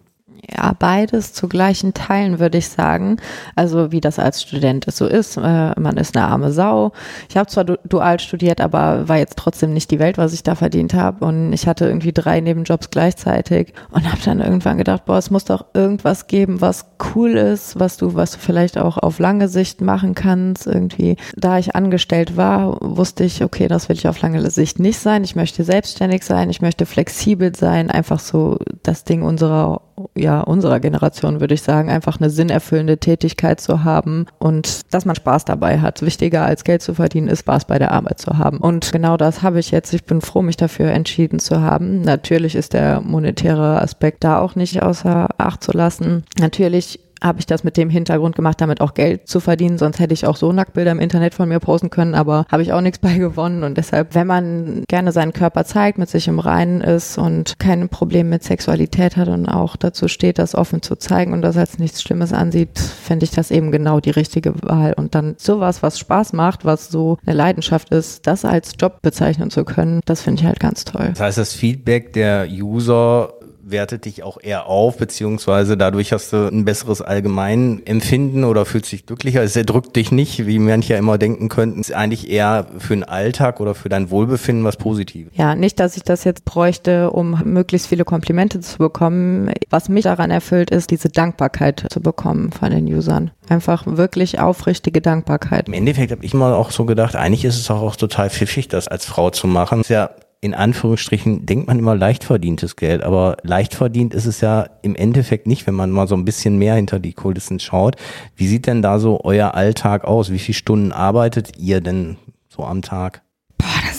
Ja, 0.48 0.74
beides 0.78 1.34
zu 1.34 1.48
gleichen 1.50 1.94
Teilen, 1.94 2.40
würde 2.40 2.58
ich 2.58 2.70
sagen. 2.70 3.18
Also 3.56 3.92
wie 3.92 4.00
das 4.00 4.20
als 4.20 4.42
Student 4.42 4.86
so 4.90 5.06
ist. 5.06 5.38
Äh, 5.38 5.80
man 5.80 5.98
ist 5.98 6.16
eine 6.16 6.28
arme 6.28 6.52
Sau. 6.52 6.94
Ich 7.30 7.36
habe 7.36 7.50
zwar 7.50 7.66
du 7.66 7.78
dual 7.84 8.20
studiert, 8.20 8.62
aber 8.62 9.08
war 9.10 9.18
jetzt 9.18 9.38
trotzdem 9.38 9.74
nicht 9.74 9.92
die 9.92 10.00
Welt, 10.00 10.18
was 10.18 10.34
ich 10.34 10.44
da 10.44 10.56
verdient 10.56 10.94
habe. 10.94 11.26
Und 11.26 11.52
ich 11.52 11.68
hatte 11.68 11.86
irgendwie 11.86 12.14
drei 12.14 12.40
Nebenjobs 12.40 12.90
gleichzeitig 12.90 13.74
und 13.92 14.10
habe 14.10 14.22
dann 14.24 14.40
irgendwann 14.40 14.78
gedacht, 14.78 15.06
boah, 15.06 15.18
es 15.18 15.30
muss 15.30 15.46
doch 15.46 15.66
irgendwas 15.74 16.28
geben, 16.28 16.62
was 16.62 16.86
cool 17.16 17.32
ist, 17.32 17.80
was 17.80 17.98
du, 17.98 18.16
was 18.16 18.32
du 18.32 18.38
vielleicht 18.40 18.78
auch 18.78 18.98
auf 18.98 19.20
lange 19.20 19.48
Sicht 19.50 19.82
machen 19.82 20.16
kannst. 20.16 20.68
Irgendwie, 20.68 21.18
da 21.36 21.58
ich 21.58 21.76
angestellt 21.76 22.38
war, 22.38 22.78
wusste 22.82 23.24
ich, 23.24 23.44
okay, 23.44 23.68
das 23.68 23.90
will 23.90 23.98
ich 23.98 24.08
auf 24.08 24.22
lange 24.22 24.50
Sicht 24.52 24.80
nicht 24.80 25.00
sein. 25.00 25.24
Ich 25.24 25.36
möchte 25.36 25.64
selbstständig 25.64 26.24
sein, 26.24 26.50
ich 26.50 26.62
möchte 26.62 26.86
flexibel 26.86 27.56
sein, 27.56 27.92
einfach 27.92 28.20
so 28.20 28.58
das 28.84 29.04
Ding 29.04 29.24
unserer 29.24 29.82
ja, 30.16 30.42
unserer 30.42 30.80
Generation, 30.80 31.40
würde 31.40 31.54
ich 31.54 31.62
sagen, 31.62 31.90
einfach 31.90 32.20
eine 32.20 32.30
sinnerfüllende 32.30 32.98
Tätigkeit 32.98 33.60
zu 33.60 33.84
haben 33.84 34.26
und 34.40 34.94
dass 34.94 35.06
man 35.06 35.16
Spaß 35.16 35.46
dabei 35.46 35.80
hat. 35.80 36.02
Wichtiger 36.02 36.46
als 36.46 36.64
Geld 36.64 36.82
zu 36.82 36.94
verdienen 36.94 37.28
ist, 37.28 37.40
Spaß 37.40 37.66
bei 37.66 37.80
der 37.80 37.92
Arbeit 37.92 38.20
zu 38.20 38.38
haben. 38.38 38.58
Und 38.58 38.92
genau 38.92 39.18
das 39.18 39.42
habe 39.42 39.60
ich 39.60 39.72
jetzt. 39.72 39.94
Ich 39.94 40.06
bin 40.06 40.22
froh, 40.22 40.42
mich 40.42 40.58
dafür 40.58 40.92
entschieden 40.92 41.40
zu 41.40 41.62
haben. 41.62 42.02
Natürlich 42.02 42.56
ist 42.56 42.74
der 42.74 43.02
monetäre 43.02 43.82
Aspekt 43.82 44.24
da 44.24 44.40
auch 44.40 44.56
nicht 44.56 44.82
außer 44.82 45.30
Acht 45.38 45.64
zu 45.64 45.72
lassen. 45.72 46.24
Natürlich 46.40 47.00
habe 47.22 47.40
ich 47.40 47.46
das 47.46 47.64
mit 47.64 47.78
dem 47.78 47.90
Hintergrund 47.90 48.36
gemacht, 48.36 48.62
damit 48.62 48.82
auch 48.82 48.94
Geld 48.94 49.28
zu 49.28 49.40
verdienen. 49.40 49.78
Sonst 49.78 50.00
hätte 50.00 50.14
ich 50.14 50.26
auch 50.26 50.38
so 50.38 50.52
Nacktbilder 50.52 50.92
im 50.92 51.00
Internet 51.00 51.34
von 51.34 51.50
mir 51.50 51.60
posten 51.60 51.90
können, 51.90 52.16
aber 52.16 52.46
habe 52.52 52.64
ich 52.64 52.74
auch 52.74 52.82
nichts 52.82 53.00
bei 53.00 53.18
gewonnen. 53.18 53.64
Und 53.64 53.78
deshalb, 53.78 54.16
wenn 54.16 54.28
man 54.28 54.84
gerne 54.88 55.12
seinen 55.12 55.34
Körper 55.34 55.66
zeigt, 55.66 55.98
mit 55.98 56.10
sich 56.10 56.28
im 56.28 56.40
Reinen 56.40 56.82
ist 56.82 57.18
und 57.18 57.60
kein 57.60 57.90
Problem 57.90 58.30
mit 58.30 58.44
Sexualität 58.44 59.18
hat 59.18 59.28
und 59.28 59.48
auch 59.48 59.76
dazu 59.76 60.08
steht, 60.08 60.40
das 60.40 60.56
offen 60.56 60.82
zu 60.82 60.96
zeigen 60.96 61.34
und 61.34 61.42
das 61.42 61.58
als 61.58 61.80
nichts 61.80 62.02
Schlimmes 62.02 62.34
ansieht, 62.34 62.80
finde 62.80 63.26
ich 63.26 63.32
das 63.32 63.52
eben 63.52 63.72
genau 63.72 64.00
die 64.00 64.12
richtige 64.12 64.54
Wahl. 64.62 64.94
Und 64.94 65.16
dann 65.16 65.36
sowas, 65.38 65.84
was 65.84 66.00
Spaß 66.00 66.34
macht, 66.34 66.66
was 66.66 66.90
so 66.90 67.18
eine 67.26 67.36
Leidenschaft 67.36 67.90
ist, 67.90 68.28
das 68.28 68.46
als 68.46 68.74
Job 68.80 69.02
bezeichnen 69.02 69.50
zu 69.50 69.66
können, 69.66 70.02
das 70.06 70.22
finde 70.22 70.42
ich 70.42 70.48
halt 70.48 70.60
ganz 70.60 70.86
toll. 70.86 71.10
Das 71.12 71.20
heißt, 71.20 71.38
das 71.38 71.54
Feedback 71.54 72.14
der 72.14 72.48
User 72.50 73.34
wertet 73.72 74.06
dich 74.06 74.24
auch 74.24 74.38
eher 74.42 74.68
auf, 74.68 74.98
beziehungsweise 74.98 75.78
dadurch 75.78 76.12
hast 76.12 76.34
du 76.34 76.48
ein 76.48 76.66
besseres 76.66 77.02
Allgemeinempfinden 77.02 78.44
oder 78.44 78.66
fühlst 78.66 78.92
dich 78.92 79.06
glücklicher. 79.06 79.44
Es 79.44 79.56
erdrückt 79.56 79.96
dich 79.96 80.12
nicht, 80.12 80.46
wie 80.46 80.60
manche 80.60 80.96
immer 80.96 81.18
denken 81.18 81.50
könnten. 81.50 81.82
Es 81.82 81.90
ist 81.90 81.96
eigentlich 81.96 82.30
eher 82.30 82.68
für 82.78 82.96
den 82.96 83.04
Alltag 83.04 83.60
oder 83.60 83.76
für 83.76 83.90
dein 83.90 84.10
Wohlbefinden 84.10 84.64
was 84.64 84.78
Positives. 84.78 85.34
Ja, 85.36 85.56
nicht, 85.56 85.80
dass 85.80 85.98
ich 85.98 86.04
das 86.04 86.24
jetzt 86.24 86.46
bräuchte, 86.46 87.12
um 87.12 87.42
möglichst 87.44 87.88
viele 87.88 88.06
Komplimente 88.06 88.60
zu 88.60 88.78
bekommen. 88.78 89.52
Was 89.70 89.90
mich 89.90 90.04
daran 90.04 90.32
erfüllt, 90.32 90.72
ist 90.72 90.92
diese 90.92 91.10
Dankbarkeit 91.10 91.86
zu 91.90 92.02
bekommen 92.02 92.52
von 92.52 92.72
den 92.72 92.86
Usern. 92.88 93.32
Einfach 93.50 93.86
wirklich 93.86 94.40
aufrichtige 94.40 95.02
Dankbarkeit. 95.02 95.68
Im 95.68 95.74
Endeffekt 95.74 96.12
habe 96.12 96.24
ich 96.24 96.34
immer 96.34 96.56
auch 96.56 96.72
so 96.72 96.86
gedacht, 96.86 97.16
eigentlich 97.16 97.46
ist 97.46 97.58
es 97.58 97.70
auch, 97.72 97.82
auch 97.82 97.96
total 97.96 98.30
pfiffig, 98.30 98.68
das 98.68 98.88
als 98.88 99.06
Frau 99.06 99.30
zu 99.30 99.48
machen. 99.48 99.82
ist 99.82 99.90
ja 99.90 100.12
in 100.42 100.54
Anführungsstrichen 100.54 101.46
denkt 101.46 101.68
man 101.68 101.80
immer 101.80 101.96
leicht 101.96 102.24
verdientes 102.24 102.76
Geld, 102.76 103.04
aber 103.04 103.38
leicht 103.44 103.76
verdient 103.76 104.14
ist 104.14 104.26
es 104.26 104.40
ja 104.40 104.70
im 104.82 104.96
Endeffekt 104.96 105.48
nicht, 105.48 105.68
wenn 105.68 105.76
man 105.76 105.92
mal 105.92 106.08
so 106.08 106.16
ein 106.16 106.26
bisschen 106.26 106.58
mehr 106.58 106.76
hinter 106.76 107.00
die 107.00 107.14
Kulissen 107.14 107.60
schaut. 107.60 107.96
Wie 108.36 108.48
sieht 108.48 108.66
denn 108.66 108.82
da 108.82 109.00
so 109.00 109.22
euer 109.24 109.54
Alltag 109.56 110.06
aus? 110.06 110.32
Wie 110.32 110.40
viele 110.40 110.56
Stunden 110.56 110.92
arbeitet 110.92 111.58
ihr 111.58 111.82
denn 111.82 112.18
so 112.48 112.64
am 112.64 112.82
Tag? 112.82 113.22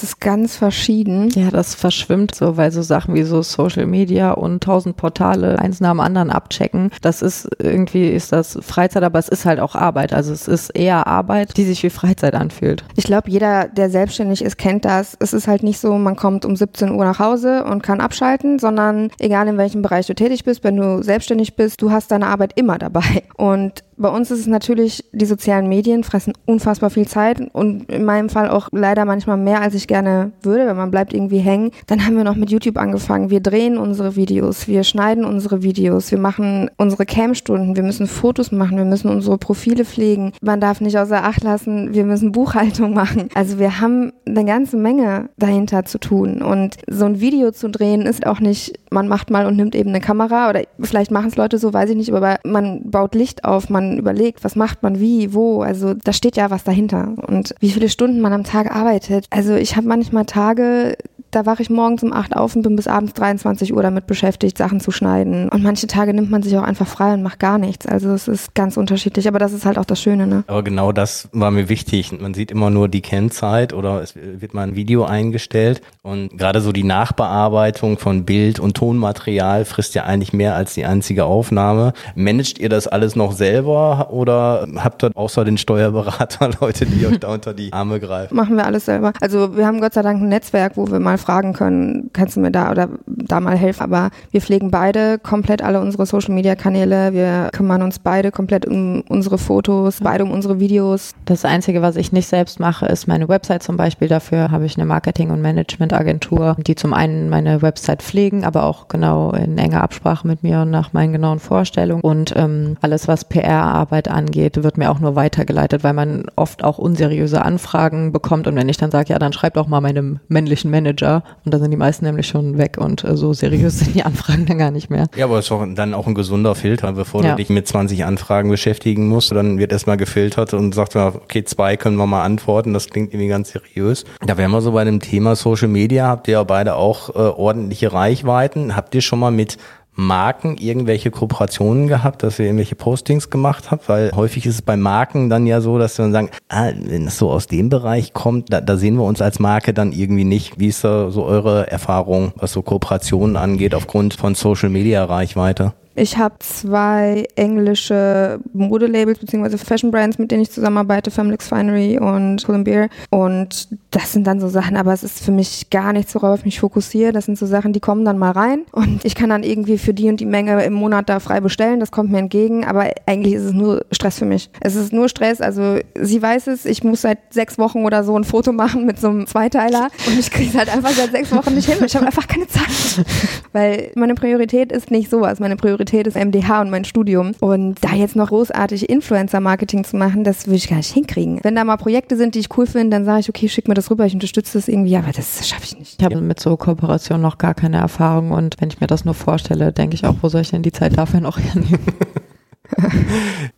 Das 0.00 0.08
ist 0.08 0.20
ganz 0.20 0.56
verschieden. 0.56 1.28
Ja, 1.34 1.50
das 1.50 1.74
verschwimmt 1.74 2.34
so, 2.34 2.56
weil 2.56 2.72
so 2.72 2.80
Sachen 2.80 3.14
wie 3.14 3.22
so 3.22 3.42
Social 3.42 3.84
Media 3.84 4.32
und 4.32 4.62
tausend 4.62 4.96
Portale 4.96 5.58
eins 5.58 5.80
nach 5.80 5.90
dem 5.90 6.00
anderen 6.00 6.30
abchecken. 6.30 6.90
Das 7.02 7.20
ist 7.20 7.50
irgendwie 7.58 8.08
ist 8.08 8.32
das 8.32 8.56
Freizeit, 8.62 9.02
aber 9.02 9.18
es 9.18 9.28
ist 9.28 9.44
halt 9.44 9.60
auch 9.60 9.74
Arbeit. 9.74 10.14
Also 10.14 10.32
es 10.32 10.48
ist 10.48 10.70
eher 10.70 11.06
Arbeit, 11.06 11.54
die 11.58 11.64
sich 11.64 11.82
wie 11.82 11.90
Freizeit 11.90 12.34
anfühlt. 12.34 12.82
Ich 12.96 13.04
glaube, 13.04 13.28
jeder, 13.28 13.68
der 13.68 13.90
selbstständig 13.90 14.42
ist, 14.42 14.56
kennt 14.56 14.86
das. 14.86 15.18
Es 15.20 15.34
ist 15.34 15.46
halt 15.46 15.62
nicht 15.62 15.78
so, 15.78 15.92
man 15.98 16.16
kommt 16.16 16.46
um 16.46 16.56
17 16.56 16.92
Uhr 16.92 17.04
nach 17.04 17.18
Hause 17.18 17.64
und 17.64 17.82
kann 17.82 18.00
abschalten, 18.00 18.58
sondern 18.58 19.10
egal 19.18 19.48
in 19.48 19.58
welchem 19.58 19.82
Bereich 19.82 20.06
du 20.06 20.14
tätig 20.14 20.44
bist, 20.44 20.64
wenn 20.64 20.78
du 20.78 21.02
selbstständig 21.02 21.56
bist, 21.56 21.82
du 21.82 21.90
hast 21.90 22.10
deine 22.10 22.28
Arbeit 22.28 22.52
immer 22.58 22.78
dabei. 22.78 23.24
Und 23.36 23.84
bei 24.00 24.08
uns 24.08 24.30
ist 24.30 24.40
es 24.40 24.46
natürlich, 24.46 25.04
die 25.12 25.26
sozialen 25.26 25.68
Medien 25.68 26.04
fressen 26.04 26.32
unfassbar 26.46 26.88
viel 26.88 27.06
Zeit 27.06 27.40
und 27.52 27.90
in 27.90 28.04
meinem 28.04 28.30
Fall 28.30 28.48
auch 28.48 28.68
leider 28.72 29.04
manchmal 29.04 29.36
mehr, 29.36 29.60
als 29.60 29.74
ich 29.74 29.86
gerne 29.86 30.32
würde, 30.42 30.66
weil 30.66 30.74
man 30.74 30.90
bleibt 30.90 31.12
irgendwie 31.12 31.38
hängen. 31.38 31.70
Dann 31.86 32.04
haben 32.04 32.16
wir 32.16 32.24
noch 32.24 32.34
mit 32.34 32.50
YouTube 32.50 32.78
angefangen. 32.78 33.28
Wir 33.28 33.40
drehen 33.40 33.76
unsere 33.76 34.16
Videos, 34.16 34.68
wir 34.68 34.84
schneiden 34.84 35.26
unsere 35.26 35.62
Videos, 35.62 36.10
wir 36.10 36.18
machen 36.18 36.70
unsere 36.78 37.04
Cam-Stunden, 37.04 37.76
wir 37.76 37.82
müssen 37.82 38.06
Fotos 38.06 38.52
machen, 38.52 38.78
wir 38.78 38.86
müssen 38.86 39.10
unsere 39.10 39.36
Profile 39.36 39.84
pflegen. 39.84 40.32
Man 40.40 40.60
darf 40.60 40.80
nicht 40.80 40.98
außer 40.98 41.22
Acht 41.22 41.42
lassen, 41.42 41.92
wir 41.92 42.04
müssen 42.04 42.32
Buchhaltung 42.32 42.94
machen. 42.94 43.28
Also 43.34 43.58
wir 43.58 43.80
haben 43.80 44.12
eine 44.26 44.46
ganze 44.46 44.78
Menge 44.78 45.28
dahinter 45.36 45.84
zu 45.84 45.98
tun 45.98 46.40
und 46.40 46.76
so 46.86 47.04
ein 47.04 47.20
Video 47.20 47.50
zu 47.50 47.68
drehen 47.68 48.02
ist 48.02 48.26
auch 48.26 48.40
nicht, 48.40 48.78
man 48.90 49.08
macht 49.08 49.30
mal 49.30 49.44
und 49.44 49.56
nimmt 49.56 49.74
eben 49.74 49.90
eine 49.90 50.00
Kamera 50.00 50.48
oder 50.48 50.62
vielleicht 50.80 51.10
machen 51.10 51.28
es 51.28 51.36
Leute 51.36 51.58
so, 51.58 51.74
weiß 51.74 51.90
ich 51.90 51.96
nicht, 51.96 52.12
aber 52.12 52.38
man 52.44 52.90
baut 52.90 53.14
Licht 53.14 53.44
auf, 53.44 53.68
man 53.68 53.89
überlegt, 53.98 54.44
was 54.44 54.56
macht 54.56 54.82
man 54.82 55.00
wie, 55.00 55.34
wo. 55.34 55.62
Also 55.62 55.94
da 55.94 56.12
steht 56.12 56.36
ja 56.36 56.50
was 56.50 56.64
dahinter. 56.64 57.14
Und 57.26 57.54
wie 57.60 57.70
viele 57.70 57.88
Stunden 57.88 58.20
man 58.20 58.32
am 58.32 58.44
Tag 58.44 58.74
arbeitet. 58.74 59.26
Also 59.30 59.54
ich 59.54 59.76
habe 59.76 59.86
manchmal 59.86 60.26
Tage, 60.26 60.96
da 61.30 61.46
wache 61.46 61.62
ich 61.62 61.70
morgens 61.70 62.02
um 62.02 62.12
8 62.12 62.36
auf 62.36 62.56
und 62.56 62.62
bin 62.62 62.76
bis 62.76 62.86
abends 62.86 63.14
23 63.14 63.74
Uhr 63.74 63.82
damit 63.82 64.06
beschäftigt, 64.06 64.58
Sachen 64.58 64.80
zu 64.80 64.90
schneiden. 64.90 65.48
Und 65.48 65.62
manche 65.62 65.86
Tage 65.86 66.12
nimmt 66.12 66.30
man 66.30 66.42
sich 66.42 66.56
auch 66.56 66.62
einfach 66.62 66.86
frei 66.86 67.14
und 67.14 67.22
macht 67.22 67.38
gar 67.38 67.58
nichts. 67.58 67.86
Also 67.86 68.10
es 68.10 68.28
ist 68.28 68.54
ganz 68.54 68.76
unterschiedlich, 68.76 69.28
aber 69.28 69.38
das 69.38 69.52
ist 69.52 69.64
halt 69.64 69.78
auch 69.78 69.84
das 69.84 70.00
Schöne, 70.00 70.26
ne? 70.26 70.44
Aber 70.46 70.62
genau 70.62 70.92
das 70.92 71.28
war 71.32 71.50
mir 71.50 71.68
wichtig. 71.68 72.12
Man 72.20 72.34
sieht 72.34 72.50
immer 72.50 72.70
nur 72.70 72.88
die 72.88 73.00
Kennzeit 73.00 73.72
oder 73.72 74.02
es 74.02 74.14
wird 74.16 74.54
mal 74.54 74.62
ein 74.62 74.74
Video 74.74 75.04
eingestellt. 75.04 75.82
Und 76.02 76.36
gerade 76.36 76.60
so 76.60 76.72
die 76.72 76.84
Nachbearbeitung 76.84 77.98
von 77.98 78.24
Bild 78.24 78.58
und 78.58 78.76
Tonmaterial 78.76 79.64
frisst 79.64 79.94
ja 79.94 80.04
eigentlich 80.04 80.32
mehr 80.32 80.56
als 80.56 80.74
die 80.74 80.84
einzige 80.84 81.24
Aufnahme. 81.24 81.92
Managt 82.14 82.58
ihr 82.58 82.68
das 82.68 82.88
alles 82.88 83.14
noch 83.14 83.32
selber 83.32 84.08
oder 84.10 84.66
habt 84.76 85.04
ihr 85.04 85.10
außer 85.14 85.44
den 85.44 85.58
Steuerberater 85.58 86.50
Leute, 86.60 86.86
die 86.86 87.06
euch 87.06 87.20
da 87.20 87.32
unter 87.32 87.54
die 87.54 87.72
Arme 87.72 88.00
greifen? 88.00 88.34
Machen 88.34 88.56
wir 88.56 88.66
alles 88.66 88.86
selber. 88.86 89.12
Also 89.20 89.56
wir 89.56 89.66
haben 89.66 89.80
Gott 89.80 89.94
sei 89.94 90.02
Dank 90.02 90.20
ein 90.20 90.28
Netzwerk, 90.28 90.76
wo 90.76 90.90
wir 90.90 90.98
mal 90.98 91.19
fragen 91.20 91.52
können, 91.52 92.10
kannst 92.12 92.36
du 92.36 92.40
mir 92.40 92.50
da 92.50 92.70
oder 92.70 92.88
da 93.06 93.40
mal 93.40 93.56
helfen. 93.56 93.82
Aber 93.82 94.10
wir 94.30 94.40
pflegen 94.40 94.70
beide 94.70 95.18
komplett 95.18 95.62
alle 95.62 95.80
unsere 95.80 96.06
Social-Media-Kanäle. 96.06 97.12
Wir 97.12 97.50
kümmern 97.52 97.82
uns 97.82 97.98
beide 97.98 98.30
komplett 98.30 98.66
um 98.66 99.02
unsere 99.08 99.38
Fotos, 99.38 99.98
beide 100.02 100.24
um 100.24 100.30
unsere 100.30 100.60
Videos. 100.60 101.12
Das 101.24 101.44
Einzige, 101.44 101.82
was 101.82 101.96
ich 101.96 102.12
nicht 102.12 102.26
selbst 102.26 102.60
mache, 102.60 102.86
ist 102.86 103.06
meine 103.06 103.28
Website 103.28 103.62
zum 103.62 103.76
Beispiel. 103.76 104.08
Dafür 104.08 104.50
habe 104.50 104.66
ich 104.66 104.76
eine 104.76 104.86
Marketing- 104.86 105.30
und 105.30 105.42
Management-Agentur, 105.42 106.56
die 106.66 106.74
zum 106.74 106.94
einen 106.94 107.28
meine 107.28 107.62
Website 107.62 108.02
pflegen, 108.02 108.44
aber 108.44 108.64
auch 108.64 108.88
genau 108.88 109.32
in 109.32 109.58
enger 109.58 109.82
Absprache 109.82 110.26
mit 110.26 110.42
mir 110.42 110.62
und 110.62 110.70
nach 110.70 110.92
meinen 110.92 111.12
genauen 111.12 111.38
Vorstellungen. 111.38 112.02
Und 112.02 112.32
ähm, 112.36 112.76
alles, 112.80 113.08
was 113.08 113.24
PR-Arbeit 113.24 114.08
angeht, 114.08 114.62
wird 114.62 114.78
mir 114.78 114.90
auch 114.90 115.00
nur 115.00 115.16
weitergeleitet, 115.16 115.84
weil 115.84 115.92
man 115.92 116.24
oft 116.36 116.64
auch 116.64 116.78
unseriöse 116.78 117.42
Anfragen 117.42 118.12
bekommt. 118.12 118.46
Und 118.46 118.56
wenn 118.56 118.68
ich 118.68 118.76
dann 118.76 118.90
sage, 118.90 119.12
ja, 119.12 119.18
dann 119.18 119.32
schreib 119.32 119.54
doch 119.54 119.66
mal 119.66 119.80
meinem 119.80 120.20
männlichen 120.28 120.70
Manager. 120.70 121.09
Und 121.44 121.52
da 121.54 121.58
sind 121.58 121.70
die 121.70 121.76
meisten 121.76 122.04
nämlich 122.04 122.26
schon 122.26 122.58
weg 122.58 122.76
und 122.78 123.04
äh, 123.04 123.16
so 123.16 123.32
seriös 123.32 123.78
sind 123.80 123.94
die 123.94 124.02
Anfragen 124.04 124.46
dann 124.46 124.58
gar 124.58 124.70
nicht 124.70 124.90
mehr. 124.90 125.06
Ja, 125.16 125.26
aber 125.26 125.38
es 125.38 125.44
ist 125.46 125.50
doch 125.50 125.66
dann 125.74 125.94
auch 125.94 126.06
ein 126.06 126.14
gesunder 126.14 126.54
Filter, 126.54 126.92
bevor 126.92 127.22
Ja. 127.24 127.30
du 127.30 127.36
dich 127.36 127.48
mit 127.50 127.66
20 127.68 128.04
Anfragen 128.04 128.48
beschäftigen 128.50 129.08
musst. 129.08 129.32
Dann 129.32 129.58
wird 129.58 129.72
erstmal 129.72 129.96
gefiltert 129.96 130.54
und 130.54 130.74
sagt, 130.74 130.94
ja, 130.94 131.08
okay, 131.08 131.44
zwei 131.44 131.76
können 131.76 131.96
wir 131.96 132.06
mal 132.06 132.22
antworten. 132.22 132.72
Das 132.72 132.88
klingt 132.88 133.12
irgendwie 133.12 133.28
ganz 133.28 133.50
seriös. 133.50 134.04
Da 134.24 134.36
wären 134.38 134.50
wir 134.50 134.60
so 134.60 134.72
bei 134.72 134.84
dem 134.84 135.00
Thema 135.00 135.36
Social 135.36 135.68
Media. 135.68 136.06
Habt 136.08 136.28
ihr 136.28 136.32
ja 136.32 136.44
beide 136.44 136.74
auch 136.76 137.10
äh, 137.10 137.18
ordentliche 137.18 137.92
Reichweiten. 137.92 138.76
Habt 138.76 138.94
ihr 138.94 139.00
schon 139.02 139.18
mal 139.18 139.30
mit 139.30 139.56
Marken 139.92 140.56
irgendwelche 140.56 141.10
Kooperationen 141.10 141.86
gehabt, 141.88 142.22
dass 142.22 142.38
ihr 142.38 142.46
irgendwelche 142.46 142.74
Postings 142.74 143.30
gemacht 143.30 143.70
habt? 143.70 143.88
Weil 143.88 144.12
häufig 144.14 144.46
ist 144.46 144.54
es 144.54 144.62
bei 144.62 144.76
Marken 144.76 145.28
dann 145.28 145.46
ja 145.46 145.60
so, 145.60 145.78
dass 145.78 145.96
sie 145.96 146.02
dann 146.02 146.12
sagen, 146.12 146.30
ah, 146.48 146.70
wenn 146.74 147.06
es 147.06 147.18
so 147.18 147.30
aus 147.30 147.46
dem 147.46 147.68
Bereich 147.68 148.12
kommt, 148.12 148.52
da, 148.52 148.60
da 148.60 148.76
sehen 148.76 148.96
wir 148.96 149.04
uns 149.04 149.20
als 149.20 149.38
Marke 149.38 149.74
dann 149.74 149.92
irgendwie 149.92 150.24
nicht. 150.24 150.58
Wie 150.58 150.68
ist 150.68 150.84
da 150.84 151.10
so 151.10 151.24
eure 151.24 151.70
Erfahrung, 151.70 152.32
was 152.36 152.52
so 152.52 152.62
Kooperationen 152.62 153.36
angeht, 153.36 153.74
aufgrund 153.74 154.14
von 154.14 154.34
Social 154.34 154.68
Media 154.68 155.04
Reichweite? 155.04 155.74
Ich 155.96 156.16
habe 156.16 156.36
zwei 156.38 157.26
englische 157.36 158.40
Modelabels 158.52 159.18
bzw. 159.18 159.58
Fashion 159.58 159.90
Brands, 159.90 160.18
mit 160.18 160.30
denen 160.30 160.42
ich 160.42 160.50
zusammenarbeite, 160.50 161.10
Femlix 161.10 161.48
Finery 161.48 161.98
und 161.98 162.44
Pull 162.44 162.62
Beer. 162.62 162.88
Und 163.10 163.68
das 163.90 164.12
sind 164.12 164.26
dann 164.26 164.40
so 164.40 164.48
Sachen, 164.48 164.76
aber 164.76 164.92
es 164.92 165.02
ist 165.02 165.22
für 165.22 165.32
mich 165.32 165.68
gar 165.70 165.92
nichts, 165.92 166.14
worauf 166.14 166.40
ich 166.40 166.44
mich 166.44 166.60
fokussiere. 166.60 167.12
Das 167.12 167.26
sind 167.26 167.38
so 167.38 167.44
Sachen, 167.44 167.72
die 167.72 167.80
kommen 167.80 168.04
dann 168.04 168.18
mal 168.18 168.30
rein 168.30 168.62
und 168.72 169.04
ich 169.04 169.14
kann 169.14 169.30
dann 169.30 169.42
irgendwie 169.42 169.78
für 169.78 169.92
die 169.92 170.08
und 170.08 170.20
die 170.20 170.26
Menge 170.26 170.62
im 170.64 170.72
Monat 170.72 171.08
da 171.08 171.20
frei 171.20 171.40
bestellen. 171.40 171.80
Das 171.80 171.90
kommt 171.90 172.10
mir 172.10 172.18
entgegen, 172.18 172.64
aber 172.64 172.90
eigentlich 173.06 173.34
ist 173.34 173.44
es 173.44 173.52
nur 173.52 173.84
Stress 173.90 174.18
für 174.18 174.24
mich. 174.24 174.48
Es 174.60 174.76
ist 174.76 174.92
nur 174.92 175.08
Stress. 175.08 175.40
Also 175.40 175.78
sie 176.00 176.22
weiß 176.22 176.46
es, 176.46 176.64
ich 176.64 176.84
muss 176.84 177.02
seit 177.02 177.18
sechs 177.30 177.58
Wochen 177.58 177.84
oder 177.84 178.04
so 178.04 178.16
ein 178.16 178.24
Foto 178.24 178.52
machen 178.52 178.86
mit 178.86 178.98
so 178.98 179.08
einem 179.08 179.26
Zweiteiler 179.26 179.88
und 180.06 180.18
ich 180.18 180.30
kriege 180.30 180.50
es 180.50 180.56
halt 180.56 180.74
einfach 180.74 180.92
seit 180.92 181.10
sechs 181.10 181.30
Wochen 181.32 181.54
nicht 181.54 181.68
hin. 181.68 181.84
Ich 181.84 181.94
habe 181.96 182.06
einfach 182.06 182.26
keine 182.26 182.46
Zeit, 182.46 183.04
weil 183.52 183.90
meine 183.96 184.14
Priorität 184.14 184.72
ist 184.72 184.90
nicht 184.90 185.10
sowas. 185.10 185.40
Meine 185.40 185.56
Priorität 185.56 185.89
ist 185.92 186.16
MDH 186.16 186.60
und 186.60 186.70
mein 186.70 186.84
Studium. 186.84 187.32
Und 187.40 187.76
da 187.82 187.94
jetzt 187.94 188.16
noch 188.16 188.28
großartig 188.28 188.88
Influencer-Marketing 188.88 189.84
zu 189.84 189.96
machen, 189.96 190.24
das 190.24 190.46
würde 190.46 190.56
ich 190.56 190.68
gar 190.68 190.76
nicht 190.76 190.92
hinkriegen. 190.92 191.40
Wenn 191.42 191.54
da 191.54 191.64
mal 191.64 191.76
Projekte 191.76 192.16
sind, 192.16 192.34
die 192.34 192.40
ich 192.40 192.56
cool 192.56 192.66
finde, 192.66 192.96
dann 192.96 193.04
sage 193.04 193.20
ich, 193.20 193.28
okay, 193.28 193.48
schick 193.48 193.68
mir 193.68 193.74
das 193.74 193.90
rüber, 193.90 194.06
ich 194.06 194.14
unterstütze 194.14 194.58
das 194.58 194.68
irgendwie, 194.68 194.96
aber 194.96 195.12
das 195.12 195.48
schaffe 195.48 195.64
ich 195.64 195.78
nicht. 195.78 195.96
Ich 195.98 196.04
habe 196.04 196.20
mit 196.20 196.40
so 196.40 196.56
Kooperationen 196.56 197.22
noch 197.22 197.38
gar 197.38 197.54
keine 197.54 197.78
Erfahrung 197.78 198.30
und 198.30 198.60
wenn 198.60 198.68
ich 198.68 198.80
mir 198.80 198.86
das 198.86 199.04
nur 199.04 199.14
vorstelle, 199.14 199.72
denke 199.72 199.94
ich 199.94 200.04
auch, 200.04 200.16
wo 200.22 200.28
soll 200.28 200.42
ich 200.42 200.50
denn 200.50 200.62
die 200.62 200.72
Zeit 200.72 200.96
dafür 200.96 201.20
noch 201.20 201.38
hernehmen? 201.40 201.80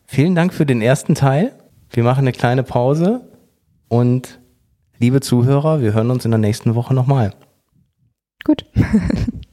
Vielen 0.05 0.35
Dank 0.35 0.53
für 0.53 0.65
den 0.65 0.81
ersten 0.81 1.15
Teil. 1.15 1.53
Wir 1.89 2.03
machen 2.03 2.19
eine 2.19 2.31
kleine 2.31 2.63
Pause 2.63 3.21
und 3.87 4.39
liebe 4.97 5.21
Zuhörer, 5.21 5.81
wir 5.81 5.93
hören 5.93 6.09
uns 6.09 6.25
in 6.25 6.31
der 6.31 6.39
nächsten 6.39 6.75
Woche 6.75 6.93
nochmal. 6.93 7.33
Gut. 8.43 8.65